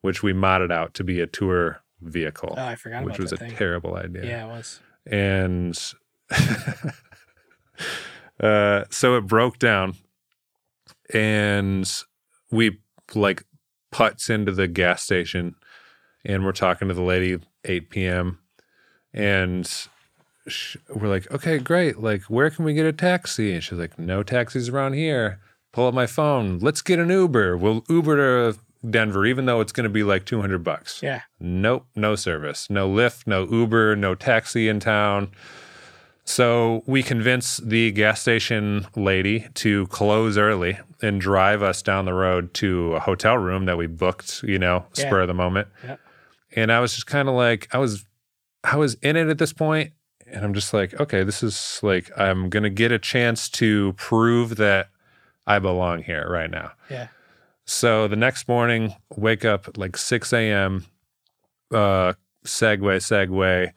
[0.00, 3.36] which we modded out to be a tour vehicle, Oh, I forgot which was a
[3.36, 3.50] thing.
[3.56, 4.24] terrible idea.
[4.26, 4.80] Yeah, it was.
[5.06, 5.76] And
[8.40, 9.94] uh, so it broke down,
[11.12, 11.90] and
[12.50, 12.78] we
[13.14, 13.44] like
[13.90, 15.54] putts into the gas station,
[16.24, 18.38] and we're talking to the lady 8 p.m.
[19.12, 19.70] and
[20.94, 21.98] we're like, okay, great.
[22.00, 23.52] Like, where can we get a taxi?
[23.52, 25.40] And she's like, no taxis around here.
[25.72, 26.58] Pull up my phone.
[26.58, 27.56] Let's get an Uber.
[27.56, 28.58] We'll Uber to
[28.88, 31.02] Denver, even though it's going to be like 200 bucks.
[31.02, 31.22] Yeah.
[31.40, 32.68] Nope, no service.
[32.70, 35.30] No Lyft, no Uber, no taxi in town.
[36.24, 42.12] So we convince the gas station lady to close early and drive us down the
[42.12, 45.06] road to a hotel room that we booked, you know, Yeah.
[45.06, 45.68] spur of the moment.
[45.82, 45.96] Yeah.
[46.54, 48.04] And I was just kind of like, I was,
[48.62, 49.92] I was in it at this point,
[50.26, 54.56] and I'm just like, okay, this is like, I'm gonna get a chance to prove
[54.56, 54.90] that
[55.46, 56.72] I belong here right now.
[56.90, 57.08] Yeah.
[57.68, 60.86] So the next morning, wake up like 6 a.m.,
[61.70, 63.72] uh, Segway, Segway,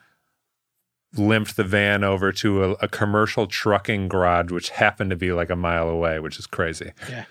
[1.18, 5.50] limped the van over to a, a commercial trucking garage, which happened to be like
[5.50, 6.94] a mile away, which is crazy.
[7.10, 7.26] Yeah.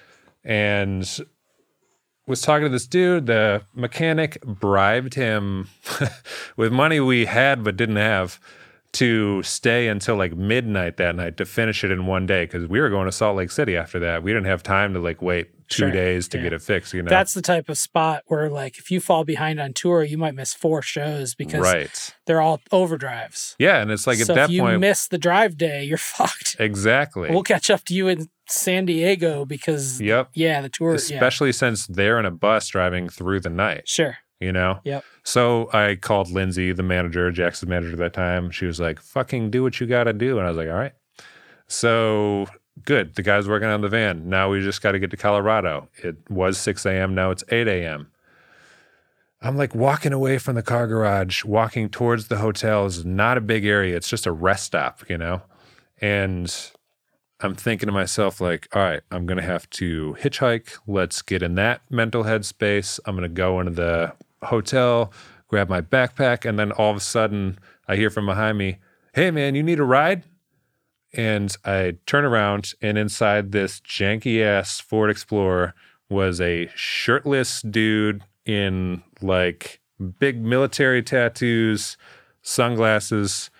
[0.44, 1.20] And
[2.26, 3.24] was talking to this dude.
[3.24, 5.68] The mechanic bribed him
[6.58, 8.38] with money we had but didn't have
[8.92, 12.80] to stay until like midnight that night to finish it in one day because we
[12.80, 14.22] were going to Salt Lake City after that.
[14.22, 15.90] We didn't have time to like wait two Sure.
[15.90, 16.42] days to Yeah.
[16.44, 16.92] get it fixed.
[16.92, 20.02] You know, That's the type of spot where, like, if you fall behind on tour,
[20.04, 22.14] you might miss four shows because right.
[22.26, 23.54] they're all overdrives.
[23.58, 25.96] Yeah, and it's like so at that if you point, miss the drive day, you're
[26.16, 26.56] fucked.
[26.58, 27.30] exactly.
[27.30, 30.28] We'll catch up to you in San Diego because, yep.
[30.34, 30.90] yeah, the tour.
[30.90, 33.88] yeah, Especially since they're in a bus driving through the night.
[33.88, 34.18] sure.
[34.40, 34.80] you know?
[34.84, 35.04] Yep.
[35.22, 38.50] So I called Lindsay, the manager, Jackson's manager at that time.
[38.50, 40.38] She was like, fucking do what you got to do.
[40.38, 40.92] And I was like, all right.
[41.68, 42.46] So
[42.84, 43.14] good.
[43.14, 44.28] The guy's working on the van.
[44.28, 45.88] Now we just got to get to Colorado.
[45.96, 47.14] It was 6 a.m.
[47.14, 48.10] Now it's 8 a.m.
[49.42, 52.84] I'm like walking away from the car garage, walking towards the hotel.
[52.86, 53.96] It's not a big area.
[53.96, 55.42] It's just a rest stop, you know?
[56.00, 56.54] And
[57.40, 60.76] I'm thinking to myself, like, all right, I'm going to have to hitchhike.
[60.86, 63.00] Let's get in that mental headspace.
[63.06, 64.12] I'm going to go into the
[64.42, 65.10] hotel,
[65.48, 66.46] grab my backpack.
[66.46, 67.58] And then all of a sudden,
[67.88, 68.78] I hear from behind me,
[69.14, 70.24] hey, man, you need a ride?
[71.12, 75.74] And I turn around, and inside this janky ass Ford Explorer
[76.08, 79.80] was a shirtless dude in like
[80.18, 81.96] big military tattoos,
[82.42, 83.50] sunglasses.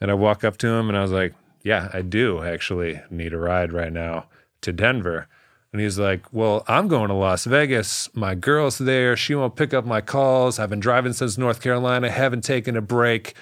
[0.00, 3.32] And I walk up to him and I was like, Yeah, I do actually need
[3.32, 4.26] a ride right now
[4.62, 5.28] to Denver.
[5.72, 8.08] And he's like, Well, I'm going to Las Vegas.
[8.14, 9.16] My girl's there.
[9.16, 10.58] She won't pick up my calls.
[10.58, 13.34] I've been driving since North Carolina, haven't taken a break.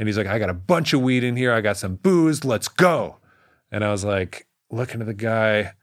[0.00, 1.52] And he's like, I got a bunch of weed in here.
[1.52, 2.42] I got some booze.
[2.42, 3.18] Let's go.
[3.70, 5.74] And I was like, looking at the guy,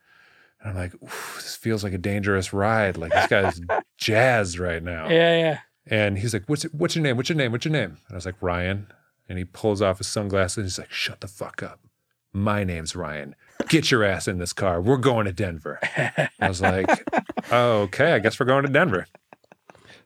[0.59, 0.99] and I'm like,
[1.35, 2.97] this feels like a dangerous ride.
[2.97, 3.61] Like this guy's
[3.97, 5.07] jazzed right now.
[5.07, 5.59] Yeah, yeah.
[5.85, 7.15] And he's like, what's, what's your name?
[7.15, 7.51] What's your name?
[7.51, 7.91] What's your name?
[7.91, 8.87] And I was like, Ryan.
[9.29, 11.79] And he pulls off his sunglasses and he's like, shut the fuck up.
[12.33, 13.35] My name's Ryan.
[13.67, 14.81] Get your ass in this car.
[14.81, 15.79] We're going to Denver.
[16.39, 16.89] I was like,
[17.51, 19.05] oh, okay, I guess we're going to Denver.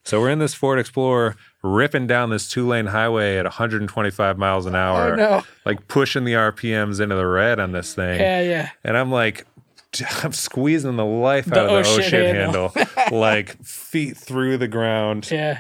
[0.04, 4.66] So we're in this Ford Explorer ripping down this two lane highway at 125 miles
[4.66, 5.44] an hour, Oh, no.
[5.66, 8.20] like pushing the RPMs into the red on this thing.
[8.20, 8.70] Yeah, yeah.
[8.84, 9.46] And I'm like,
[10.24, 12.70] I'm squeezing the life The out of the oh shit shit handle.
[12.70, 15.30] handle, like feet through the ground.
[15.30, 15.60] Yeah.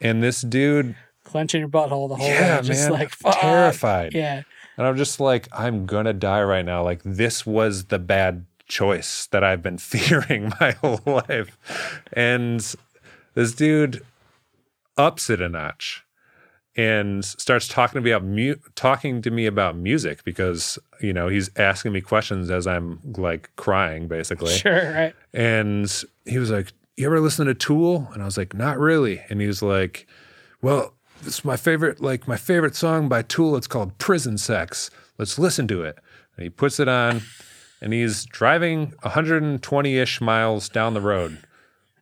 [0.00, 2.66] And this dude, Clenching your butthole the whole yeah, way.
[2.66, 3.38] Just like, fuck.
[3.40, 4.14] terrified.
[4.14, 4.42] Yeah.
[4.76, 6.82] And I'm just like, I'm gonna die right now.
[6.84, 11.58] Like this was the bad choice that I've been fearing my whole life.
[12.12, 12.74] And
[13.34, 14.04] this dude
[14.96, 16.04] ups it a notch
[16.76, 21.28] and starts talking to me about mu- talking to me about music because you know
[21.28, 24.54] he's asking me questions as I'm like crying basically.
[24.54, 25.14] Sure, right.
[25.32, 25.90] And
[26.24, 28.08] he was like, You ever listen to Tool?
[28.12, 29.20] And I was like, Not really.
[29.28, 30.06] And he was like,
[30.62, 30.94] Well,
[31.24, 33.56] it's my favorite, like my favorite song by Tool.
[33.56, 34.90] It's called Prison Sex.
[35.16, 35.98] Let's listen to it.
[36.36, 37.22] And he puts it on
[37.80, 41.38] and he's driving 120 ish miles down the road,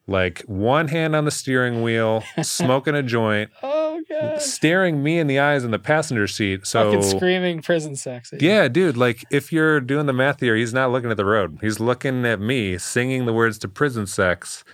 [0.07, 4.41] like one hand on the steering wheel, smoking a joint, Oh, God.
[4.43, 6.67] staring me in the eyes in the passenger seat.
[6.67, 8.33] So Fucking screaming prison sex.
[8.33, 8.49] at you.
[8.49, 11.59] yeah, dude, like if you're doing the math here, he's not looking at the road.
[11.61, 14.65] He's looking at me singing the words to prison sex,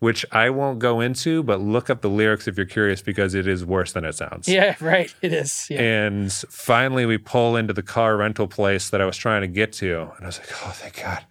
[0.00, 3.46] which I won't go into, but look up the lyrics if you're curious because it
[3.46, 4.48] is worse than it sounds.
[4.48, 5.14] Yeah, right.
[5.22, 5.68] It is.
[5.70, 5.80] Yeah.
[5.80, 9.72] And finally, we pull into the car rental place that I was trying to get
[9.74, 10.00] to.
[10.16, 11.24] And I was like, oh, thank God.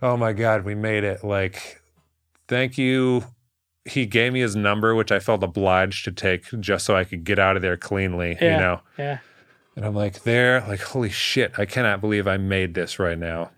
[0.00, 1.24] Oh my God, we made it.
[1.24, 1.80] Like,
[2.48, 3.24] thank you.
[3.84, 7.24] He gave me his number, which I felt obliged to take just so I could
[7.24, 8.54] get out of there cleanly, yeah.
[8.54, 8.80] you know?
[8.98, 9.18] Yeah.
[9.76, 13.50] And I'm like, there, like, holy shit, I cannot believe I made this right now.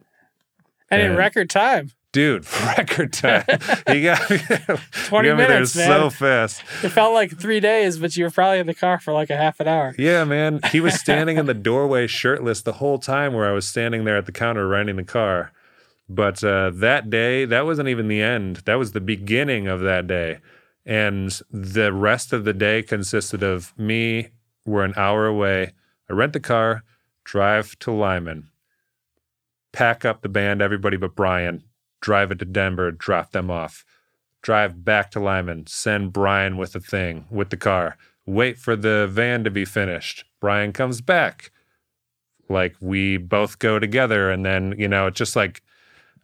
[0.90, 2.46] And in record time, Dude,
[2.78, 3.44] record time.
[3.88, 6.00] he got me, 20 he got me minutes, there man.
[6.00, 6.62] so fast.
[6.82, 9.36] it felt like three days, but you were probably in the car for like a
[9.36, 9.94] half an hour.
[9.98, 10.60] Yeah, man.
[10.72, 14.16] He was standing in the doorway shirtless the whole time where I was standing there
[14.16, 15.52] at the counter renting the car.
[16.08, 18.56] But uh, that day, that wasn't even the end.
[18.64, 20.38] That was the beginning of that day.
[20.84, 24.28] And the rest of the day consisted of me,
[24.64, 25.72] we're an hour away.
[26.08, 26.84] I rent the car,
[27.24, 28.50] drive to Limon,
[29.72, 31.64] pack up the band, everybody but Brian,
[32.00, 33.84] drive it to Denver, drop them off,
[34.42, 37.96] drive back to Limon, send Brian with the thing, with the car,
[38.26, 40.24] wait for the van to be finished.
[40.40, 41.50] Brian comes back.
[42.48, 44.30] Like we both go together.
[44.30, 45.62] And then, you know, it's just like,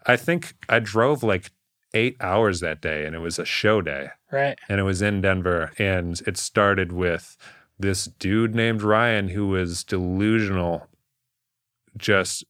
[0.06, 1.50] I think I drove like
[1.94, 4.58] eight hours that day and it was a show day Right.
[4.68, 5.72] and it was in Denver.
[5.78, 7.36] And it started with
[7.78, 10.88] this dude named Ryan who was delusional,
[11.96, 12.44] just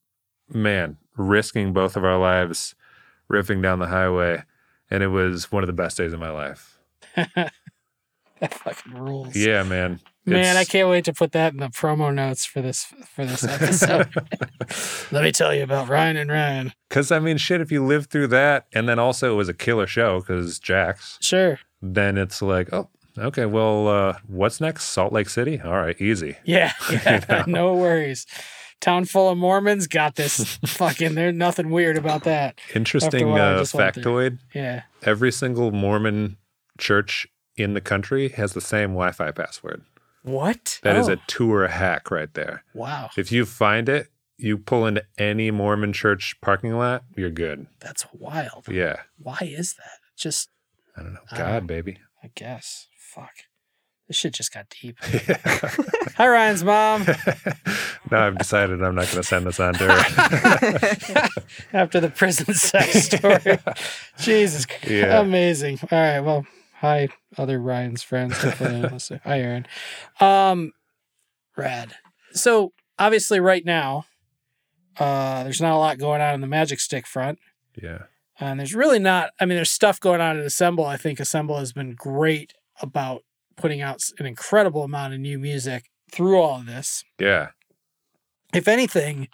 [0.49, 2.75] man, risking both of our lives,
[3.29, 4.45] ripping down the highway.
[4.91, 6.79] And it was one of the best days of my life.
[8.41, 9.37] That fucking rules.
[9.37, 10.01] Yeah, man.
[10.25, 12.85] Man, I can't wait to put that in the promo notes for this
[13.15, 14.09] for this episode.
[15.13, 16.73] Let me tell you about Ryan and Ryan.
[16.89, 19.55] Because I mean, shit, if you live through that, and then also it was a
[19.55, 21.59] killer show because Jax, Sure.
[21.81, 22.89] then it's like, oh,
[23.19, 24.85] okay, well, uh, what's next?
[24.85, 25.61] Salt Lake City?
[25.61, 26.37] All right, easy.
[26.45, 26.73] Yeah.
[26.91, 27.45] yeah.
[27.49, 28.27] no worries.
[28.81, 32.61] Town full of Mormons got this fucking there's nothing weird about that.
[32.75, 34.05] Interesting while, uh, just went there.
[34.05, 34.83] factoid Yeah.
[35.03, 36.37] every single Mormon
[36.79, 37.27] church
[37.57, 39.83] in the country has the same Wi Fi password.
[40.23, 40.79] What?
[40.83, 42.65] That is Oh, a tour hack right there.
[42.75, 43.11] Wow.
[43.17, 44.09] If you find it,
[44.39, 47.67] you pull into any Mormon church parking lot, you're good.
[47.81, 48.67] That's wild.
[48.69, 49.01] Yeah.
[49.19, 49.99] Why is that?
[50.17, 50.49] Just
[50.97, 51.21] I don't know.
[51.33, 51.37] Oh.
[51.37, 51.99] God, baby.
[52.23, 52.89] I guess.
[52.97, 53.31] Fuck.
[54.09, 54.97] This shit just got deep.
[55.03, 57.05] Hi Ryan's mom.
[58.11, 61.29] now I've decided I'm not going to send this on to her.
[61.73, 63.59] After the prison sex story.
[64.19, 64.67] Jesus.
[64.87, 65.21] Yeah.
[65.21, 65.79] Amazing.
[65.91, 66.21] All right.
[66.21, 66.47] Well,
[66.83, 68.37] hi, other Ryan's friends.
[68.37, 69.21] Hopefully they don't listen.
[69.25, 69.67] Hi, Aaron.
[70.21, 70.73] Um,
[71.57, 71.95] rad.
[72.33, 74.05] So obviously, right now,
[74.99, 77.39] uh, there's not a lot going on in the Magic Stick front,
[77.81, 78.03] yeah.
[78.39, 79.31] and there's really not.
[79.41, 80.85] I mean, there's stuff going on at Assemble.
[80.85, 82.53] I think Assemble has been great
[82.83, 83.23] about
[83.57, 87.05] putting out an incredible amount of new music through all of this.
[87.19, 87.51] Yeah.
[88.53, 89.29] If anything,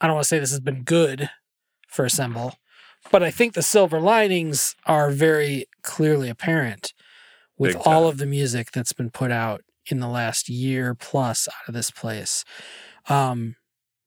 [0.00, 1.30] I don't want to say this has been good
[1.86, 2.54] for Assemble,
[3.10, 6.92] but I think the silver linings are very clearly apparent
[7.56, 8.10] with Big all time.
[8.10, 11.90] of the music that's been put out in the last year plus out of this
[11.90, 12.44] place.
[13.08, 13.56] Um,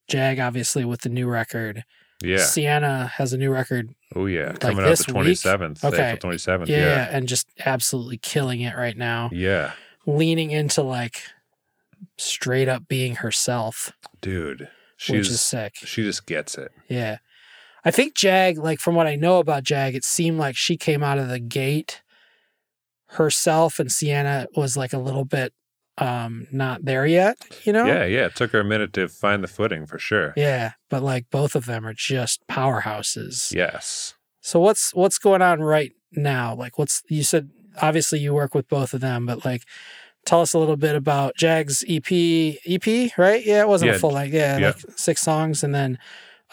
[0.08, 1.84] Jag, obviously, with the new record.
[2.24, 2.38] Yeah.
[2.38, 3.96] Siena has a new record.
[4.16, 6.10] Oh yeah, Like coming out the twenty seventh, Okay.
[6.10, 6.70] April twenty seventh.
[6.70, 9.30] Yeah, Yeah, and just absolutely killing it right now.
[9.34, 9.72] yeah,
[10.06, 11.24] Leaning into like
[12.18, 13.92] straight up being herself,
[14.22, 14.70] dude,
[15.08, 15.76] which is she's sick.
[15.78, 16.72] she just gets it.
[16.88, 17.18] Yeah.
[17.84, 21.02] I think Jag, like from what I know about Jag, it seemed like she came
[21.04, 22.02] out of the gate
[23.08, 25.54] herself and Siena was like a little bit
[25.98, 27.86] um not there yet, you know?
[27.86, 28.26] Yeah, yeah.
[28.28, 30.34] It took her a minute to find the footing for sure.
[30.38, 33.54] Yeah, but like both of them are just powerhouses.
[33.54, 34.16] Yes.
[34.40, 36.56] So what's what's going on right now?
[36.56, 37.50] Like what's you said
[37.82, 39.64] obviously you work with both of them, but like
[40.26, 42.10] tell us a little bit about Jag's EP
[42.66, 43.46] EP, right?
[43.46, 44.34] Yeah, it wasn't a full length.
[44.34, 44.68] Yeah, Yeah.
[44.68, 46.00] like six songs and then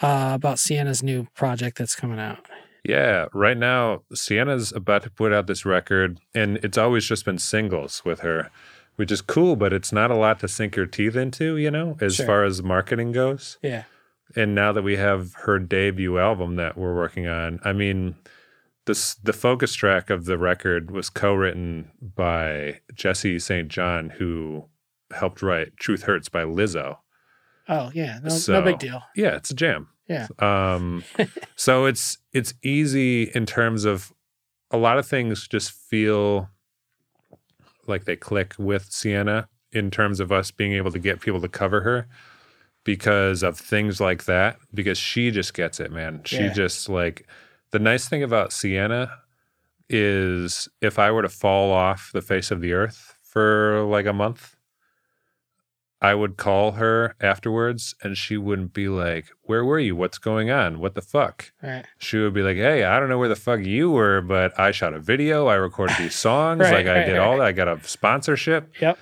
[0.01, 2.39] uh about Siena's new project that's coming out.
[2.83, 3.27] Yeah.
[3.33, 8.01] Right now, Siena's about to put out this record, and it's always just been singles
[8.05, 8.49] with her,
[8.95, 11.97] which is cool, but it's not a lot to sink your teeth into, you know,
[11.99, 12.25] as Sure.
[12.25, 13.57] far as marketing goes.
[13.61, 13.83] Yeah.
[14.35, 18.15] and now that we have her debut album that we're working on, I mean,
[18.85, 23.67] this the focus track of the record was co-written by Jesse St.
[23.69, 24.65] John, who
[25.11, 26.97] helped write "Truth Hurts" by Lizzo.
[27.69, 29.01] Oh yeah, no, no big deal.
[29.15, 29.87] Yeah, it's a jam.
[30.07, 30.27] Yeah.
[30.39, 31.03] Um,
[31.55, 34.11] so it's it's easy in terms of
[34.71, 36.49] a lot of things just feel
[37.87, 41.47] like they click with Siena in terms of us being able to get people to
[41.47, 42.07] cover her
[42.83, 46.53] because of things like that because she just gets it man she Yeah.
[46.53, 47.27] just like
[47.71, 49.11] the nice thing about Siena
[49.89, 54.13] is if I were to fall off the face of the earth for like a
[54.13, 54.55] month
[56.01, 59.95] I would call her afterwards and she wouldn't be like, Where were you?
[59.95, 60.79] What's going on?
[60.79, 61.51] What the fuck?
[61.61, 61.85] Right.
[61.97, 64.71] She would be like, Hey, I don't know where the fuck you were, but I
[64.71, 65.47] shot a video.
[65.47, 66.61] I recorded these songs.
[66.61, 67.47] Right, like, I right, did all that.
[67.47, 68.71] I got a sponsorship.
[68.79, 68.97] Yep.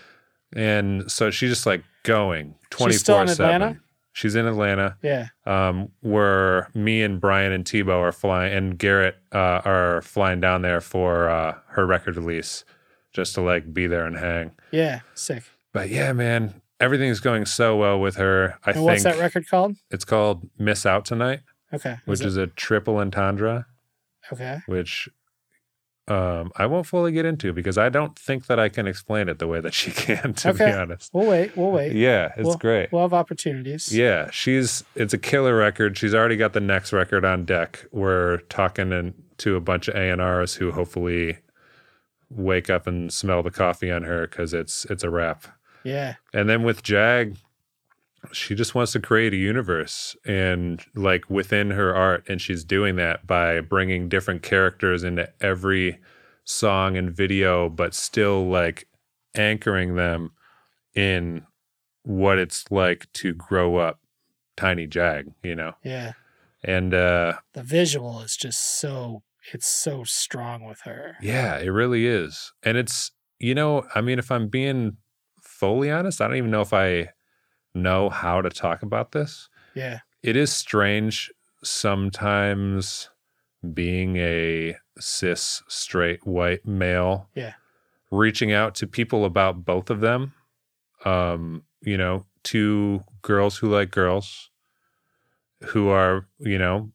[0.56, 3.46] And so she's just like going 24 She's still in 7.
[3.56, 3.80] Atlanta?
[4.14, 5.28] She's in Atlanta, Yeah.
[5.46, 10.64] um, where me and Brian and Tebow are flying, and Garrett uh, are flying down
[10.64, 12.66] there for uh, her record release
[13.14, 14.52] just to like be there and hang.
[14.72, 15.02] Yeah.
[15.14, 15.44] Sick.
[15.72, 18.58] But yeah, man, everything's going so well with her.
[18.64, 19.76] I And think what's that record called?
[19.92, 21.42] it's called Miss Out Tonight.
[21.74, 21.98] Okay.
[22.06, 23.66] which is a triple entendre,
[24.32, 24.60] okay.
[24.68, 25.10] which
[26.08, 29.40] um, I won't fully get into because I don't think that I can explain it
[29.40, 30.68] the way that she can, to Okay.
[30.68, 31.14] be honest.
[31.14, 31.58] We'll wait.
[31.58, 31.92] We'll wait.
[31.96, 32.94] Yeah, it's We'll- great.
[32.94, 33.94] We'll have opportunities.
[33.94, 35.98] Yeah, she's it's a killer record.
[35.98, 37.86] She's already got the next record on deck.
[37.92, 41.40] We're talking in, to a bunch of A&Rs who hopefully
[42.30, 45.48] wake up and smell the coffee on her cuz it's it's a wrap.
[45.88, 46.16] Yeah.
[46.34, 47.38] And then with Jag,
[48.34, 52.96] she just wants to create a universe and like within her art and she's doing
[52.98, 56.00] that by bringing different characters into every
[56.44, 58.88] song and video but still like
[59.36, 60.32] anchoring them
[60.96, 61.46] in
[62.04, 64.00] what it's like to grow up
[64.58, 66.14] tiny jag you know Yeah.
[66.64, 69.24] and uh The visual is just so
[69.54, 71.16] it's so strong with her.
[71.22, 74.98] yeah it really is and it's you know i mean if i'm being
[75.60, 77.08] fully honest i don't even know if i
[77.74, 80.00] know how to talk about this Yeah.
[80.24, 81.32] it is strange
[81.64, 83.10] sometimes
[83.74, 87.54] being a cis straight white male Yeah.
[88.12, 90.34] reaching out to people about both of them
[91.06, 94.50] um you know two girls who like girls
[95.70, 96.92] who are you know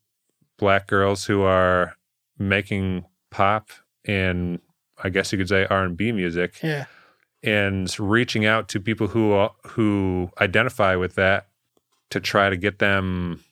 [0.58, 1.96] black girls who are
[2.38, 3.70] making pop
[4.04, 4.60] and
[5.02, 6.86] i guess you could say r&b music Yeah.
[7.42, 11.48] And reaching out to people who who identify with that
[12.10, 13.42] to try to get them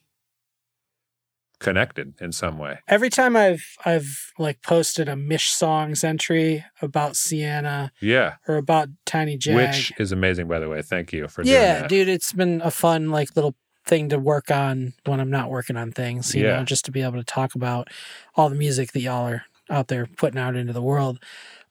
[1.59, 2.79] connected in some way.
[2.89, 8.89] Every time I've I've like posted a Mish songs entry about Siena Yeah, or about
[9.05, 9.55] Tiny Jag.
[9.55, 10.83] which is amazing by the way.
[10.83, 11.89] Thank you for doing yeah, that.
[11.89, 13.55] dude, it's been a fun like little
[13.87, 16.59] thing to work on when I'm not working on things, you Yeah.
[16.59, 17.89] know, just to be able to talk about
[18.37, 21.19] all the music that y'all are out there putting out into the world.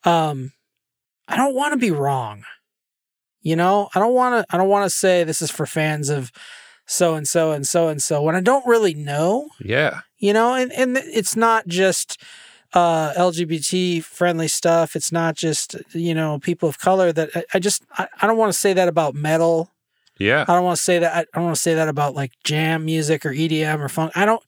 [0.04, 0.52] Um
[1.30, 2.44] I don't want to be wrong.
[3.42, 6.10] You know, I don't want to I don't want to say this is for fans
[6.10, 6.32] of
[6.86, 9.50] so and so and so and so when I don't really know.
[9.64, 10.54] Yeah, you know?
[10.54, 12.22] And, and it's not just
[12.74, 14.96] uh lgbt friendly stuff.
[14.96, 18.38] It's not just you know people of color that i, I just I, I don't
[18.38, 19.72] want to say that about metal.
[20.20, 22.34] Yeah, i don't want to say that i don't want to say that about like
[22.44, 24.12] jam music or edm or funk.
[24.16, 24.44] I don't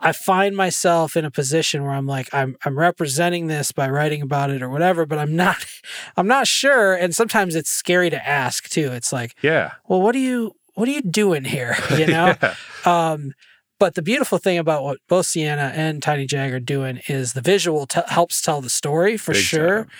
[0.00, 4.22] i find myself in a position where i'm like i'm i'm representing this by writing
[4.22, 5.64] about it or whatever but i'm not
[6.16, 9.72] i'm not sure and sometimes it's scary to ask too it's like yeah.
[9.88, 12.54] well what are you what are you doing here you know Yeah.
[12.84, 13.32] um,
[13.78, 17.42] but the beautiful thing about what both Siena and Tiny Jag are doing is the
[17.42, 19.76] visual t- helps tell the story for Big sure.
[19.82, 19.90] time.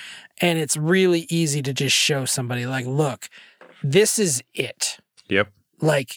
[0.40, 3.28] And it's really easy to just show somebody, like, look,
[3.82, 4.96] this is it.
[5.28, 5.52] Yep.
[5.82, 6.16] Like,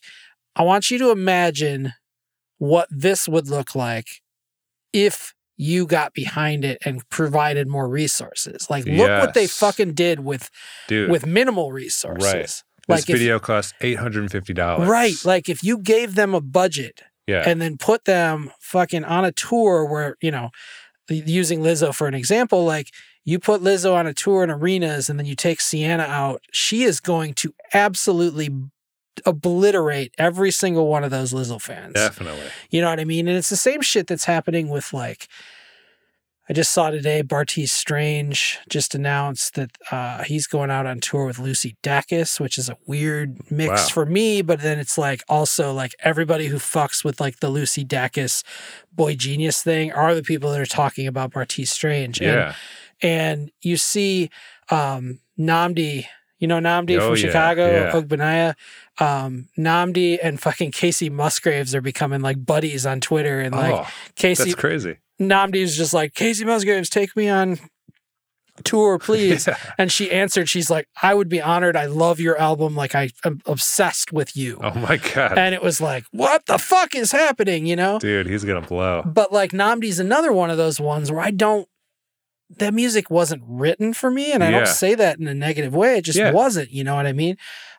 [0.55, 1.91] I want you to imagine
[2.59, 4.07] what this would look like
[4.93, 8.69] if you got behind it and provided more resources.
[8.69, 10.49] Like, look what they fucking did with
[10.87, 12.31] Dude, with minimal resources.
[12.31, 14.87] this Like if- video costs eight hundred and fifty dollars.
[14.87, 15.15] Right.
[15.25, 19.31] Like if you gave them a budget yeah, and then put them fucking on a
[19.33, 20.49] tour where, you know,
[21.09, 22.87] using Lizzo for an example, like
[23.25, 26.83] you put Lizzo on a tour in arenas and then you take Siena out, she
[26.83, 28.49] is going to absolutely
[29.25, 31.93] obliterate every single one of those Lizzo fans.
[31.93, 32.47] definitely.
[32.69, 33.27] You know what I mean?
[33.27, 35.27] And it's the same shit that's happening with like
[36.49, 41.27] I just saw today Bartees Strange just announced that uh, he's going out on tour
[41.27, 43.87] with Lucy Dacus, which is a weird mix Wow.
[43.89, 44.41] for me.
[44.41, 48.43] But then it's like also like everybody who fucks with like the Lucy Dacus
[48.91, 52.19] boy genius thing are the people that are talking about Bartees Strange.
[52.19, 52.53] And, Yeah,
[53.03, 54.31] and you see
[54.71, 56.05] um, Nnamdi,
[56.39, 57.91] you know Nnamdi Oh, from yeah, Chicago, yeah.
[57.91, 58.55] Ogbonnaya.
[58.99, 63.87] Um, Nnamdi and fucking Kacey Musgraves are becoming like buddies on Twitter, and like oh,
[64.15, 64.97] Kacey that's crazy.
[65.19, 67.59] Nnamdi's just like Kacey Musgraves, take me on
[68.63, 69.47] tour, please.
[69.49, 69.57] Yeah.
[69.77, 71.75] And she answered, she's like, I would be honored.
[71.75, 72.75] I love your album.
[72.75, 74.59] Like I am obsessed with you.
[74.61, 77.65] Oh my god, And it was like, what the fuck is happening?
[77.65, 77.99] You know?
[77.99, 79.01] dude, he's gonna blow.
[79.05, 81.67] But like Namdi's another one of those ones where I don't
[82.57, 84.31] that music wasn't written for me.
[84.31, 84.57] And I Yeah.
[84.57, 85.97] don't say that in a negative way.
[85.97, 86.31] It just Yeah.
[86.31, 87.37] wasn't, you know what I mean?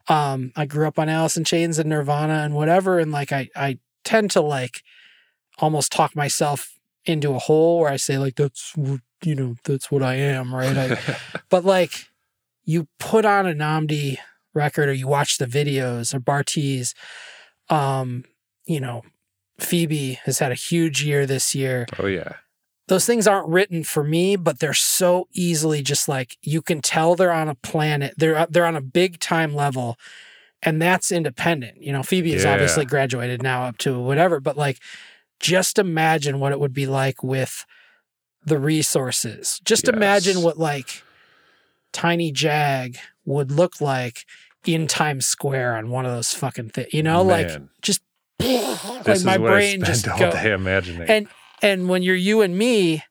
[0.08, 3.48] Um, I grew up on Alice in Chains and Nirvana and whatever, and like I
[3.56, 4.82] I tend to like
[5.58, 8.72] almost talk myself into a hole where I say, like, that's
[9.22, 10.76] you know, that's what I am, right?
[10.76, 11.16] I
[11.50, 12.08] but like
[12.64, 14.16] you put on a Nnamdi
[14.54, 16.94] record or you watch the videos or Bartees,
[17.68, 18.24] um,
[18.66, 19.02] you know,
[19.58, 21.86] Phoebe has had a huge year this year.
[21.98, 22.34] oh yeah,
[22.90, 27.14] Those things aren't written for me, but they're so easily just like you can tell
[27.14, 28.14] they're on a planet.
[28.16, 29.96] They're uh, they're on a big time level,
[30.60, 31.80] and that's independent.
[31.80, 32.52] You know, Phoebe has Yeah.
[32.52, 34.80] obviously graduated now up to whatever, but like
[35.38, 37.64] just imagine what it would be like with
[38.44, 39.60] the resources.
[39.64, 39.94] Just Yes.
[39.94, 41.04] imagine what like
[41.92, 44.26] Tiny Jag would look like
[44.66, 46.92] in Times Square on one of those fucking things.
[46.92, 47.50] You know, like
[47.82, 48.00] just
[48.40, 51.08] like is my brain just all go, day imagining.
[51.08, 51.28] and
[51.62, 53.04] and when you're you and me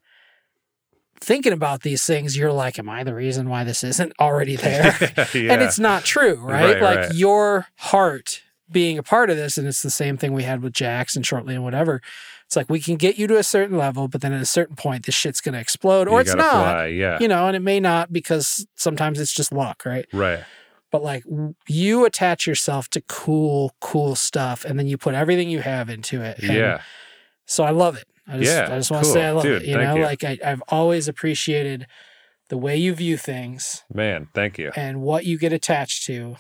[1.22, 4.96] thinking about these things, you're like, "Am I the reason why this isn't already there?"
[5.34, 5.54] yeah.
[5.54, 6.74] And it's not true, right?
[6.76, 7.14] Right, like right.
[7.14, 10.74] your heart being a part of this, and it's the same thing we had with
[10.74, 12.02] Jax and Shortly and whatever.
[12.46, 14.76] It's like we can get you to a certain level, but then at a certain
[14.76, 16.52] point, this shit's going to explode, or You it's not.
[16.52, 16.86] Fly.
[16.88, 17.18] Yeah.
[17.20, 20.08] You know, and it may not because sometimes it's just luck, right?
[20.14, 20.44] right.
[20.92, 21.24] But like
[21.68, 26.22] you attach yourself to cool, cool stuff, and then you put everything you have into
[26.22, 26.40] it.
[26.40, 26.82] And Yeah.
[27.46, 28.06] So I love it.
[28.30, 29.68] I just, Yeah, I just want to say I love Dude, it.
[29.68, 30.04] You know, you.
[30.04, 31.88] like I, I've always appreciated
[32.50, 34.72] the way you view things Man, thank you.
[34.76, 36.36] and what you get attached to.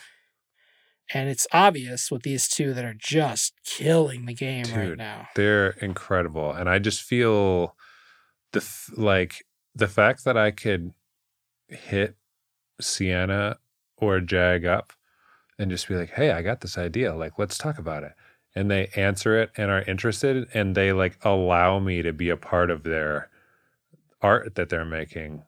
[1.11, 5.27] And it's obvious with these two that are just killing the game right now.
[5.35, 6.51] They're incredible.
[6.51, 7.75] And I just feel
[8.53, 9.43] the f- like
[9.73, 10.93] the fact that I could
[11.67, 12.15] hit
[12.79, 13.57] Siena
[13.97, 14.93] or Jag up
[15.57, 17.15] and just be like, "Hey, I got this idea.
[17.15, 18.13] Like, let's talk about it."
[18.60, 22.36] And they answer it and are interested and they like allow me to be a
[22.38, 23.30] part of their
[24.22, 25.44] art that they're making.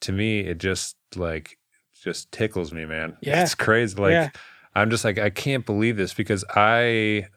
[0.00, 1.58] To me, it just like
[2.02, 3.16] just tickles me, man.
[3.20, 3.42] Yeah.
[3.42, 3.96] It's crazy.
[3.96, 4.30] Like Yeah.
[4.74, 7.28] I'm just like I can't believe this because I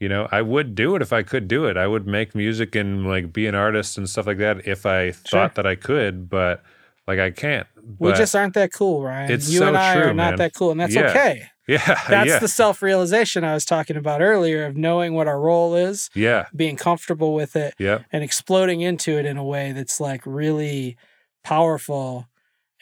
[0.00, 1.76] you know, I would do it if I could do it.
[1.76, 5.12] I would make music and like be an artist and stuff like that if I
[5.12, 6.64] thought that I could, but
[7.06, 7.66] like I can't.
[7.98, 9.30] we just aren't that cool, Ryan.
[9.30, 10.36] It's you so and I are not man.
[10.38, 11.10] that cool, and that's Yeah.
[11.10, 11.44] okay.
[11.66, 15.40] Yeah, That's yeah, the self realization I was talking about earlier of knowing what our
[15.40, 19.72] role is, yeah, being comfortable with it, yeah, and exploding into it in a way
[19.72, 20.96] that's like really
[21.44, 22.28] powerful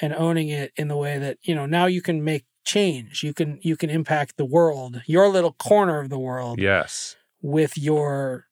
[0.01, 3.23] and owning it in the way that you know now you can make change.
[3.23, 7.77] You can you can impact the world your little corner of the world yes, with
[7.77, 8.47] your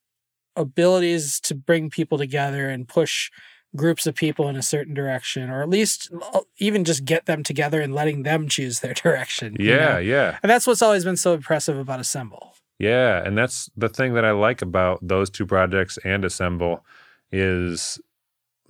[0.56, 3.30] abilities to bring people together and push
[3.76, 7.42] groups of people in a certain direction or at least uh, even just get them
[7.42, 9.98] together and letting them choose their direction you yeah, know?
[9.98, 13.22] yeah, and that's what's always been so impressive about assemble yeah.
[13.24, 16.84] And that's the thing that I like about those two projects and Assemble
[17.32, 18.00] is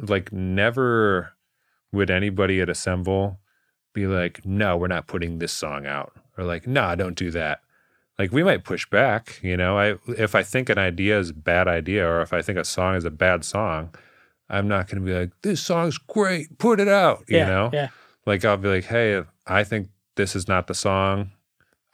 [0.00, 1.32] like never
[1.92, 3.38] would anybody at Assemble
[3.92, 7.60] be like, no, we're not putting this song out, or like, nah, don't do that.
[8.18, 9.78] Like we might push back, you know.
[9.78, 12.64] I if I think an idea is a bad idea, or if I think a
[12.64, 13.94] song is a bad song,
[14.48, 17.70] I'm not going to be like, this song's great, put it out, you yeah know.
[17.72, 17.88] yeah
[18.26, 21.32] Like I'll be like, hey, I think this is not the song.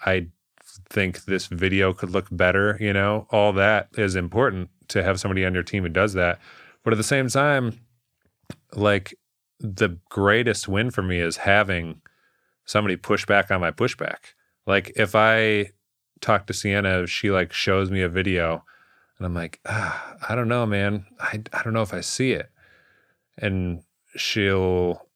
[0.05, 0.29] I
[0.89, 3.27] think this video could look better, you know.
[3.31, 6.41] All that is important to have somebody on your team who does that.
[6.83, 7.81] But at the same time,
[8.75, 9.15] like
[9.61, 12.01] the greatest win for me is having
[12.65, 14.19] somebody push back on my pushback.
[14.67, 15.71] Like if I
[16.21, 18.65] talk to Siena, she like shows me a video
[19.25, 21.07] and I'm like, ah, I don't know, man.
[21.19, 22.51] I, I don't know if I see it.
[23.39, 23.83] And
[24.17, 25.07] she'll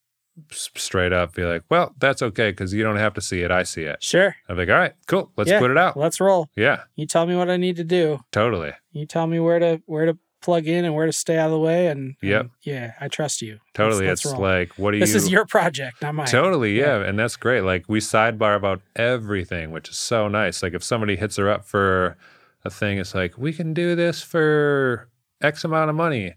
[0.53, 3.51] straight up be like, well, that's okay because you don't have to see it.
[3.51, 4.03] I see it.
[4.03, 5.31] sure I'm like, all right, cool.
[5.37, 5.59] Let's Yeah.
[5.59, 5.97] put it out.
[5.97, 8.73] let's roll Yeah, you tell me what i need to do totally.
[8.93, 11.51] You tell me where to where to plug in and where to stay out of
[11.51, 12.41] the way, and, Yep.
[12.41, 13.59] and yeah, I trust you.
[13.75, 14.07] Totally.
[14.07, 15.03] it's like, what do you?
[15.05, 16.29] this is your project, not mine.
[16.29, 16.99] Totally, Yeah.
[17.01, 17.05] yeah.
[17.09, 17.63] And that's great.
[17.63, 20.63] Like we sidebar about everything, which is so nice.
[20.63, 22.17] Like if somebody hits her up for
[22.65, 25.09] a thing, it's like, we can do this for
[25.41, 26.35] X amount of money.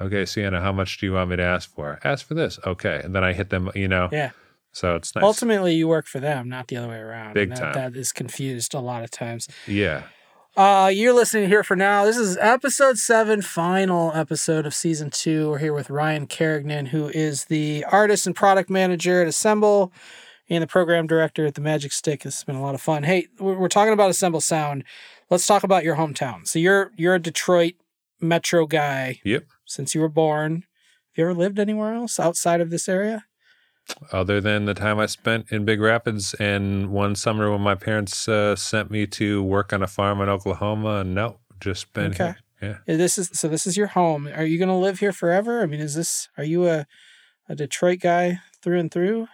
[0.00, 2.00] Okay, Siena, how much do you want me to ask for?
[2.04, 2.58] Ask for this.
[2.66, 3.00] Okay.
[3.04, 4.08] And then I hit them, you know.
[4.10, 4.30] Yeah.
[4.72, 5.22] So it's nice.
[5.22, 7.34] Ultimately, you work for them, not the other way around.
[7.34, 7.72] Big And time.
[7.74, 9.48] that, that is confused a lot of times.
[9.66, 10.02] yeah.
[10.56, 12.04] Uh, you're listening here for now.
[12.04, 15.50] This is episode seven, final episode of season two.
[15.50, 19.92] We're here with Ryan Carignan, who is the artist and product manager at Assemble
[20.48, 22.22] and the program director at the Magic Stick.
[22.22, 23.02] This has been a lot of fun.
[23.02, 24.84] Hey, we're talking about Assemble Sound.
[25.30, 26.46] Let's talk about your hometown.
[26.46, 27.74] So you're you're a Detroit
[28.20, 29.44] metro guy Yep.
[29.64, 30.54] since you were born.
[31.12, 33.24] Have you ever lived anywhere else outside of this area?
[34.12, 38.26] Other than the time I spent in Big Rapids and one summer when my parents
[38.28, 42.16] uh, sent me to work on a farm in Oklahoma, no, just been Okay.
[42.24, 42.36] here.
[42.62, 42.76] Yeah.
[42.86, 43.46] Yeah, This is so.
[43.48, 44.26] This is your home.
[44.26, 45.62] Are you going to live here forever?
[45.62, 46.28] I mean, is this?
[46.38, 46.86] Are you a
[47.48, 49.28] a Detroit guy through and through?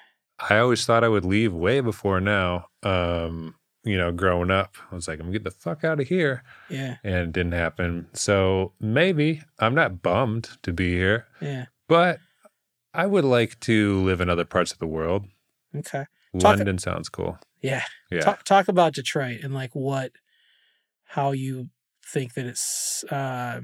[0.51, 2.67] I always thought I would leave way before now.
[2.83, 3.55] Um,
[3.85, 6.43] you know, growing up, I was like, I'm gonna get the fuck out of here.
[6.69, 8.09] Yeah, And it didn't happen.
[8.13, 11.67] So maybe I'm not bummed to be here, yeah.
[11.89, 12.19] but
[12.93, 15.27] I would like to live in other parts of the world.
[15.75, 16.05] Okay.
[16.39, 17.39] Talk- London sounds cool.
[17.63, 17.85] Yeah.
[18.11, 18.21] Yeah.
[18.21, 20.13] Talk talk about Detroit and like what,
[21.05, 21.69] how you
[22.05, 23.61] think that it's uh,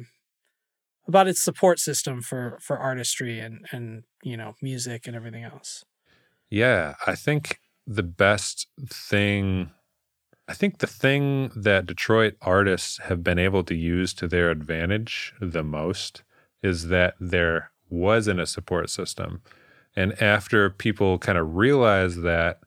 [1.08, 5.84] about its support system for for artistry and and you know music and everything else.
[6.50, 9.70] Yeah, I think the best thing,
[10.48, 15.34] I think the thing that Detroit artists have been able to use to their advantage
[15.40, 16.22] the most
[16.62, 19.42] is that there wasn't a support system.
[19.96, 22.60] And after people kind of realized that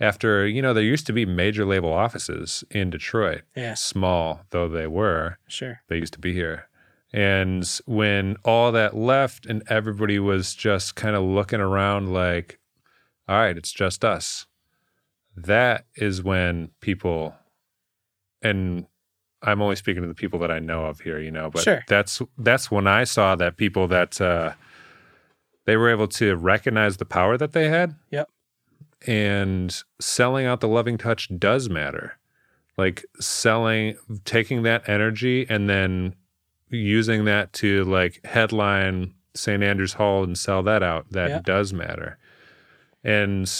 [0.00, 3.74] after you know there used to be major label offices in Detroit, Yeah.
[3.74, 5.82] small though they were, Sure.
[5.88, 6.68] they used to be here.
[7.12, 12.58] And when all that left and everybody was just kind of looking around like,
[13.28, 14.46] all right, it's just us.
[15.36, 17.34] That is when people,
[18.42, 18.86] and
[19.42, 21.84] I'm only speaking to the people that I know of here, you know, but Sure.
[21.88, 24.52] that's that's when I saw that people that uh,
[25.66, 27.94] they were able to recognize the power that they had.
[28.10, 28.28] Yep.
[29.06, 32.18] And selling out the loving touch does matter.
[32.76, 36.14] Like selling, taking that energy and then
[36.68, 39.62] using that to like headline St.
[39.62, 41.40] Andrews Hall and sell that out, that Yeah.
[41.44, 42.18] does matter.
[43.04, 43.50] And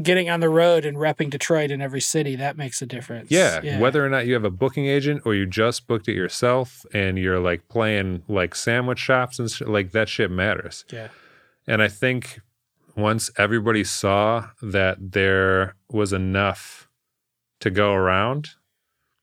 [0.00, 3.30] Getting on the road and repping Detroit in every city, that makes a difference.
[3.30, 6.84] yeah, whether or not you have a booking agent or you just booked it yourself
[6.92, 10.84] and you're like playing like sandwich shops and sh- like that shit matters.
[10.92, 11.08] Yeah.
[11.66, 12.40] And I think
[12.96, 16.88] once everybody saw that there was enough
[17.60, 18.50] to go around,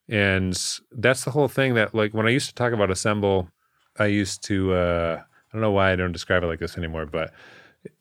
[0.07, 0.57] and
[0.91, 3.49] that's the whole thing that, like, when I used to talk about Assemble,
[3.97, 7.05] I used to, uh, I don't know why I don't describe it like this anymore,
[7.05, 7.33] but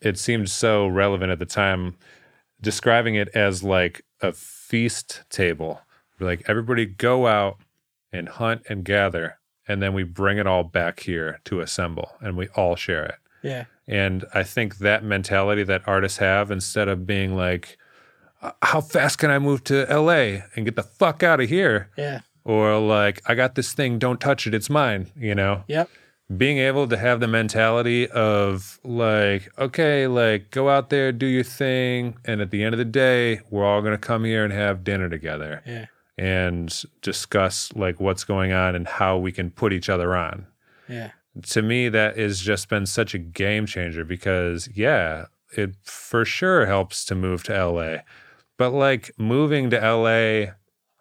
[0.00, 1.96] it seemed so relevant at the time,
[2.64, 5.80] describing it as like a feast table.
[6.18, 7.58] Like, everybody go out
[8.12, 9.38] and hunt and gather,
[9.68, 13.16] and then we bring it all back here to assemble, and we all share it.
[13.42, 13.64] Yeah.
[13.86, 17.76] And I think that mentality that artists have, instead of being like,
[18.40, 21.90] "Uh, how fast can I move to LA and get the fuck out of here?
[21.96, 22.20] Yeah.
[22.44, 25.64] Or like, I got this thing, don't touch it, it's mine, you know?
[25.66, 25.90] Yep.
[26.34, 31.44] Being able to have the mentality of like, okay, like go out there, do your
[31.44, 32.16] thing.
[32.24, 34.84] And at the end of the day, we're all going to come here and have
[34.84, 35.86] dinner together Yeah.
[36.16, 40.46] and discuss like what's going on and how we can put each other on
[40.88, 41.10] Yeah.
[41.48, 45.26] to me that has just been such a game changer because yeah
[45.56, 47.96] it for sure helps to move to la
[48.56, 50.52] but like moving to la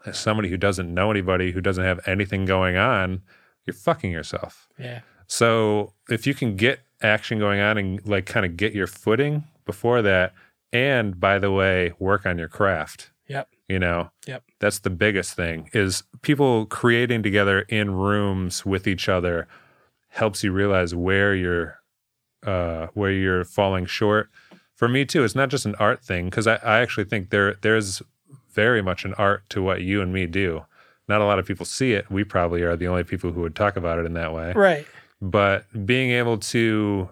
[0.06, 3.22] as somebody who doesn't know anybody who doesn't have anything going on
[3.66, 5.02] you're fucking yourself Yeah.
[5.38, 9.44] So if you can get action going on and like kind of get your footing
[9.66, 10.34] before that
[10.72, 13.50] and by the way work on your craft Yep.
[13.68, 14.44] you know Yep.
[14.60, 19.48] that's the biggest thing is people creating together in rooms with each other
[20.10, 21.80] helps you realize where you're
[22.46, 24.30] uh where you're falling short
[24.76, 27.56] for me too it's not just an art thing because I, I actually think there
[27.62, 28.02] there's
[28.54, 30.66] very much an art to what you and me do
[31.08, 33.56] not a lot of people see it we probably are the only people who would
[33.56, 34.86] talk about it in that way Right.
[35.24, 37.10] But being able to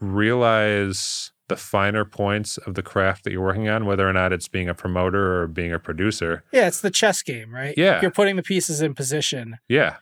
[0.00, 4.48] realize the finer points of the craft that you're working on whether or not it's
[4.48, 6.66] being a promoter or being a producer Yeah.
[6.66, 7.74] It's the chess game, right?
[7.76, 8.00] Yeah.
[8.00, 9.96] You're putting the pieces in position yeah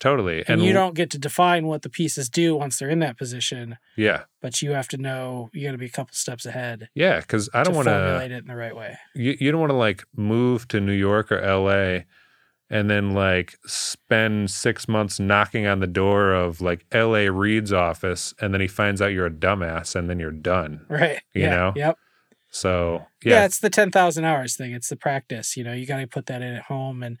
[0.00, 3.16] totally and, you don't get to define what the pieces do once they're in that
[3.16, 6.88] position, yeah but you have to know you got to be a couple steps ahead
[6.94, 8.98] yeah because i don't want to formulate it in the right way.
[9.14, 12.00] you, you don't want to like move to new york or la
[12.74, 17.30] and then like spend six months knocking on the door of like L.A.
[17.30, 21.20] Reid's office and then he finds out you're a dumbass and then you're done Right.
[21.32, 21.50] You yeah.
[21.50, 21.72] know?
[21.76, 21.98] Yep.
[22.50, 23.34] so Yeah.
[23.34, 24.72] yeah, it's the 10,000 hours thing.
[24.72, 25.56] It's the practice.
[25.56, 27.04] You know, you got to put that in at home.
[27.04, 27.16] And,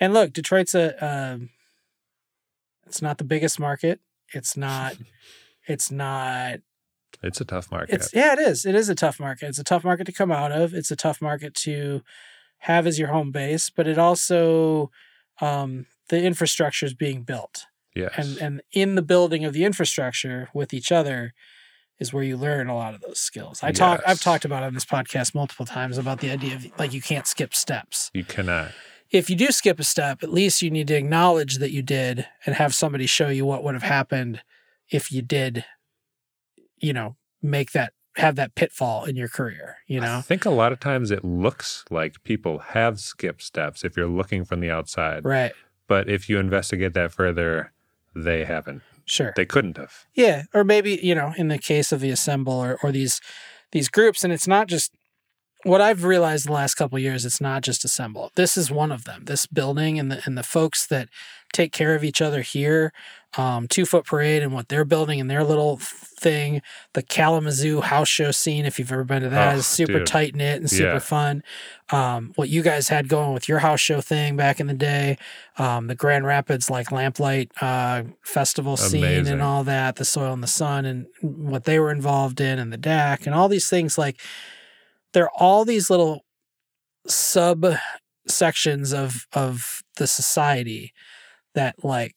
[0.00, 1.50] and look, Detroit's a, um,
[2.84, 4.00] it's not the biggest market.
[4.34, 4.96] It's not,
[5.68, 6.58] it's not,
[7.22, 8.64] it's a tough market it's, yeah, it is.
[8.64, 9.50] It is a tough market.
[9.50, 10.74] It's a tough market to come out of.
[10.74, 12.02] It's a tough market to
[12.60, 14.90] have as your home base, but it also,
[15.40, 17.66] um, the infrastructure is being built.
[17.94, 21.34] yes And, and in the building of the infrastructure with each other,
[22.00, 23.60] is where you learn a lot of those skills.
[23.62, 26.94] I talk I've talked about on this podcast multiple times about the idea of like
[26.94, 28.10] you can't skip steps.
[28.14, 28.72] you cannot
[29.10, 32.26] If you do skip a step, at least you need to acknowledge that you did
[32.46, 34.40] and have somebody show you what would have happened
[34.88, 35.64] if you did,
[36.78, 40.18] you know, make that have that pitfall in your career, you know?
[40.18, 44.08] I think a lot of times it looks like people have skipped steps if you're
[44.08, 45.24] looking from the outside.
[45.24, 45.52] Right.
[45.86, 47.72] But if you investigate that further,
[48.14, 48.82] they haven't.
[49.04, 49.32] Sure.
[49.34, 50.06] They couldn't have.
[50.14, 53.20] Yeah, or maybe you know, in the case of the assemble or, or these
[53.72, 54.92] these groups, and it's not just
[55.64, 57.24] what I've realized the last couple of years.
[57.24, 58.30] It's not just assemble.
[58.34, 59.24] This is one of them.
[59.24, 61.08] This building and the and the folks that
[61.52, 62.92] take care of each other here.
[63.36, 66.62] Um, Two Foot Parade and what they're building and their little thing.
[66.94, 70.34] The Kalamazoo house show scene, if you've ever been to that, Oh, is super tight
[70.34, 70.98] knit and super Yeah.
[70.98, 71.42] fun.
[71.90, 75.16] Um, what you guys had going with your house show thing back in the day,
[75.58, 79.32] um, the Grand Rapids like Lamplight uh, festival scene Amazing.
[79.34, 82.72] and all that, the Soil and the Sun and what they were involved in, and
[82.72, 83.96] the DAC and all these things.
[83.96, 84.20] Like
[85.12, 86.24] there are all these little
[87.06, 87.64] sub
[88.28, 90.92] sections of of the society
[91.54, 92.14] that like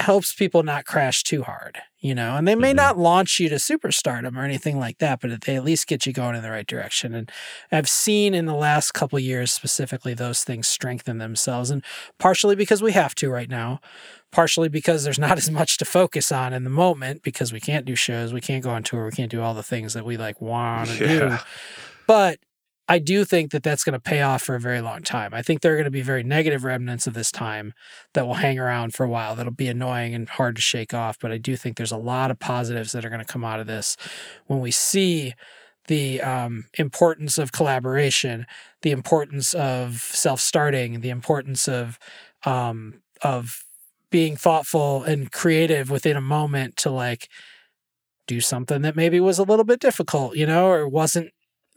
[0.00, 2.76] helps people not crash too hard, you know, and they may Mhm.
[2.76, 6.12] not launch you to superstardom or anything like that, but they at least get you
[6.12, 7.14] going in the right direction.
[7.14, 7.30] And
[7.70, 11.84] I've seen in the last couple years specifically those things strengthen themselves, and
[12.18, 13.80] partially because we have to right now,
[14.30, 17.84] partially because there's not as much to focus on in the moment because we can't
[17.84, 20.16] do shows, we can't go on tour, we can't do all the things that we
[20.16, 21.38] like want to do.
[22.06, 22.38] But
[22.90, 25.32] I do think that that's going to pay off for a very long time.
[25.32, 27.72] I think there are going to be very negative remnants of this time
[28.14, 29.36] that will hang around for a while.
[29.36, 31.16] That'll be annoying and hard to shake off.
[31.20, 33.60] But I do think there's a lot of positives that are going to come out
[33.60, 33.96] of this
[34.48, 35.34] when we see
[35.86, 38.44] the um, importance of collaboration,
[38.82, 41.96] the importance of self-starting, the importance of
[42.44, 43.62] um, of
[44.10, 47.28] being thoughtful and creative within a moment to like
[48.26, 51.30] do something that maybe was a little bit difficult, you know, or wasn't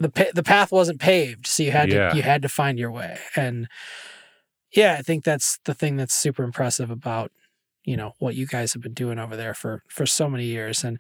[0.04, 2.10] the pa- the path wasn't paved, so you had Yeah.
[2.10, 3.18] to you had to find your way.
[3.36, 3.68] And
[4.76, 7.32] yeah, I think that's the thing that's super impressive about
[7.84, 10.84] you know what you guys have been doing over there for for so many years.
[10.84, 11.00] And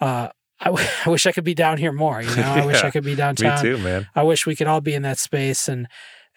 [0.00, 0.28] uh,
[0.60, 2.20] I, w- I wish I could be down here more.
[2.22, 3.62] You know, I wish I could be Me downtown.
[3.62, 4.08] too, man.
[4.14, 5.86] I wish we could all be in that space and.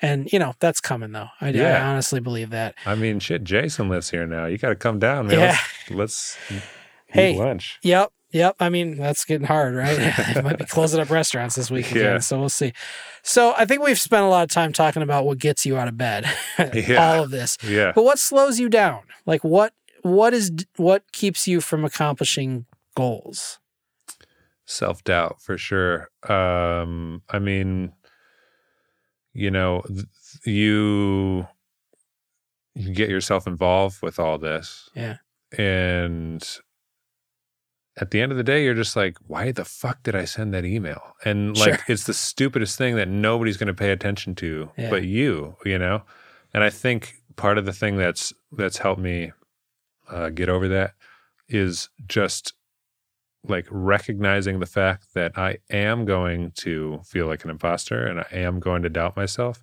[0.01, 1.27] And you know that's coming though.
[1.41, 2.73] I, I honestly believe that.
[2.85, 3.43] I mean, shit.
[3.43, 4.45] Jason lives here now.
[4.45, 5.39] You got to come down, man.
[5.39, 5.57] Yeah.
[5.89, 6.61] Let's, let's eat
[7.07, 7.35] Hey.
[7.37, 7.79] lunch.
[7.83, 8.09] Yep.
[8.31, 8.57] Yep.
[8.59, 9.97] I mean, that's getting hard, right?
[9.99, 12.03] it might be closing up restaurants this week again.
[12.03, 12.17] Yeah.
[12.19, 12.73] So we'll see.
[13.23, 15.87] So I think we've spent a lot of time talking about what gets you out
[15.87, 16.25] of bed,
[16.73, 16.95] Yeah.
[17.15, 17.57] all of this.
[17.67, 17.91] Yeah.
[17.95, 19.01] But what slows you down?
[19.25, 19.73] Like what
[20.03, 22.65] what is what keeps you from accomplishing
[22.95, 23.59] goals?
[24.65, 26.09] self doubt for sure.
[26.29, 27.91] Um, I mean,
[29.33, 30.05] you know, th-
[30.45, 31.47] you
[32.75, 35.17] you get yourself involved with all this, Yeah.
[35.57, 36.47] and
[38.01, 40.53] at the end of the day, you're just like, why the fuck did I send
[40.53, 41.01] that email?
[41.25, 41.85] And like, Sure.
[41.87, 44.89] it's the stupidest thing that nobody's going to pay attention to, Yeah.
[44.89, 46.03] but you, you know.
[46.53, 49.31] And I think part of the thing that's that's helped me
[50.09, 50.93] uh, get over that
[51.47, 52.53] is just
[53.47, 58.27] like recognizing the fact that I am going to feel like an imposter and I
[58.31, 59.61] am going to doubt myself.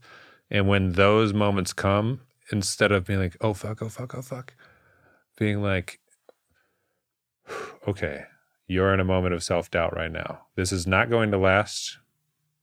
[0.50, 2.20] And when those moments come,
[2.52, 4.54] instead of being like, oh fuck, oh fuck, oh fuck,
[5.36, 5.98] being like,
[7.88, 8.24] okay,
[8.66, 10.46] you're in a moment of self doubt right now.
[10.56, 11.98] This is not going to last.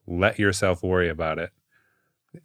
[0.06, 1.52] Let yourself worry about it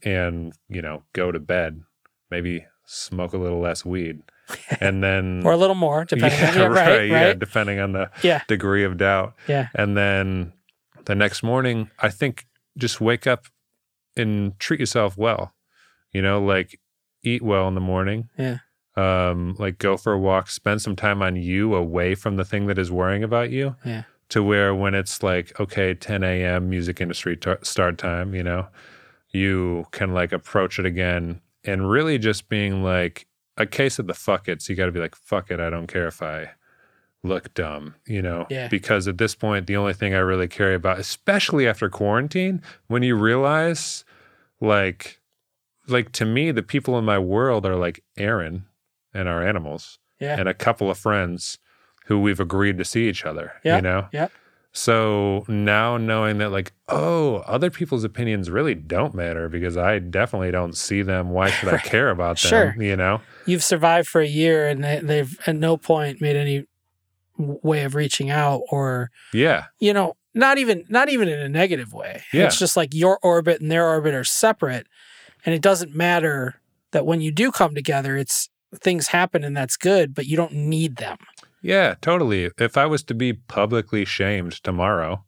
[0.05, 1.83] and, you know, go to bed.
[2.31, 4.23] Maybe smoke a little less weed.
[4.81, 7.39] And then Or a little more, depending on yeah, right, yeah, right.
[7.39, 8.43] depending on the Yeah.
[8.49, 9.35] degree of doubt.
[9.49, 9.69] Yeah.
[9.75, 10.53] And then
[11.05, 12.47] the next morning, I think
[12.79, 13.45] just wake up
[14.17, 15.53] and treat yourself well.
[16.13, 16.81] You know, like
[17.25, 18.31] eat well in the morning.
[18.39, 18.59] Yeah.
[18.99, 22.67] Um, like go for a walk, spend some time on you away from the thing
[22.67, 23.77] that is worrying about you.
[23.85, 24.03] Yeah.
[24.31, 26.69] To where when it's like, okay, 10 a.m.
[26.69, 28.67] music industry t- start time, you know,
[29.31, 33.27] you can like approach it again and really just being like
[33.57, 34.63] a case of the fuck it.
[34.63, 35.61] So You got to be like, fuck it.
[35.61, 36.51] I don't care if I
[37.23, 38.47] look dumb, you know?
[38.51, 38.69] Yeah.
[38.69, 43.03] Because at this point, the only thing I really care about, especially after quarantine, when
[43.03, 44.05] you realize
[44.61, 45.21] like,
[45.87, 48.65] like to me, the people in my world are like Aaron
[49.19, 50.39] and our animals Yeah.
[50.39, 51.59] and a couple of friends
[52.07, 54.09] who we've agreed to see each other, Yeah, you know?
[54.13, 54.29] yeah.
[54.73, 60.51] So now knowing that, like, oh, other people's opinions really don't matter because I definitely
[60.51, 61.31] don't see them.
[61.31, 62.49] Why should I care about them?
[62.51, 62.83] Sure.
[62.83, 63.21] You know?
[63.47, 66.67] You've survived for a year and they, they've at no point made any
[67.39, 69.65] way of reaching out or Yeah.
[69.81, 72.23] you know, not even not even in a negative way.
[72.33, 72.45] Yeah.
[72.47, 74.87] It's just like your orbit and their orbit are separate,
[75.45, 76.61] and it doesn't matter
[76.93, 80.53] that when you do come together, it's things happen and that's good, but you don't
[80.53, 81.17] need them.
[81.63, 82.51] Yeah, totally.
[82.59, 85.25] If I was to be publicly shamed tomorrow,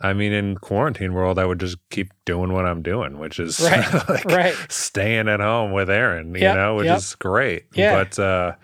[0.00, 3.60] I mean, in quarantine world, I would just keep doing what I'm doing, which is
[3.60, 4.54] Right, like right.
[4.68, 6.98] staying at home with Aaron, you Yep, know, which yep.
[6.98, 7.66] is great.
[7.74, 8.02] Yeah.
[8.02, 8.54] But uh,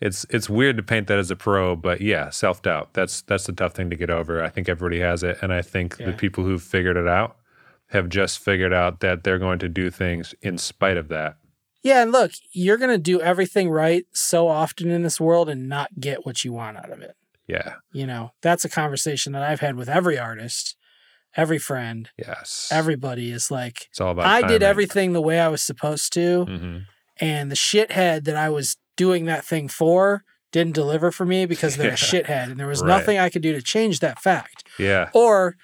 [0.00, 2.92] it's it's weird to paint that as a pro, but yeah, self doubt.
[2.92, 4.44] That's that's the tough thing to get over.
[4.44, 6.06] I think everybody has it, and I think Yeah.
[6.06, 7.36] the people who've figured it out
[7.88, 11.36] have just figured out that they're going to do things in spite of that.
[11.82, 15.90] Yeah, and look, you're gonna do everything right so often in this world and not
[16.00, 17.14] get what you want out of it.
[17.46, 17.74] Yeah.
[17.92, 20.76] You know, that's a conversation that I've had with every artist,
[21.36, 22.68] every friend, Yes.
[22.70, 24.26] everybody is like, It's all about.
[24.26, 26.44] I did everything the way I was supposed to.
[26.46, 26.84] Mhm.
[27.20, 30.22] and the shithead that I was doing that thing for
[30.52, 31.94] didn't deliver for me because they're Yeah.
[31.94, 32.88] a shithead and there was Right.
[32.96, 34.62] nothing I could do to change that fact.
[34.78, 35.10] Yeah.
[35.12, 35.56] Or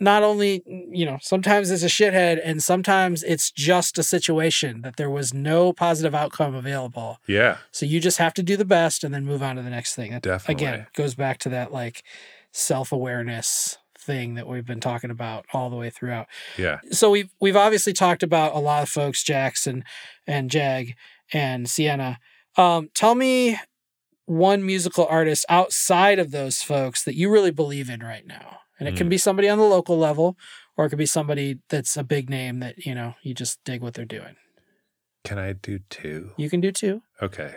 [0.00, 4.96] not only, you know, sometimes it's a shithead and sometimes it's just a situation that
[4.96, 7.18] there was no positive outcome available.
[7.26, 7.58] Yeah.
[7.72, 9.94] So you just have to do the best and then move on to the next
[9.94, 10.12] thing.
[10.12, 10.64] That Definitely.
[10.66, 12.02] again goes back to that like
[12.52, 16.26] self-awareness thing that we've been talking about all the way throughout
[16.56, 16.78] Yeah.
[16.90, 19.84] so we've we've obviously talked about a lot of folks, Jackson
[20.26, 20.94] and Jag
[21.32, 22.18] and Siena.
[22.56, 23.58] Um, tell me
[24.24, 28.60] one musical artist outside of those folks that you really believe in right now.
[28.78, 29.10] And it can Mm.
[29.10, 30.36] be somebody on the local level
[30.76, 33.82] or it could be somebody that's a big name that, you know, you just dig
[33.82, 34.36] what they're doing.
[35.24, 36.30] Can I do two?
[36.36, 37.02] You can do two.
[37.20, 37.56] Okay.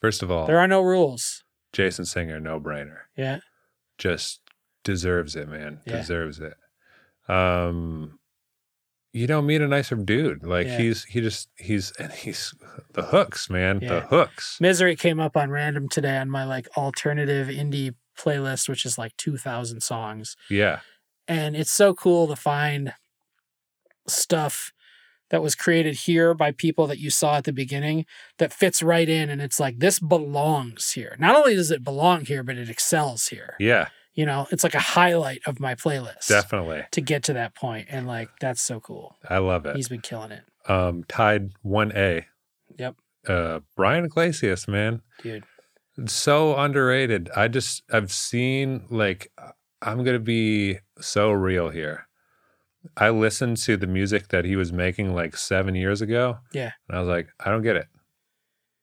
[0.00, 1.44] First of all, There are no rules.
[1.72, 2.98] Jason Singer, no brainer.
[3.16, 3.38] Yeah.
[3.96, 4.40] Just
[4.84, 5.80] deserves it, man.
[5.86, 5.96] Yeah.
[5.98, 6.54] Deserves it.
[7.28, 8.18] Um
[9.12, 10.44] you don't meet a nicer dude.
[10.44, 10.78] Like Yeah.
[10.78, 12.54] he's he just he's and he's
[12.92, 13.80] the hooks, man.
[13.80, 14.58] The hooks.
[14.60, 19.16] Misery came up on random today on my like alternative indie playlist, which is like
[19.16, 20.36] 2,000 songs.
[20.48, 20.80] Yeah.
[21.28, 22.92] And it's so cool to find
[24.06, 24.72] stuff
[25.30, 28.04] that was created here by people that you saw at the beginning
[28.38, 29.30] that fits right in.
[29.30, 31.16] And it's like, this belongs here.
[31.20, 33.54] Not only does it belong here, but it excels here.
[33.60, 33.88] Yeah.
[34.14, 36.82] You know, it's like a highlight of my playlist Definitely.
[36.90, 37.86] to get to that point.
[37.90, 39.16] And like, that's so cool.
[39.28, 39.76] I love it.
[39.76, 42.24] He's been killing it, um tied 1A.
[42.76, 42.96] Yep.
[43.28, 45.02] Uh Brian Iglesias, man.
[45.22, 45.44] dude.
[46.06, 47.30] So underrated.
[47.36, 49.30] I just I've seen like
[49.82, 52.06] I'm gonna be so real here.
[52.96, 56.38] I listened to the music that he was making like seven years ago.
[56.52, 56.72] Yeah.
[56.88, 57.86] And I was like, I don't get it.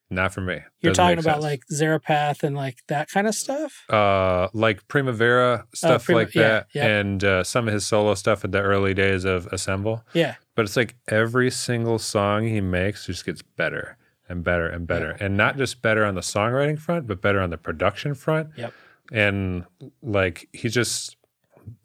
[0.09, 0.59] Not for me.
[0.81, 1.43] You're Doesn't talking about sense.
[1.43, 3.84] like Zerapath and like that kind of stuff?
[3.89, 6.67] uh like Primavera stuff Oh, Prima- like yeah, that.
[6.73, 6.85] yeah.
[6.85, 10.05] And uh, some of his solo stuff in the early days of Assemble.
[10.13, 10.35] Yeah.
[10.55, 13.97] But it's like every single song he makes just gets better
[14.29, 15.11] and better and better.
[15.19, 18.49] And not just better on the songwriting front, but better on the production front.
[18.57, 18.73] Yep.
[19.11, 19.65] And
[20.01, 21.15] like he just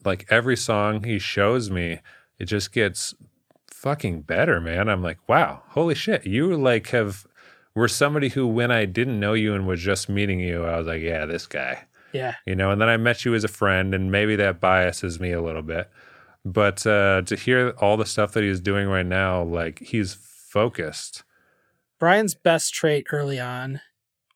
[0.05, 2.01] like every song he shows me,
[2.39, 3.15] it just gets
[3.69, 4.89] fucking better, man.
[4.89, 6.27] I'm like, wow, holy shit.
[6.27, 7.27] You like have
[7.75, 10.87] were somebody who when I didn't know you and was just meeting you, I was
[10.87, 12.35] like, yeah, this guy Yeah.
[12.47, 15.33] you know and then i met you as a friend and maybe that biases me
[15.33, 15.89] a little bit
[16.45, 21.23] but uh to hear all the stuff that he's doing right now like he's focused
[22.03, 23.81] Brian's best trait early on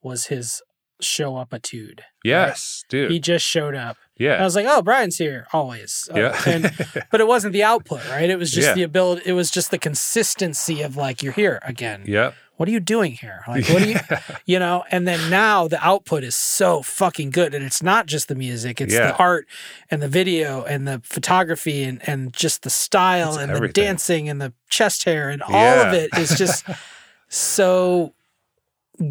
[0.01, 0.63] was his
[1.01, 2.03] show up attitude.
[2.25, 3.97] yes dude He just showed up.
[4.17, 6.73] yeah I was like, "Oh, Brian's here always." Uh, yeah and,
[7.11, 8.31] but it wasn't the output, right?
[8.31, 8.75] It was just Yeah.
[8.75, 9.23] the ability.
[9.27, 12.05] It was just the consistency of like, "You're here again.
[12.07, 13.43] yep What are you doing here?
[13.49, 13.99] Like, what are you?"
[14.47, 14.85] you know.
[14.93, 18.81] And then now the output is so fucking good, and it's not just the music;
[18.81, 19.09] it's Yeah.
[19.09, 19.47] the art
[19.91, 24.29] and the video and the photography and and just the style It's and the dancing
[24.31, 26.65] and the chest hair and all of it is just
[27.29, 28.15] so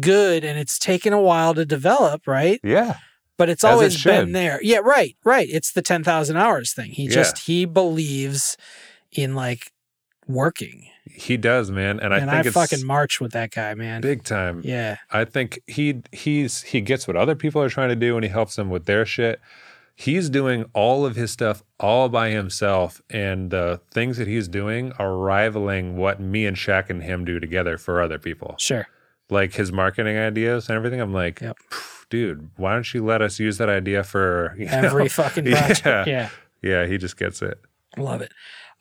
[0.00, 2.60] good, and it's taken a while to develop, right?
[2.62, 2.96] yeah
[3.38, 4.58] but it's As it always been there.
[4.62, 5.46] Yeah, right, right.
[5.50, 6.92] It's the ten thousand hours thing.
[6.92, 7.10] He Yeah.
[7.10, 8.56] just he believes
[9.12, 9.72] in like
[10.26, 13.74] working, he does man and i and think I it's fucking march with that guy,
[13.74, 14.00] man.
[14.00, 17.96] big time Yeah, i think he he's he gets what other people are trying to
[17.96, 19.38] do and he helps them with their shit
[19.96, 24.92] he's doing all of his stuff all by himself and the things that he's doing
[24.98, 28.86] are rivaling what me and Shaq and him do together for other people sure.
[29.30, 31.00] like his marketing ideas and everything.
[31.00, 31.56] I'm like, Yep.
[32.08, 35.84] Dude, why don't you let us use that idea for Every know?" fucking project.
[35.84, 36.04] Yeah.
[36.06, 36.28] Yeah.
[36.62, 37.58] Yeah, he just gets it.
[37.96, 38.32] love it.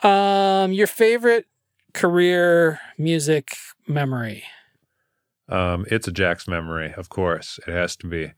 [0.06, 1.46] Um, your favorite
[1.94, 3.56] career music
[3.88, 4.44] memory?
[5.50, 7.60] Um, it's a Jax memory, of course.
[7.68, 8.34] It has to be.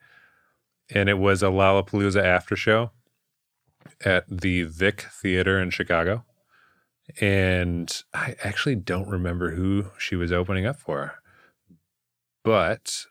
[0.94, 2.92] And it was a Lollapalooza after show
[4.06, 6.24] at the Vic Theater in Chicago.
[7.22, 11.16] And I actually don't remember who she was opening up for.
[12.44, 13.06] But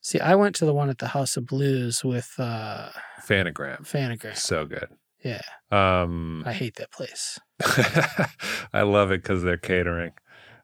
[0.00, 2.90] See, I went to the one at the House of Blues with uh
[3.26, 3.80] Phantogram.
[3.82, 4.36] Phantogram.
[4.36, 4.88] So good.
[5.24, 7.38] Yeah, Um I hate that place.
[8.72, 10.12] I love it because they're catering.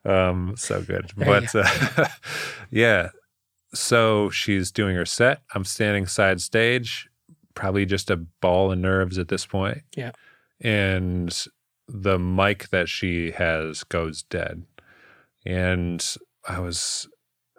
[0.04, 1.10] Um, so good.
[1.16, 2.06] There but uh,
[2.70, 3.10] yeah,
[3.74, 5.42] so she's doing her set.
[5.54, 7.08] I'm standing side stage,
[7.54, 9.82] probably just a ball of nerves at this point.
[9.96, 10.12] Yeah.
[10.60, 11.34] And
[11.88, 14.64] the mic that she has goes dead.
[15.46, 16.04] And
[16.46, 17.08] I was,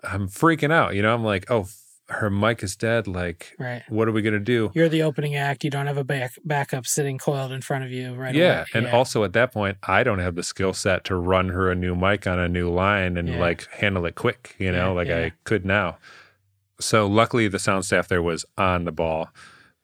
[0.04, 0.96] I'm freaking out.
[0.96, 1.68] You know, I'm like, oh,
[2.12, 3.08] her mic is dead.
[3.08, 3.84] Like, Right.
[3.90, 4.72] what are we going to do?
[4.74, 5.64] You're the opening act.
[5.64, 8.66] You don't have a back backup sitting coiled in front of you right yeah, away.
[8.74, 11.76] and also at that point, I don't have the skill set to run her a
[11.76, 13.40] new mic on a new line and Yeah.
[13.40, 15.18] like handle it quick, you know, Yeah, like yeah.
[15.18, 15.98] I could now.
[16.80, 19.30] So luckily, the sound staff there was on the ball,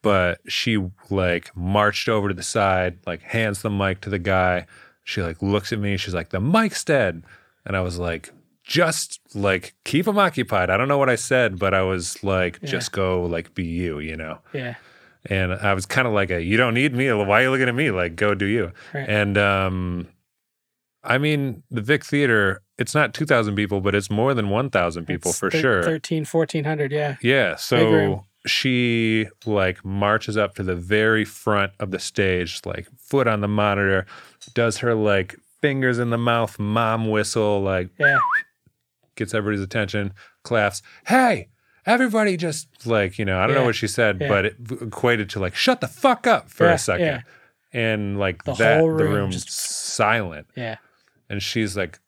[0.02, 0.78] but she
[1.10, 4.66] like marched over to the side, like hands the mic to the guy.
[5.04, 5.96] She like looks at me.
[5.98, 7.24] She's like, "The mic's dead,"
[7.66, 8.32] and I was like,
[8.68, 12.60] "Just like keep them occupied." I don't know what I said, but I was like,
[12.62, 12.70] Yeah.
[12.70, 14.40] "Just go, like be you," you know.
[14.54, 14.76] yeah,
[15.30, 17.12] And I was kind of like, a, "You don't need me.
[17.12, 17.92] Why are you looking at me?
[17.92, 19.08] Like, go do you." right.
[19.10, 20.08] And um,
[21.04, 25.32] I mean, the Vic Theater, it's not 2,000 people, but it's more than 1,000 people
[25.32, 25.84] It's for thir- sure.
[25.84, 27.16] 13, 1400, yeah.
[27.22, 27.56] Yeah.
[27.56, 33.40] So she like marches up to the very front of the stage, like foot on
[33.42, 34.06] the monitor,
[34.54, 38.18] does her like fingers in the mouth mom whistle, like, Yeah.
[39.18, 40.14] Gets everybody's attention,
[40.44, 40.82] claps.
[41.08, 41.50] Hey,
[41.86, 43.60] everybody just like, you know, I don't Yeah.
[43.62, 44.28] know what she said, Yeah.
[44.30, 47.06] but it equated to like, shut the fuck up for Yeah, a second.
[47.06, 47.22] yeah.
[47.74, 50.48] And like The that, whole the room room just- silent.
[50.56, 50.78] Yeah.
[51.30, 52.00] And she's like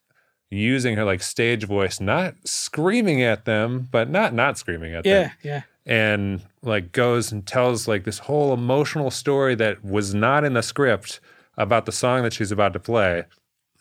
[0.49, 5.31] using her like stage voice, not screaming at them, but not not screaming at them
[5.43, 5.63] Yeah.
[5.87, 6.11] Yeah.
[6.15, 10.63] and like goes and tells like this whole emotional story that was not in the
[10.63, 11.19] script
[11.57, 13.25] about the song that she's about to play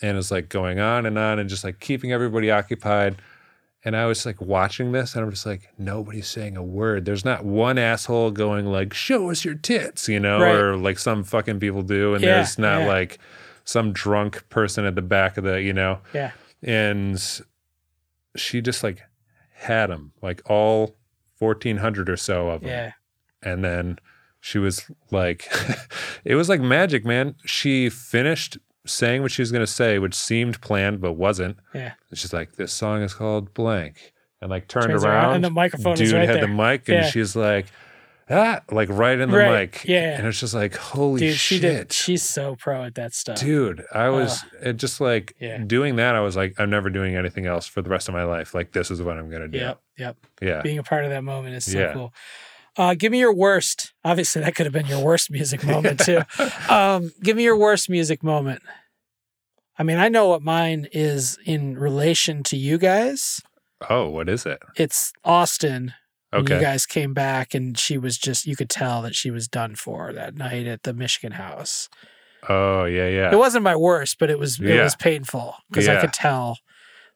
[0.03, 3.17] and is like going on and on and just like keeping everybody occupied
[3.85, 7.25] and i was like watching this and i'm just like nobody's saying a word there's
[7.25, 10.55] not one asshole going like show us your tits you know Right.
[10.55, 12.87] or like some fucking people do and Yeah, there's not yeah.
[12.89, 13.19] like
[13.65, 16.33] some drunk person at the back of the you know Yeah.
[16.63, 17.21] and
[18.37, 19.03] she just like
[19.53, 20.97] had them like all
[21.39, 22.93] 1400 or so of them Yeah.
[23.43, 23.99] and then
[24.41, 25.49] she was like
[26.25, 28.59] it was like magic man she finished
[28.89, 31.93] saying what she was going to say which seemed planned but wasn't Yeah.
[32.11, 35.51] and she's like this song is called blank and like turned around, around and the
[35.51, 36.47] microphone dude is right had there.
[36.47, 37.11] the mic and Yeah.
[37.11, 37.67] she's like
[38.31, 40.19] ah like right in the Right, mic yeah.
[40.19, 41.93] and it's just like holy Dude, shit she did.
[41.93, 43.41] She's so pro at that stuff.
[43.41, 45.59] dude i was it just like Yeah.
[45.59, 48.25] doing that i was like i'm never doing anything else for the rest of my
[48.25, 49.81] life like this is what i'm gonna do Yep.
[49.99, 50.17] Yep.
[50.43, 51.93] yeah Being a part of that moment is so Yeah.
[51.95, 52.13] cool.
[52.79, 53.93] Uh, give me your worst.
[54.05, 56.21] Obviously, that could have been your worst music moment too.
[56.71, 58.63] Um, give me your worst music moment.
[59.79, 63.41] I mean, I know what mine is in relation to you guys.
[63.91, 65.93] oh what is it It's Austin.
[66.33, 69.49] Okay you guys came back, and she was just, you could tell that she was
[69.49, 71.89] done for that night at the Michigan house.
[72.49, 74.85] oh yeah yeah It wasn't my worst, but it was it Yeah.
[74.85, 76.59] was painful because I could tell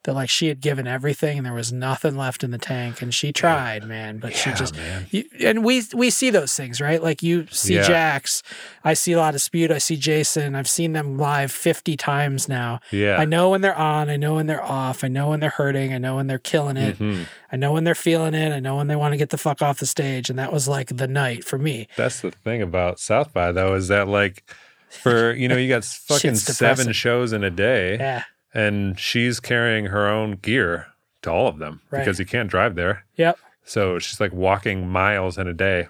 [0.05, 3.15] that like she had given everything and there was nothing left in the tank, and
[3.15, 4.75] she tried, man, but she just
[5.11, 7.01] you, and we we see those things, right?
[7.03, 7.83] Like you see Yeah.
[7.87, 8.43] Jax,
[8.85, 12.49] I see a lot of Spute, I see Jason, I've seen them live fifty times
[12.49, 12.81] now.
[12.91, 15.51] yeah I know when they're on, I know when they're off, I know when they're
[15.51, 17.27] hurting, I know when they're killing it, Mhm.
[17.53, 19.63] I know when they're feeling it, I know when they want to get the fuck
[19.63, 21.87] off the stage, and that was like the night for me.
[21.97, 24.43] That's the thing about South by though is that like
[24.91, 28.25] for you know you got fucking seven shows in a day Yeah,
[28.55, 30.87] and she's carrying her own gear
[31.23, 32.01] to all of them Right.
[32.01, 33.05] because you can't drive there.
[33.17, 33.39] yep.
[33.65, 35.87] So she's like walking miles in a day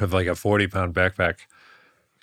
[0.00, 1.36] with like a 40 pound backpack.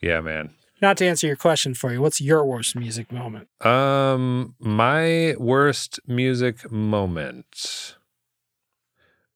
[0.02, 0.50] Yeah, man.
[0.82, 3.48] Not to answer your question for you, what's your worst music moment?
[3.66, 7.96] Um, my worst music moment.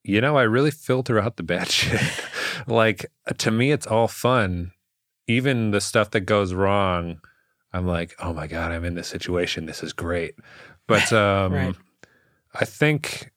[0.04, 2.02] You know, I really filter out the bad shit.
[2.68, 3.06] like
[3.38, 4.72] to me, it's all fun.
[5.28, 7.22] Even the stuff that goes wrong,
[7.74, 9.66] I'm like, oh my god, I'm in this situation.
[9.66, 10.36] This is great.
[10.88, 11.76] But um, Right.
[12.54, 13.32] I think,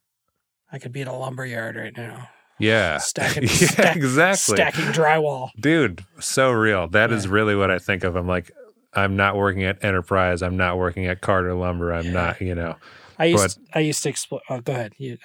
[0.70, 4.84] I could be in a lumber yard right now, yeah, stacking, yeah, stack- exactly, stacking
[4.86, 5.50] drywall.
[5.58, 6.04] dude.
[6.20, 6.88] So real.
[6.88, 7.32] That is Yeah.
[7.32, 8.14] really what I think of.
[8.16, 8.50] I'm like,
[8.92, 10.42] I'm not working at Enterprise.
[10.42, 11.92] I'm not working at Carter Lumber.
[11.92, 12.12] I'm Yeah.
[12.12, 12.76] not, you know.
[13.18, 14.40] I used I used to explore.
[14.50, 14.92] Oh, go ahead.
[14.98, 15.16] You,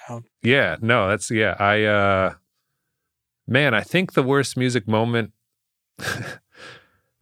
[0.42, 1.54] Yeah, no, that's yeah.
[1.58, 2.34] I uh
[3.46, 5.32] man, I think the worst music moment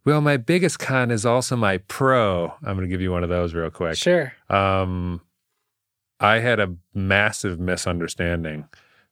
[0.03, 2.53] Well, my biggest con is also my pro.
[2.63, 3.97] I'm going to give you one of those real quick.
[3.97, 4.33] sure.
[4.49, 5.21] Um
[6.19, 8.67] I had a massive misunderstanding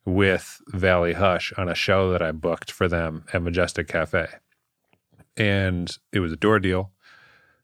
[0.05, 4.27] with Valley Hush on a show that I booked for them at Majestic Cafe.
[5.35, 6.91] And it was a door deal.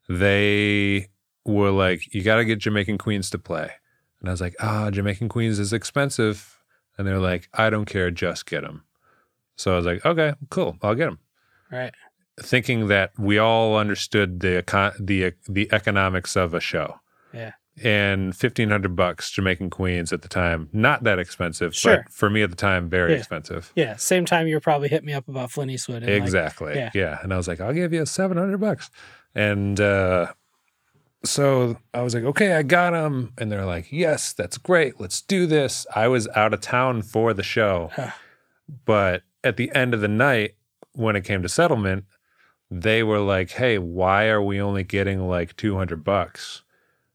[0.09, 1.09] They
[1.45, 3.71] were like, you got to get Jamaican Queens to play.
[4.19, 6.59] And I was like, ah, Jamaican Queens is expensive.
[6.97, 8.83] And they're like, I don't care, just get them.
[9.57, 11.19] So I was like, okay, cool, I'll get them.
[11.71, 11.93] Right.
[12.41, 16.99] Thinking that we all understood the econ- the the economics of a show
[17.33, 17.53] Yeah.
[17.81, 22.03] and fifteen hundred bucks Jamaican Queens at the time, not that expensive, Sure.
[22.03, 23.19] but for me at the time, very Yeah.
[23.19, 23.71] expensive.
[23.75, 23.95] Yeah.
[23.95, 26.03] Same time you were probably hitting me up about Flint Eastwood.
[26.03, 26.75] and, like, exactly.
[26.75, 26.91] yeah.
[26.93, 27.19] yeah.
[27.23, 28.89] And I was like, I'll give you seven hundred bucks.
[29.33, 30.33] And uh,
[31.23, 33.31] so I was like, okay, I got them.
[33.37, 34.99] And they're like, yes, that's great.
[34.99, 35.87] Let's do this.
[35.95, 37.91] I was out of town for the show,
[38.85, 40.55] but at the end of the night,
[40.93, 42.05] when it came to settlement,
[42.81, 46.61] they were like, hey, why are we only getting like two hundred bucks?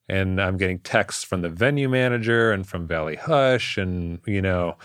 [0.09, 4.77] and I'm getting texts from the venue manager and from Valley Hush and you know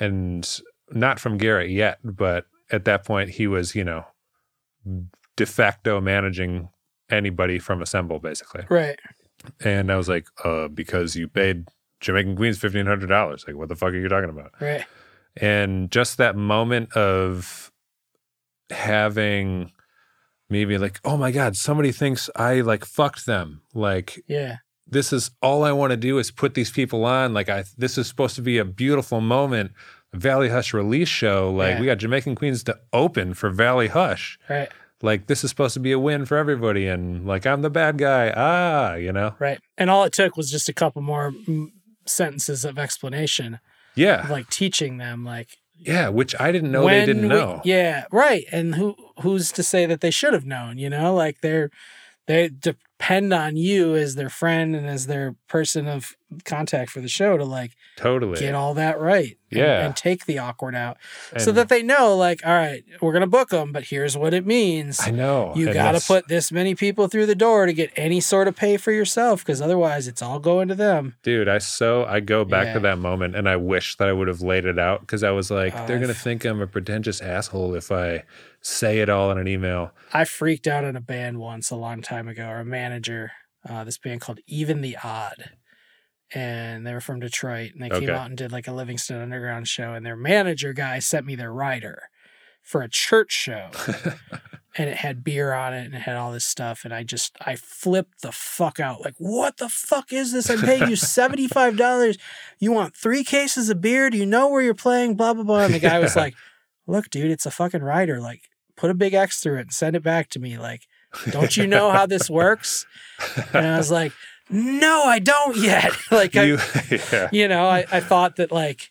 [0.00, 0.48] and
[0.90, 4.06] not from Garrett yet but at that point he was you know
[5.36, 6.70] de facto managing
[7.10, 8.98] anybody from Assemble basically Right.
[9.60, 11.68] and I was like uh because you paid
[12.00, 14.86] Jamaican Queens $1500 like what the fuck are you talking about Right.
[15.36, 17.70] and just that moment of
[18.70, 19.72] having
[20.56, 24.56] maybe like oh my god somebody thinks i like fucked them like Yeah.
[24.96, 27.98] this is all i want to do is put these people on like i this
[27.98, 29.72] is supposed to be a beautiful moment
[30.12, 31.80] valley hush release show like Yeah.
[31.80, 34.68] we got jamaican queens to open for valley hush Right.
[35.02, 37.98] like this is supposed to be a win for everybody and like i'm the bad
[37.98, 39.58] guy ah you know Right.
[39.76, 41.66] And all it took was just a couple more mm,
[42.06, 43.58] sentences of explanation,
[43.96, 44.22] Yeah.
[44.24, 46.08] of like teaching them like Yeah.
[46.10, 47.60] Which I didn't know they didn't we- know.
[47.64, 48.44] yeah, right.
[48.52, 50.78] And who who's to say that they should have known?
[50.78, 51.70] You know, like they're
[52.26, 56.14] they depend on you as their friend and as their person of
[56.46, 58.40] contact for the show to like Totally.
[58.40, 59.36] get all that right.
[59.50, 59.84] Yeah.
[59.86, 60.96] and, take the awkward out,
[61.38, 64.44] so that they know, like, all right, we're gonna book them, but here's what it
[64.44, 64.98] means.
[65.00, 65.52] I know.
[65.54, 68.48] You and got to put this many people through the door to get any sort
[68.48, 71.14] of pay for yourself, because otherwise, it's all going to them.
[71.22, 72.72] Dude, I so I go back Yeah.
[72.74, 75.30] to that moment and I wish that I would have laid it out because I
[75.30, 78.24] was like, Oh, they're gonna think I'm a pretentious asshole if I
[78.64, 79.92] say it all in an email.
[80.12, 83.32] I freaked out in a band once a long time ago, or a manager.
[83.68, 85.50] Uh, this band called Even the Odd,
[86.34, 89.68] and they were from Detroit, and they came out and did like a Livingston Underground
[89.68, 92.08] show, and their manager guy sent me their rider
[92.62, 93.70] for a church show,
[94.76, 97.36] and it had beer on it and it had all this stuff, and I just
[97.40, 100.48] I flipped the fuck out, like what the fuck is this?
[100.48, 102.16] I'm paying you seventy five dollars.
[102.58, 104.08] You want three cases of beer?
[104.08, 105.16] Do you know where you're playing?
[105.16, 105.64] Blah blah blah.
[105.64, 106.34] And the guy was like,
[106.86, 108.20] "Look, dude, it's a fucking rider.
[108.20, 110.58] Like, put a big X through it and send it back to me.
[110.58, 110.86] Like,
[111.30, 112.86] don't you know how this works?"
[113.52, 114.12] And I was like,
[114.50, 116.58] "No, I don't yet." like, I, you,
[117.12, 117.28] yeah.
[117.32, 118.90] you know, I, I thought that like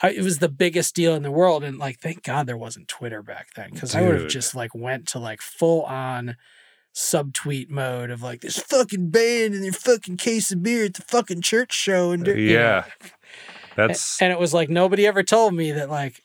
[0.00, 2.88] I, it was the biggest deal in the world, and like, thank God there wasn't
[2.88, 6.36] Twitter back then, because I would have just like went to like full on
[6.94, 11.02] subtweet mode of like this fucking band and their fucking case of beer at the
[11.02, 12.38] fucking church show, and uh, know.
[12.38, 12.84] Yeah.
[13.76, 16.22] That's and it was like nobody ever told me that like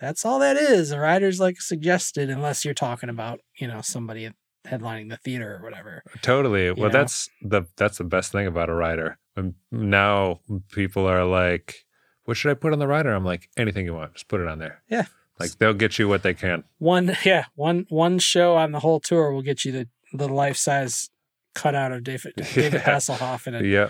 [0.00, 0.90] that's all that is.
[0.92, 4.30] A writer's like suggested, unless you're talking about you know somebody
[4.66, 6.02] headlining the theater or whatever.
[6.22, 6.70] Totally.
[6.70, 6.98] Well, know?
[6.98, 9.18] that's the that's the best thing about a writer.
[9.36, 10.40] And now
[10.72, 11.86] people are like,
[12.24, 14.48] "What should I put on the writer?" I'm like, "Anything you want, just put it
[14.48, 15.06] on there." Yeah.
[15.38, 16.64] Like they'll get you what they can.
[16.78, 20.56] One yeah one one show on the whole tour will get you the the life
[20.56, 21.08] size
[21.54, 22.80] cutout of David David Yeah.
[22.96, 23.88] Hasselhoff in a Yeah.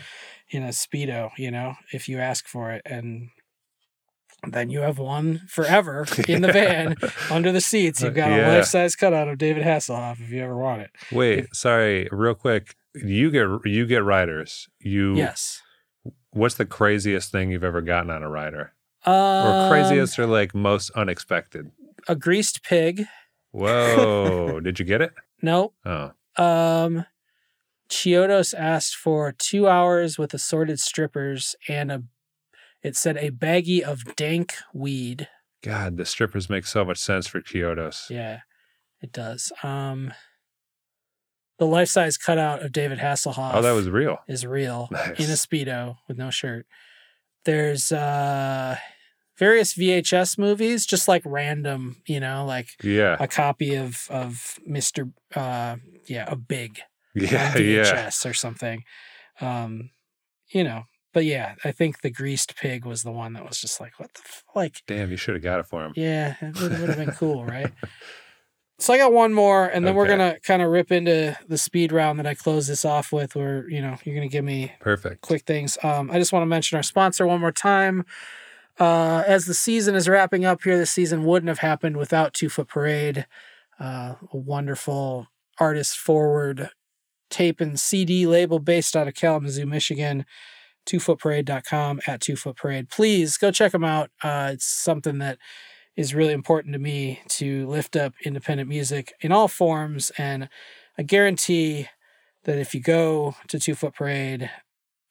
[0.50, 1.30] in a speedo.
[1.36, 3.30] You know, if you ask for it, and
[4.48, 6.96] then you have one forever in the van
[7.30, 8.02] under the seats.
[8.02, 8.48] You've got a Yeah.
[8.56, 10.90] life size cutout of David Hasselhoff if you ever want it.
[11.12, 12.74] Wait, sorry, real quick.
[12.94, 14.68] You get you get riders.
[14.80, 15.62] You Yes.
[16.32, 18.72] What's the craziest thing you've ever gotten on a rider?
[19.06, 21.70] Or Um, craziest or like most unexpected?
[22.08, 23.06] a greased pig.
[23.52, 24.60] Whoa!
[24.64, 25.12] Did you get it?
[25.42, 25.74] Nope.
[25.84, 27.04] Oh, Um,
[27.88, 32.02] Chiodos asked for two hours with assorted strippers and a.
[32.82, 35.28] It said a baggie of dank weed.
[35.62, 38.08] God, the strippers make so much sense for Chiodos.
[38.08, 38.40] Yeah,
[39.02, 39.52] it does.
[39.62, 40.12] Um,
[41.58, 43.50] the life size cutout of David Hasselhoff.
[43.54, 44.18] Oh, that was real.
[44.26, 45.18] is real Nice.
[45.18, 46.66] in a speedo with no shirt.
[47.44, 48.76] There's uh
[49.38, 55.12] various VHS movies, just like random, you know, like Yeah, a copy of of Mr.
[55.34, 55.76] Uh,
[56.06, 56.80] yeah, a big
[57.14, 57.82] yeah, on yeah.
[57.82, 58.84] VHS or something.
[59.40, 59.90] Um,
[60.48, 63.80] you know, but yeah, I think the greased pig was the one that was just
[63.80, 64.44] like, what the f-?
[64.54, 65.92] like, Damn, you should have got it for him.
[65.96, 67.72] yeah, it would, have been cool, right?
[68.78, 71.92] So I got one more, and then we're gonna kind of rip into the speed
[71.92, 75.20] round that I close this off with, where you know you're gonna give me Perfect.
[75.20, 75.76] quick things.
[75.82, 78.06] Um, I just want to mention our sponsor one more time.
[78.78, 82.48] Uh, as the season is wrapping up here, this season wouldn't have happened without Two
[82.48, 83.26] Foot Parade,
[83.78, 85.26] uh, a wonderful
[85.58, 86.70] artist forward
[87.28, 90.24] tape and CD label based out of Kalamazoo, Michigan.
[90.90, 92.58] Twofootparade.com at Two Foot
[92.90, 94.10] Please go check them out.
[94.22, 95.38] Uh, it's something that
[95.96, 100.10] is really important to me to lift up independent music in all forms.
[100.18, 100.48] And
[100.98, 101.88] I guarantee
[102.44, 104.50] that if you go to Two Foot Parade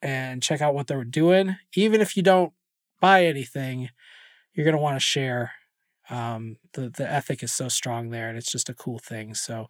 [0.02, 2.54] and check out what they're doing, even if you don't
[3.00, 3.90] buy anything,
[4.54, 5.52] you're going to want to share.
[6.10, 9.36] Um, the, the ethic is so strong there, and it's just a cool thing.
[9.36, 9.68] So,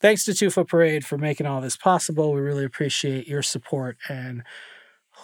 [0.00, 2.32] thanks to Two Foot Parade for making all this possible.
[2.32, 4.42] We really appreciate your support and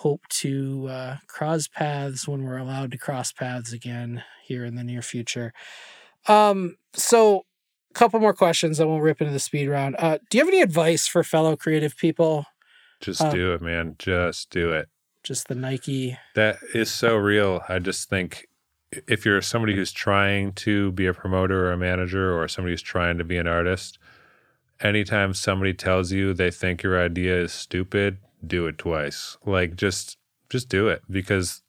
[0.01, 4.83] hope to uh, cross paths when we're allowed to cross paths again here in the
[4.83, 5.53] near future.
[6.27, 7.45] Um, so,
[7.91, 9.97] a couple more questions, then won't rip into the speed round.
[9.99, 12.47] Uh, do you have any advice for fellow creative people?
[13.01, 13.97] Just Um, do it, man.
[13.99, 14.89] Just do it.
[15.23, 16.17] Just the Nike.
[16.35, 17.61] That is so real.
[17.69, 18.47] I just think
[19.07, 22.83] if you're somebody who's trying to be a promoter or a manager or somebody who's
[22.83, 23.99] trying to be an artist,
[24.81, 29.37] anytime somebody tells you they think your idea is stupid, do it twice.
[29.45, 30.17] Like just
[30.49, 31.63] just do it because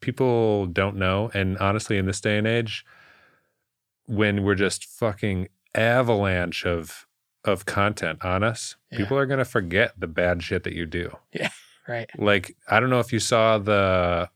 [0.00, 2.84] people don't know and honestly in this day and age
[4.06, 7.06] when we're just fucking avalanche of
[7.44, 8.98] of content on us, Yeah.
[8.98, 11.50] people are going to forget the bad shit that you do Yeah,
[11.88, 12.08] Right.
[12.18, 14.30] like I don't know if you saw the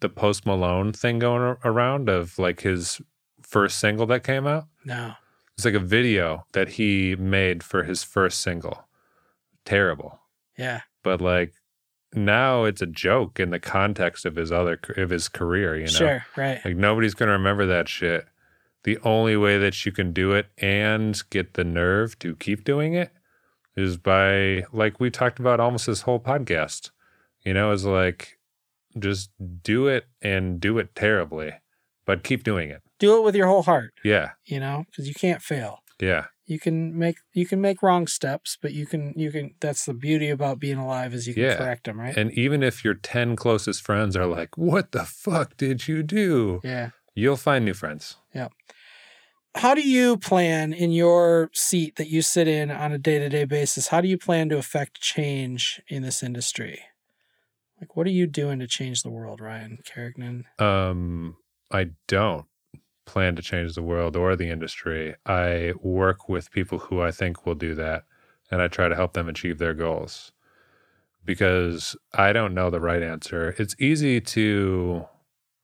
[0.00, 3.00] the Post Malone thing going around of like his
[3.42, 4.66] first single that came out.
[4.84, 5.12] No.
[5.56, 8.86] It's like a video that he made for his first single.
[9.66, 10.20] Terrible,
[10.58, 10.80] Yeah.
[11.02, 11.52] But like
[12.14, 15.88] now it's a joke in the context of his other of his career, you know.
[15.88, 16.60] Sure, right.
[16.64, 18.26] Like nobody's gonna remember that shit.
[18.84, 22.94] The only way that you can do it and get the nerve to keep doing
[22.94, 23.10] it
[23.76, 26.90] is by like we talked about almost this whole podcast.
[27.44, 28.38] You know, is like
[28.98, 29.30] just
[29.62, 31.52] do it and do it terribly,
[32.04, 32.82] but keep doing it.
[32.98, 34.32] Do it with your whole heart, Yeah.
[34.44, 35.78] you know, because you can't fail.
[35.98, 36.26] Yeah.
[36.52, 39.54] You can make you can make wrong steps, but you can you can.
[39.60, 41.56] That's the beauty about being alive is you can Yeah.
[41.56, 42.16] correct them, right?
[42.16, 46.60] And even if your 10 closest friends are like, "What the fuck did you do?"
[46.62, 46.90] yeah.
[47.14, 48.16] You'll find new friends.
[48.34, 48.48] Yeah.
[49.54, 53.28] How do you plan in your seat that you sit in on a day to
[53.28, 53.88] day basis?
[53.88, 56.80] How do you plan to affect change in this industry?
[57.80, 60.44] Like, what are you doing to change the world, Ryan Carignan?
[60.58, 61.36] Um,
[61.70, 62.46] I don't
[63.04, 65.14] plan to change the world or the industry.
[65.26, 68.04] I work with people who I think will do that,
[68.50, 70.32] and I try to help them achieve their goals
[71.24, 73.54] because I don't know the right answer.
[73.58, 75.06] It's easy to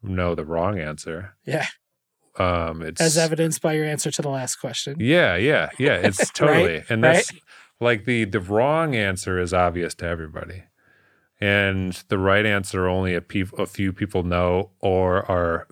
[0.03, 1.35] know the wrong answer.
[1.45, 1.67] Yeah.
[2.39, 4.97] Um, it's As evidenced by your answer to the last question.
[5.01, 5.95] yeah, yeah, yeah.
[6.05, 7.33] It's Right, totally, and that's
[7.81, 10.63] like the the wrong answer is obvious to everybody,
[11.41, 15.67] and the right answer only a, peop a few people know or are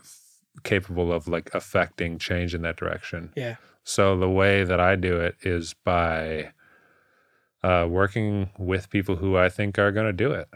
[0.67, 3.33] capable of like affecting change in that direction.
[3.35, 3.57] Yeah.
[3.85, 6.51] So the way that I do it is by
[7.63, 10.49] uh, working with people who I think are going to do it,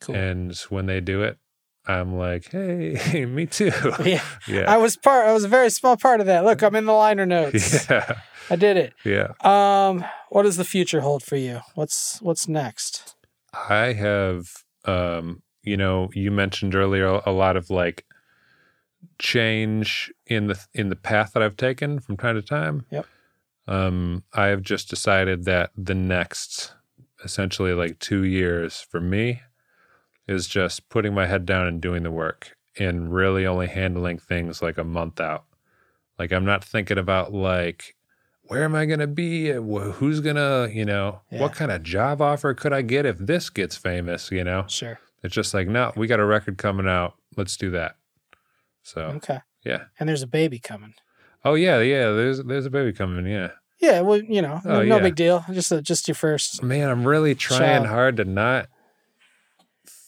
[0.00, 0.14] Cool.
[0.14, 1.38] and when they do it,
[1.86, 3.72] I'm like, hey, me too.
[4.04, 4.22] yeah.
[4.46, 4.70] yeah.
[4.72, 6.44] I was part I was a very small part of that.
[6.44, 7.88] Look, I'm in the liner notes.
[7.90, 8.20] yeah.
[8.50, 8.92] I did it.
[9.04, 9.32] Yeah.
[9.40, 11.60] Um, what does the future hold for you?
[11.74, 13.16] What's what's next?
[13.54, 14.46] I have,
[14.84, 18.04] um, you know, you mentioned earlier a lot of like
[19.18, 22.86] change in the in the path that I've taken from time to time.
[22.90, 23.06] Yep.
[23.66, 26.72] Um, I have just decided that the next,
[27.22, 29.42] essentially, like two years for me,
[30.26, 34.62] is just putting my head down and doing the work, and really only handling things
[34.62, 35.44] like a month out.
[36.18, 37.94] Like I'm not thinking about like
[38.44, 39.50] where am I going to be?
[39.50, 41.42] Who's going to, you know, Yeah.
[41.42, 44.64] what kind of job offer could I get if this gets famous, you know?
[44.68, 44.98] Sure.
[45.22, 47.16] It's just like, no, we got a record coming out.
[47.36, 47.96] Let's do that.
[48.88, 49.38] So, Okay.
[49.64, 49.84] yeah.
[50.00, 50.94] And there's a baby coming.
[51.44, 53.50] Oh, yeah, yeah, there's there's a baby coming, yeah.
[53.80, 55.02] Yeah, well, you know, Oh, no yeah.
[55.02, 55.44] big deal.
[55.52, 56.62] Just a, just your first.
[56.62, 57.86] Man, I'm really trying Child.
[57.86, 58.68] hard to not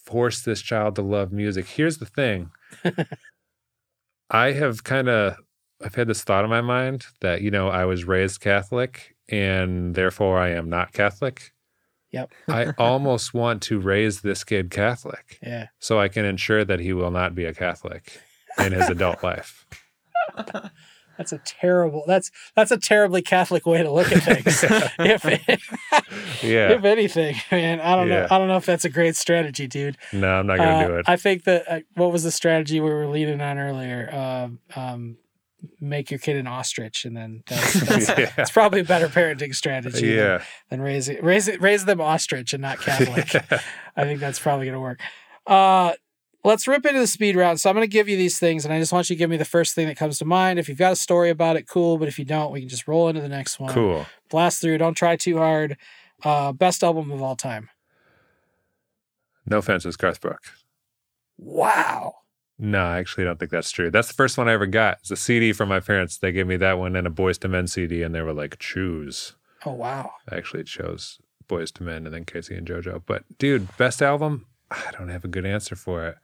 [0.07, 1.66] force this child to love music.
[1.69, 2.51] Here's the thing.
[4.31, 5.36] I have kind of
[5.82, 9.94] I've had this thought in my mind that, you know, I was raised Catholic and
[9.94, 11.52] therefore I am not Catholic.
[12.12, 12.32] Yep.
[12.48, 15.69] I almost want to raise this kid Catholic Yeah.
[15.78, 18.20] so I can ensure that he will not be a Catholic
[18.59, 19.66] in his adult life.
[21.18, 22.05] That's a terrible.
[22.06, 24.64] That's that's a terribly Catholic way to look at things.
[24.98, 26.70] if Yeah.
[26.70, 28.27] if anything, man, I don't know.
[28.31, 29.98] I don't know if that's a great strategy, dude.
[30.14, 31.05] No, I'm not going to Uh, do it.
[31.06, 34.09] I think that uh, what was the strategy we were leading on earlier?
[34.14, 35.18] Um, um,
[35.78, 38.32] make your kid an ostrich, and then that's, that's, yeah.
[38.35, 40.06] that's probably a better parenting strategy.
[40.06, 40.43] Yeah.
[40.70, 43.35] than raise it, raise it, raise them ostrich and not Catholic.
[43.94, 45.01] I think that's probably going to work.
[45.47, 45.93] Uh,
[46.45, 47.61] let's rip into the speed round.
[47.61, 49.31] So I'm going to give you these things, and I just want you to give
[49.31, 50.59] me the first thing that comes to mind.
[50.59, 51.99] If you've got a story about it, cool.
[51.99, 53.73] But if you don't, we can just roll into the next one.
[53.73, 54.07] Cool.
[54.29, 54.79] Blast through.
[54.79, 55.77] Don't try too hard.
[56.23, 57.71] Uh, best album of all time.
[59.47, 60.65] No offense, Garth Brooks.
[61.39, 62.15] Wow.
[62.59, 63.91] No, I actually don't think that's true.
[63.91, 64.99] That's the first one I ever got.
[65.01, 66.19] It's a CD from my parents.
[66.19, 68.59] They gave me that one and a Boyz II Men CD, and they were like,
[68.59, 69.35] choose.
[69.65, 70.12] Oh wow.
[70.29, 71.19] I actually chose
[71.49, 73.03] Boyz II Men and then K-Ci and JoJo.
[73.07, 74.47] But dude, best album?
[74.71, 76.17] I don't have a good answer for it.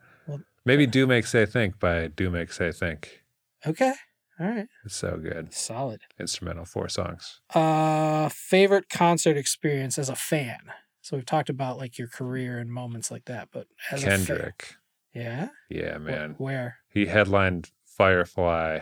[0.67, 3.23] Maybe Do Make Say Think by Do Make Say Think.
[3.65, 3.93] Okay.
[4.37, 4.67] All right.
[4.83, 5.53] It's so good.
[5.53, 6.01] Solid.
[6.19, 7.39] Instrumental, four songs.
[7.55, 10.59] Uh, favorite concert experience as a fan.
[11.01, 14.25] So we've talked about like your career and moments like that, but as a fan-
[14.25, 14.75] Kendrick.
[15.13, 15.49] yeah.
[15.69, 16.35] Yeah, Wh- man.
[16.37, 16.79] Where?
[16.89, 18.79] He headlined Firefly.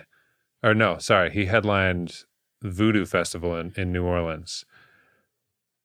[0.64, 1.30] Or no, sorry.
[1.30, 2.24] He headlined
[2.64, 4.66] Voodoo Festival in, in New Orleans.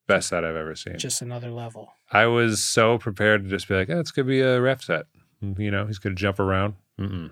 [0.08, 0.96] Best set I've ever seen.
[0.98, 1.92] Just another level.
[2.10, 5.04] I was so prepared to just be like, oh, it's to be a ref set.
[5.40, 6.74] You know, he's going to jump around.
[6.98, 7.30] Mm-mm.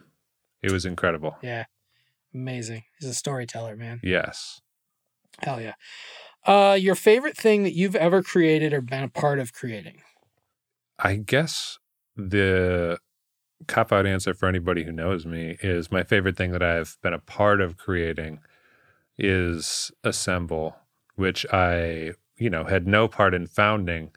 [0.63, 1.37] It was incredible.
[1.43, 1.65] Yeah.
[2.35, 2.85] Amazing.
[2.99, 4.01] He's a storyteller, man.
[4.03, 4.61] Yes.
[5.41, 5.75] Hell yeah.
[6.45, 10.03] Uh, your favorite thing that you've ever created or been a part of creating?
[10.99, 11.79] I guess
[12.17, 12.99] the
[13.67, 17.13] cop out answer for anybody who knows me is my favorite thing that I've been
[17.13, 18.41] a part of creating
[19.19, 20.77] is Assemble,
[21.17, 24.11] which I, you know, had no part in founding,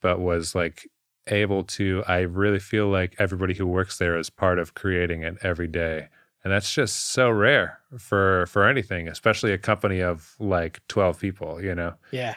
[0.00, 0.88] but was like
[1.26, 2.02] able to.
[2.06, 6.08] I really feel like everybody who works there is part of creating it every day.
[6.44, 11.62] And that's just so rare for for anything, especially a company of like 12 people,
[11.62, 11.94] you know.
[12.10, 12.34] Yeah.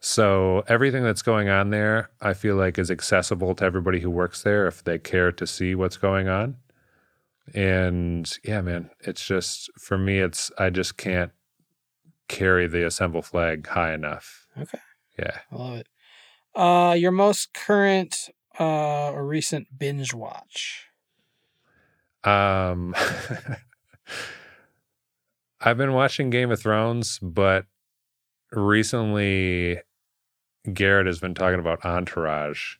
[0.00, 4.42] So everything that's going on there, I feel like is accessible to everybody who works
[4.42, 6.56] there if they care to see what's going on.
[7.54, 11.32] And yeah, man, it's just for me it's I just can't
[12.28, 14.46] carry the assemble flag high enough.
[14.58, 14.78] Okay.
[15.18, 15.38] Yeah.
[15.50, 15.88] I love it.
[16.54, 18.28] Uh, your most current
[18.60, 20.86] uh, or recent binge watch?
[22.24, 22.94] Um
[25.60, 27.66] I've been watching Game of Thrones, but
[28.50, 29.78] recently
[30.72, 32.76] Garrett has been talking about Entourage,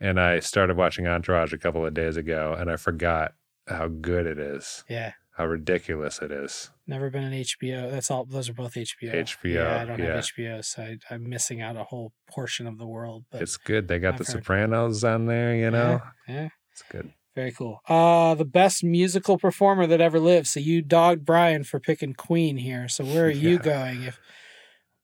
[0.00, 3.34] and I started watching Entourage a couple of days ago, and I forgot
[3.66, 5.12] how good it is, Yeah.
[5.36, 6.70] How ridiculous it is.
[6.86, 7.90] Never been an HBO.
[7.90, 8.24] That's all.
[8.24, 9.14] Those are both HBO.
[9.14, 10.16] HBO, Yeah, I don't yeah.
[10.16, 13.24] have HBO, so I, I'm missing out a whole portion of the world.
[13.30, 13.88] But It's good.
[13.88, 14.42] They got I've The heard.
[14.42, 16.00] Sopranos on there, you know.
[16.28, 17.12] yeah, yeah, It's good.
[17.34, 17.80] very cool.
[17.88, 20.48] Uh, the best musical performer that ever lived.
[20.48, 22.88] So you dogged Brian for picking Queen here.
[22.88, 24.02] So where are you going?
[24.02, 24.20] If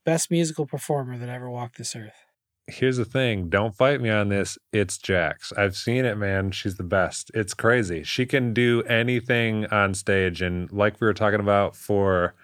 [0.04, 2.25] best musical performer that ever walked this earth?
[2.68, 3.48] Here's the thing.
[3.48, 4.58] Don't fight me on this.
[4.72, 5.52] It's Jax.
[5.56, 6.50] I've seen it, man.
[6.50, 7.30] She's the best.
[7.32, 8.02] It's crazy.
[8.02, 12.34] She can do anything on stage, and like we were talking about for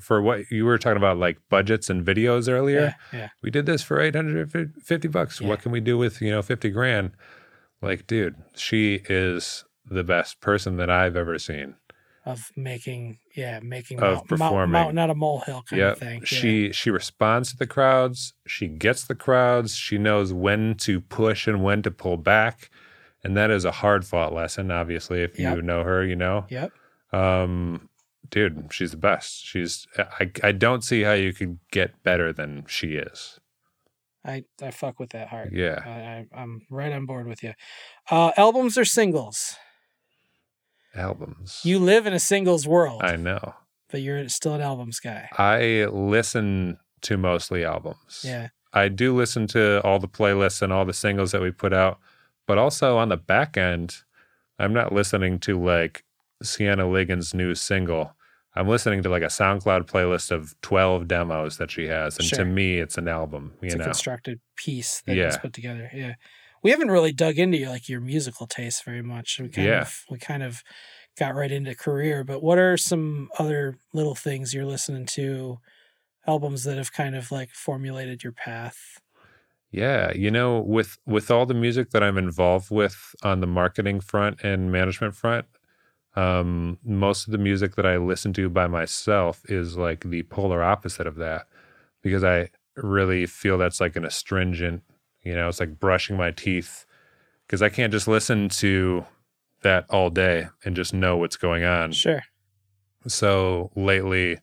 [0.00, 2.94] for what you were talking about, like budgets and videos earlier.
[3.12, 3.28] Yeah, yeah.
[3.42, 5.40] we did this for 850 bucks.
[5.40, 5.48] Yeah.
[5.48, 7.12] What can we do with, you know, 50 grand?
[7.82, 11.76] Like, dude, she is the best person that I've ever seen.
[12.26, 14.72] Of making, yeah, making Of mount, performing.
[14.72, 15.92] mountain out of molehill kind Yeah.
[15.92, 16.18] of thing.
[16.20, 16.26] Yeah.
[16.26, 21.46] She she responds to the crowds, she gets the crowds, she knows when to push
[21.46, 22.68] and when to pull back.
[23.22, 25.22] And that is a hard fought lesson, obviously.
[25.22, 25.64] If you Yep.
[25.64, 26.46] know her, you know.
[26.50, 26.72] Yep.
[27.12, 27.88] Um
[28.28, 29.44] dude, she's the best.
[29.46, 33.38] She's I I don't see how you could get better than she is.
[34.24, 35.52] I, I fuck with that hard.
[35.52, 35.78] Yeah.
[35.86, 35.90] I,
[36.38, 37.52] I, I'm right on board with you.
[38.10, 39.54] Uh, albums or singles?
[40.96, 41.60] Albums.
[41.64, 43.54] You live in a singles world, I know.
[43.90, 45.28] but you're still an albums guy.
[45.38, 48.22] I listen to mostly albums.
[48.24, 48.48] Yeah.
[48.72, 51.98] I do listen to all the playlists and all the singles that we put out,
[52.46, 53.96] but also on the back end,
[54.58, 56.04] I'm not listening to like
[56.42, 58.12] Siena Liggins' new single.
[58.54, 62.16] I'm listening to like a SoundCloud playlist of 12 demos that she has.
[62.18, 62.38] And Sure.
[62.38, 63.84] to me, it's an album, you It's a know.
[63.84, 65.36] constructed piece that Yeah.
[65.36, 65.90] put together.
[65.94, 66.14] Yeah.
[66.66, 69.38] We haven't really dug into your, like your musical taste very much.
[69.40, 69.80] We kind Yeah.
[69.80, 70.64] of we kind of
[71.18, 75.58] got right into career, but what are some other little things you're listening to,
[76.26, 79.00] albums that have kind of like formulated your path?
[79.70, 84.00] Yeah, you know, with with all the music that I'm involved with on the marketing
[84.00, 85.46] front and management front,
[86.16, 90.62] um, most of the music that I listen to by myself is like the polar
[90.62, 91.48] opposite of that,
[92.02, 94.84] because I really feel that's like an astringent,
[95.26, 96.86] you know, it's like brushing my teeth,
[97.46, 99.04] because I can't just listen to
[99.62, 101.92] that all day and just know what's going on.
[101.92, 102.22] Sure.
[103.08, 104.38] So lately,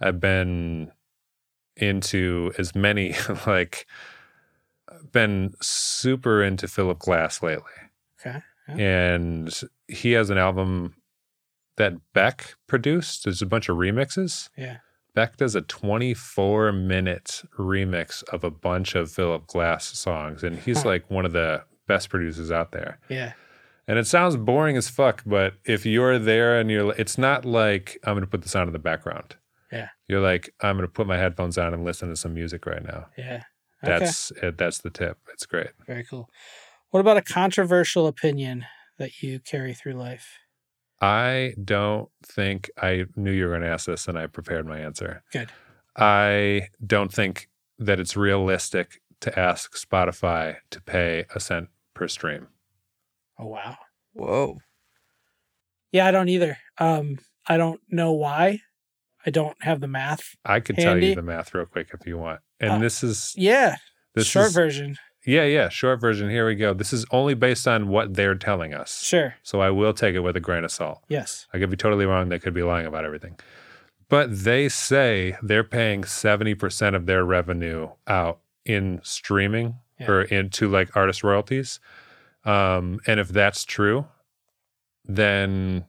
[0.00, 0.90] I've been
[1.76, 3.14] into as many
[3.46, 3.86] like
[5.12, 7.64] been super into Philip Glass lately,
[8.20, 8.40] Okay.
[8.68, 9.52] and
[9.88, 10.94] he has an album
[11.76, 13.24] that Beck produced.
[13.24, 14.48] There's a bunch of remixes.
[14.56, 14.78] Yeah.
[15.16, 20.82] Beck does a 24 minute remix of a bunch of Philip Glass songs, and he's
[20.82, 20.90] Huh.
[20.90, 22.98] like one of the best producers out there.
[23.08, 23.32] Yeah.
[23.88, 27.98] And it sounds boring as fuck, but if you're there and you're, it's not like
[28.04, 29.36] I'm going to put this on in the background.
[29.72, 29.88] Yeah.
[30.06, 32.84] You're like, I'm going to put my headphones on and listen to some music right
[32.84, 33.06] now.
[33.16, 33.42] Yeah.
[33.84, 33.98] Okay.
[33.98, 34.58] That's it.
[34.58, 35.18] That's the tip.
[35.32, 35.70] It's great.
[35.86, 36.28] Very cool.
[36.90, 38.66] What about a controversial opinion
[38.98, 40.26] that you carry through life?
[41.00, 44.78] I don't think I knew you were going to ask this and I prepared my
[44.78, 45.22] answer.
[45.32, 45.50] Good.
[45.96, 52.48] I don't think that it's realistic to ask Spotify to pay a cent per stream.
[53.38, 53.76] Oh wow.
[54.14, 54.58] Whoa.
[55.92, 56.58] Yeah, I don't either.
[56.78, 58.60] Um, I don't know why.
[59.24, 60.36] I don't have the math.
[60.44, 62.40] I could tell you the math real quick if you want.
[62.60, 63.76] And Uh, this is Yeah,
[64.14, 64.96] this short is, version.
[65.26, 66.30] Yeah, yeah, short version.
[66.30, 66.72] Here we go.
[66.72, 69.02] This is only based on what they're telling us.
[69.02, 69.34] Sure.
[69.42, 71.02] So I will take it with a grain of salt.
[71.08, 71.46] Yes.
[71.52, 72.28] I could be totally wrong.
[72.28, 73.36] They could be lying about everything.
[74.08, 80.10] But they say they're paying 70% of their revenue out in streaming Yeah.
[80.10, 81.80] or into like artist royalties.
[82.44, 84.06] Um, and if that's true,
[85.04, 85.86] then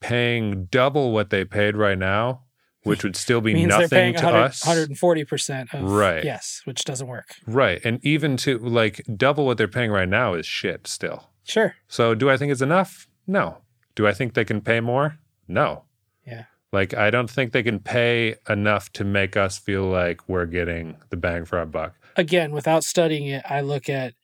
[0.00, 2.42] paying double what they paid right now,
[2.82, 4.64] which would still be Means they're paying nothing to 100, us.
[4.64, 6.24] 140% of Right.
[6.24, 7.34] Yes, which doesn't work.
[7.46, 7.80] Right.
[7.84, 11.30] And even to like double what they're paying right now is shit still.
[11.44, 11.74] Sure.
[11.88, 13.08] So do I think it's enough?
[13.26, 13.58] No.
[13.94, 15.18] Do I think they can pay more?
[15.46, 15.84] No.
[16.26, 16.44] Yeah.
[16.72, 20.96] Like I don't think they can pay enough to make us feel like we're getting
[21.10, 21.94] the bang for our buck.
[22.16, 24.14] Again, without studying it, I look at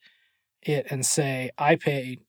[0.61, 2.19] it and say, I pay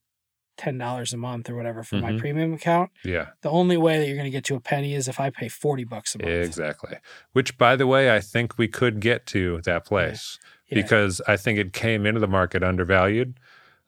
[0.59, 2.19] ten dollars a month or whatever for my Mhm.
[2.19, 2.91] premium account.
[3.05, 5.31] Yeah, The only way that you're going to get to a penny is if I
[5.31, 6.31] pay forty bucks a month.
[6.31, 6.97] exactly.
[7.33, 10.39] Which, by the way, I think we could get to that place
[10.69, 10.83] Yeah.
[10.83, 13.39] because I think it came into the market undervalued.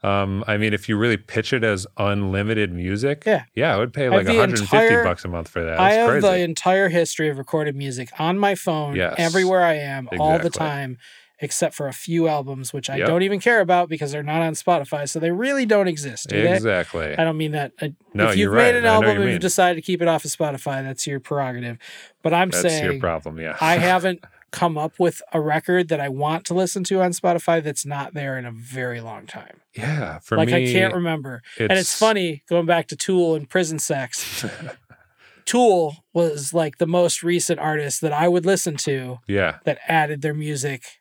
[0.02, 3.42] Um, I mean, if you really pitch it as unlimited music, Yeah.
[3.54, 5.78] yeah, I would pay like 150 entire- bucks a month for that.
[5.78, 6.26] I It's have crazy.
[6.26, 9.14] the entire history of recorded music on my phone Yes.
[9.18, 10.96] everywhere I am all the time,
[11.40, 13.06] except for a few albums which I Yep.
[13.06, 16.28] don't even care about because they're not on Spotify, so they really don't exist.
[16.28, 16.54] Do they?
[16.54, 17.16] exactly.
[17.16, 17.72] I don't mean that.
[17.80, 18.74] I, No, if you've made right.
[18.74, 20.82] an I know what album you and you've decided to keep it off of Spotify,
[20.82, 21.78] that's your prerogative.
[22.22, 23.38] But I'm That's your problem.
[23.40, 23.56] Yeah.
[23.60, 27.62] I haven't come up with a record that I want to listen to on Spotify
[27.62, 29.60] that's not there in a very long time.
[29.74, 30.18] yeah.
[30.18, 31.42] For like me, I can't remember.
[31.58, 34.44] and it's funny going back to Tool and Prison Sex.
[35.46, 39.58] Tool was like the most recent artist that I would listen to yeah.
[39.64, 40.99] that added their music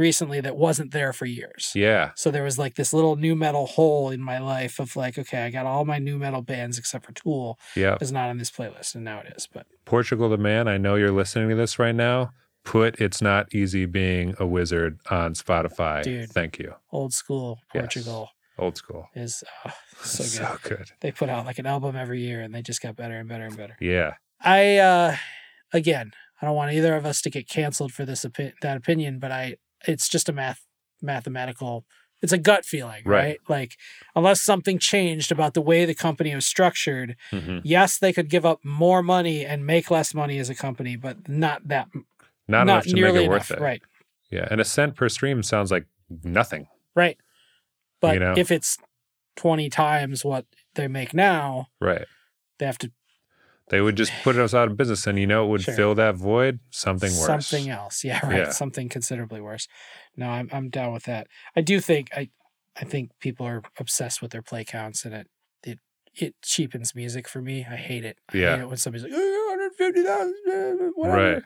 [0.00, 1.70] recently that wasn't there for years.
[1.76, 2.10] Yeah.
[2.16, 5.44] So there was like this little nu metal hole in my life of like, okay,
[5.44, 7.96] I got all my nu metal bands except for Tool Yeah.
[8.00, 9.46] is not on this playlist, and now it is.
[9.52, 12.30] But Portugal the Man, I know you're listening to this right now.
[12.64, 16.02] Put It's Not Easy Being a Wizard on Spotify.
[16.02, 16.30] Dude.
[16.30, 16.74] Thank you.
[16.92, 17.82] old school Yes.
[17.82, 19.08] Portugal Old school.
[19.14, 19.70] is uh,
[20.02, 20.30] so good.
[20.32, 20.90] So good.
[21.00, 23.44] They put out like an album every year, and they just got better and better
[23.44, 23.76] and better.
[23.80, 24.14] Yeah.
[24.42, 25.16] I uh
[25.72, 29.18] again, I don't want either of us to get canceled for this opi- that opinion,
[29.18, 29.56] but I
[29.86, 30.60] it's just a math
[31.02, 31.84] mathematical
[32.22, 33.22] it's a gut feeling, right?
[33.22, 33.38] Right.
[33.48, 33.76] Like
[34.14, 38.44] unless something changed about the way the company was structured, hmm yes, they could give
[38.44, 42.04] up more money and make less money as a company, but not that Not,
[42.46, 43.28] not, enough to make it enough.
[43.30, 43.58] worth it.
[43.60, 43.80] Right.
[44.30, 44.46] Yeah.
[44.50, 45.86] And a cent per stream sounds like
[46.22, 46.66] nothing.
[46.94, 47.16] Right.
[48.02, 48.34] But You know?
[48.36, 48.76] if it's
[49.36, 50.44] 20 times what
[50.74, 52.04] they make now, Right.
[52.58, 52.92] they have to
[53.70, 55.74] They would just put us out of business and you know it would Sure.
[55.74, 56.58] fill that void?
[56.70, 57.26] Something worse.
[57.46, 58.04] Something else.
[58.04, 58.36] Yeah, right.
[58.38, 58.50] Yeah.
[58.50, 59.66] Something considerably worse.
[60.16, 61.26] No, I'm I'm down with that.
[61.56, 62.30] I do think I
[62.76, 65.28] I think people are obsessed with their play counts and it
[65.64, 65.78] it
[66.14, 67.64] it cheapens music for me.
[67.68, 68.18] I hate it.
[68.32, 68.56] I Yeah.
[68.56, 71.34] hate it when somebody's like, oh, 150,000, whatever.
[71.34, 71.42] Right.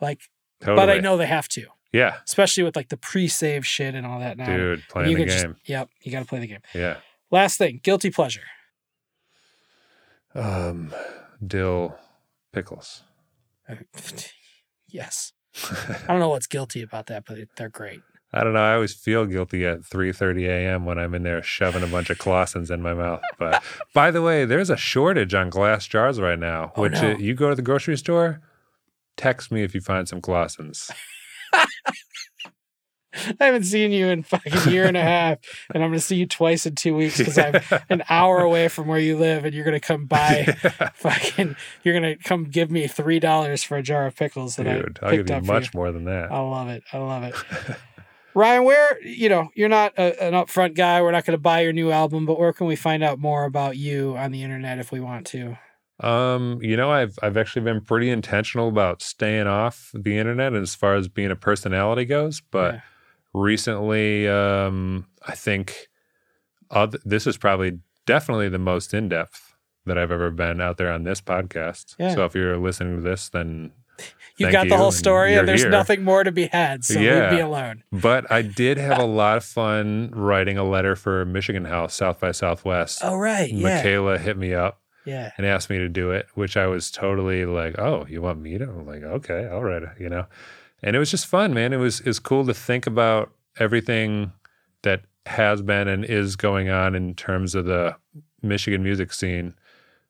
[0.00, 0.20] Like,
[0.60, 0.76] Totally.
[0.76, 2.16] but I know they have to, Yeah.
[2.26, 4.46] especially with like the pre-save shit and all that now.
[4.56, 5.52] Dude, playing you the game.
[5.52, 6.62] just, yep, you got to play the game.
[6.74, 6.96] Yeah.
[7.30, 8.44] Last thing, guilty pleasure.
[10.34, 10.92] Um,
[11.44, 11.96] dill
[12.52, 13.02] pickles.
[14.88, 15.32] yes.
[15.70, 18.00] I don't know what's guilty about that, but they're great.
[18.32, 18.60] I don't know.
[18.60, 20.84] I always feel guilty at 3:30 a.m.
[20.84, 23.22] when I'm in there shoving a bunch of Claussens in my mouth.
[23.38, 23.62] But
[23.94, 26.72] by the way, there's a shortage on glass jars right now.
[26.76, 27.16] Oh, which no.
[27.16, 28.42] you go to the grocery store,
[29.16, 30.90] text me if you find some Claussens.
[33.40, 35.38] I haven't seen you in fucking year and a half,
[35.74, 38.68] and I'm going to see you twice in two weeks because I'm an hour away
[38.68, 40.44] from where you live, and you're going to come by.
[40.94, 44.64] fucking, you're going to come give me three dollars for a jar of pickles that
[44.64, 45.78] Dude, I I'll picked give you much you.
[45.78, 46.30] more than that.
[46.30, 46.82] I love it.
[46.92, 47.34] I love it.
[48.34, 51.00] Ryan, where you know you're not a, an upfront guy.
[51.00, 53.44] We're not going to buy your new album, but where can we find out more
[53.44, 55.56] about you on the internet if we want to?
[56.00, 60.74] Um, you know, I've I've actually been pretty intentional about staying off the internet as
[60.74, 62.80] far as being a personality goes, but Yeah.
[63.36, 65.88] Recently, um, I think
[66.70, 70.90] oth- this is probably definitely the most in depth that I've ever been out there
[70.92, 71.94] on this podcast.
[71.98, 72.14] Yeah.
[72.14, 73.72] So if you're listening to this, then
[74.38, 75.70] You've Thank got the you, whole story, you're and there's here.
[75.70, 76.84] nothing more to be had.
[76.84, 77.30] So Yeah.
[77.30, 77.82] leave me alone.
[77.90, 82.20] but I did have a lot of fun writing a letter for Michigan House South
[82.20, 83.00] by Southwest.
[83.02, 85.30] Oh right, yeah, Michaela hit me up yeah.
[85.38, 88.58] and asked me to do it, which I was totally like, "Oh, you want me
[88.58, 90.26] to?" I'm like, "Okay, I'll write it," you know.
[90.82, 91.72] And it was just fun, man.
[91.72, 94.32] It was it's cool to think about everything
[94.82, 97.96] that has been and is going on in terms of the
[98.42, 99.54] Michigan music scene.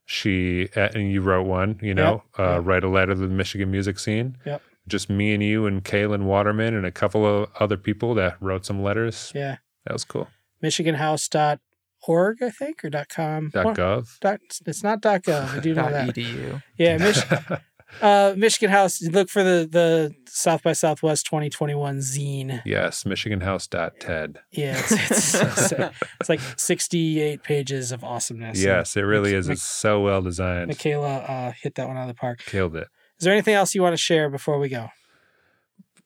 [0.05, 2.67] She and you wrote one, you know, uh, yep.
[2.67, 4.37] write a letter to the Michigan music scene.
[4.45, 4.63] Yep.
[4.87, 8.65] Just me and you and Kaylin Waterman and a couple of other people that wrote
[8.65, 9.33] some letters.
[9.35, 9.57] Yeah.
[9.85, 10.29] That was cool.
[10.63, 13.51] MichiganHouse.org, I think, or .com.
[13.53, 14.21] Dot What- .gov.
[14.21, 15.57] Dot, it's not .gov.
[15.57, 16.09] I do know that.
[16.15, 16.63] edu.
[16.79, 17.25] Yeah, Mich-
[18.01, 19.03] uh, Michigan House.
[19.03, 22.63] Look for the the South by Southwest 2021 zine.
[22.65, 24.41] yes, MichiganHouse.ted.
[24.51, 25.73] Yeah, it's it's, it's,
[26.21, 28.63] it's like 68 pages of awesomeness.
[28.63, 29.49] Yes, it really is.
[29.49, 30.69] It's so well designed.
[30.69, 32.41] Michaela uh, hit that one out of the park.
[32.45, 32.89] Killed it.
[33.19, 34.89] Is there anything else you want to share before we go?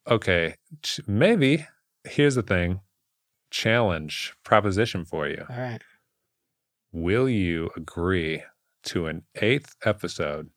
[0.07, 0.55] Okay,
[1.07, 1.67] maybe
[2.05, 2.81] here's the thing
[3.51, 5.45] challenge proposition for you.
[5.51, 5.83] All right.
[6.93, 8.43] Will you agree
[8.85, 10.51] to an eighth episode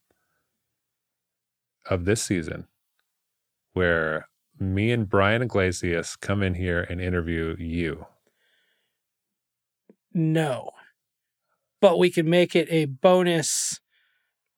[1.89, 2.67] of this season
[3.73, 4.27] where
[4.59, 8.05] me and Brian Iglesias come in here and interview you?
[10.13, 10.69] No,
[11.81, 13.79] but we can make it a bonus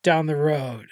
[0.03, 0.87] down the road.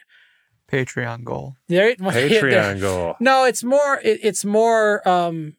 [0.71, 1.55] Patreon goal.
[1.67, 3.15] There, Patreon goal.
[3.19, 3.99] No, it's more.
[4.03, 5.07] It, it's more.
[5.07, 5.55] Um,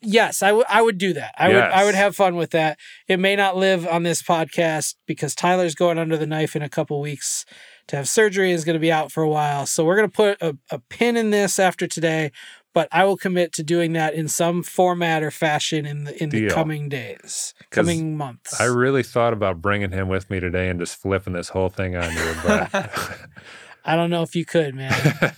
[0.00, 1.34] Yes, I, w- I would do that.
[1.36, 2.78] I would I would have fun with that.
[3.08, 6.68] It may not live on this podcast because Tyler's going under the knife in a
[6.70, 7.44] couple weeks
[7.88, 9.66] to have surgery is going to be out for a while.
[9.66, 12.32] So we're going to put a, a pin in this after today,
[12.74, 16.30] but I will commit to doing that in some format or fashion in the in
[16.30, 18.60] the coming days, coming months.
[18.60, 21.96] I really thought about bringing him with me today and just flipping this whole thing
[21.96, 22.70] on you, but
[23.84, 24.92] I don't know if you could, man.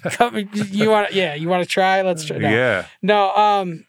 [0.04, 2.02] Come, you want yeah, you want to try?
[2.02, 2.38] Let's try.
[2.38, 2.48] No.
[2.48, 3.84] yeah, No, um,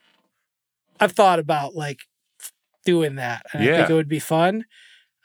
[0.99, 1.99] I've thought about like
[2.85, 4.65] doing that, and I think it would be fun.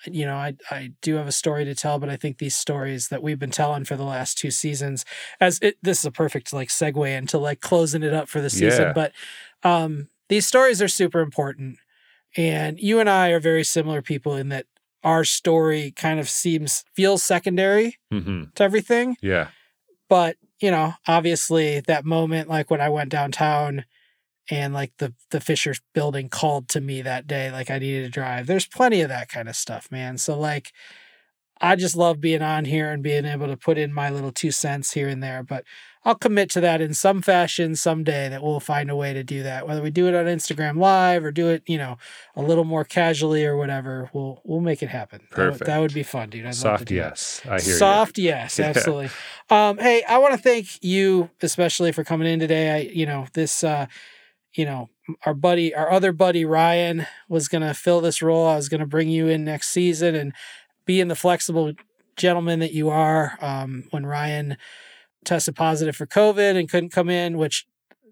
[0.07, 3.09] You know, I I do have a story to tell, but I think these stories
[3.09, 5.05] that we've been telling for the last two seasons,
[5.41, 8.51] as it this is a perfect like segue into like closing it up for the
[8.51, 8.87] season.
[8.87, 8.93] Yeah.
[8.93, 9.13] But
[9.63, 11.79] um, these stories are super important,
[12.37, 14.67] and you and I are very similar people in that
[15.05, 19.49] our story kind of seems feels secondary hmm to everything yeah,
[20.09, 23.85] but you know obviously that moment like when i went downtown
[24.51, 28.11] and like the the fisher building called to me that day like i needed to
[28.11, 30.73] drive there's plenty of that kind of stuff man so like
[31.61, 34.51] i just love being on here and being able to put in my little two
[34.51, 35.65] cents here and there but
[36.05, 39.43] i'll commit to that in some fashion someday that we'll find a way to do
[39.45, 41.97] that whether we do it on instagram live or do it you know
[42.37, 45.95] a little more casually or whatever we'll we'll make it happen That would- that would,
[45.95, 47.01] be fun dude I'd love to soft do that.
[47.01, 47.41] yes.
[47.47, 48.67] I hear Soft, yes, Yeah.
[48.67, 49.11] absolutely.
[49.49, 52.73] Um, hey, I want to thank you especially for coming in today.
[52.73, 53.87] I, you know, this, uh,
[54.55, 54.91] you know,
[55.27, 58.47] our buddy, our other buddy Ryan was gonna fill this role.
[58.47, 60.33] I was gonna bring you in next season and
[60.87, 61.73] being the flexible
[62.17, 63.39] gentleman that you are.
[63.41, 64.57] Um, when Ryan
[65.25, 67.67] tested positive for COVID and couldn't come in, which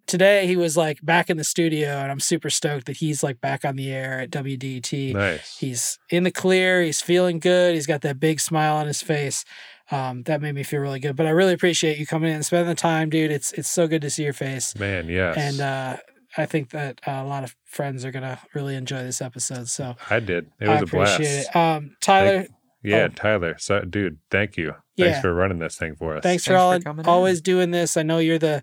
[0.07, 3.41] today he was like back in the studio, and I'm super stoked that he's like
[3.41, 5.15] back on the air at WDT.
[5.15, 5.59] Nice.
[5.59, 6.83] He's in the clear.
[6.83, 7.75] He's feeling good.
[7.75, 9.45] He's got that big smile on his face.
[9.91, 11.17] Um, that made me feel really good.
[11.17, 13.31] But I really appreciate you coming in and spending the time, dude.
[13.31, 14.77] It's it's so good to see your face.
[14.79, 15.37] Man, yes.
[15.37, 15.97] And uh,
[16.37, 19.69] I think that uh, a lot of friends are gonna really enjoy this episode.
[19.69, 20.51] So I did.
[20.61, 21.21] It was a blast.
[21.21, 21.55] it.
[21.57, 22.47] Um, Tyler,
[22.83, 23.15] Yeah, Oh.
[23.15, 23.57] Tyler.
[23.59, 24.75] So, dude, thank you.
[24.97, 25.07] Yeah.
[25.13, 26.23] Thanks for running this thing for us.
[26.23, 27.09] thanks, for Thanks all for coming in.
[27.11, 27.97] always doing this.
[27.97, 28.63] I know you're the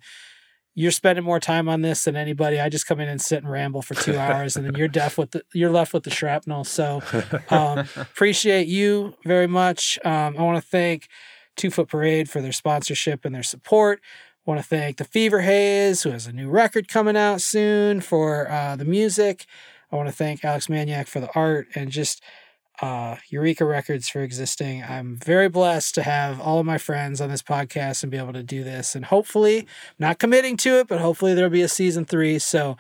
[0.75, 2.59] you're spending more time on this than anybody.
[2.59, 5.17] I just come in and sit and ramble for two hours, and then you're deaf
[5.17, 6.64] with the you're left with the shrapnel.
[6.64, 7.01] So
[7.49, 9.99] um, appreciate you very much.
[10.06, 11.07] Um, I want to thank
[11.57, 13.99] Two Foot Parade for their sponsorship and their support.
[14.49, 18.49] Want to thank the Fever Haze, who has a new record coming out soon for
[18.49, 19.45] uh, the music.
[19.91, 22.23] I want to thank Alex Maniak for the art and just
[22.81, 24.81] uh, Eureka Records for existing.
[24.83, 28.33] I'm very blessed to have all of my friends on this podcast and be able
[28.33, 28.95] to do this.
[28.95, 29.67] And hopefully,
[29.99, 32.39] not committing to it, but hopefully there'll be a season three.
[32.39, 32.75] So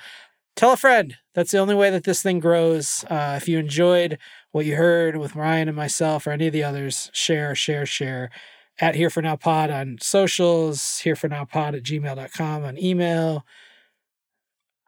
[0.55, 1.17] tell a friend.
[1.35, 3.05] That's the only way that this thing grows.
[3.11, 4.17] Uh, if you enjoyed
[4.53, 8.31] what you heard with Ryan and myself or any of the others, share, share, share.
[8.81, 13.45] At Here For Now Pod on socials, Here For Now Pod at gmail.com on email.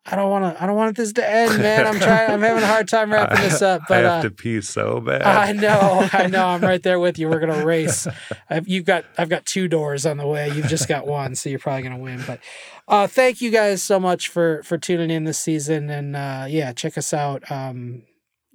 [0.04, 0.64] I don't want to.
[0.64, 1.86] I don't want this to end, man.
[1.86, 2.32] I'm trying.
[2.32, 3.84] I'm having a hard time wrapping this up.
[3.88, 5.22] But I have uh, to pee so bad.
[5.22, 6.48] I know, I know.
[6.48, 7.30] I'm right there with you.
[7.30, 8.08] We're gonna race.
[8.50, 10.50] I've, you've got, I've got two doors on the way.
[10.50, 12.24] You've just got one, so you're probably gonna win.
[12.26, 12.40] But
[12.88, 16.74] uh, thank you guys so much for for tuning in this season, and uh, yeah,
[16.74, 17.50] check us out.
[17.52, 18.02] Um,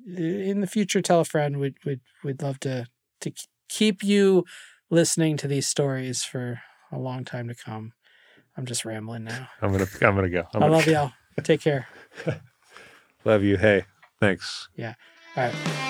[0.04, 1.60] in the future, tell a friend.
[1.60, 2.88] We'd we'd we'd love to
[3.20, 3.32] to
[3.68, 4.44] keep you
[4.90, 6.60] listening to these stories for
[6.92, 7.92] a long time to come.
[8.56, 9.48] I'm just rambling now.
[9.62, 9.86] I'm gonna.
[10.02, 10.44] I'm gonna go.
[10.54, 11.12] I'm I love y'all.
[11.42, 11.86] Take care.
[13.24, 13.56] Love you.
[13.56, 13.84] Hey,
[14.20, 14.68] thanks.
[14.76, 14.94] Yeah.
[15.36, 15.85] All right.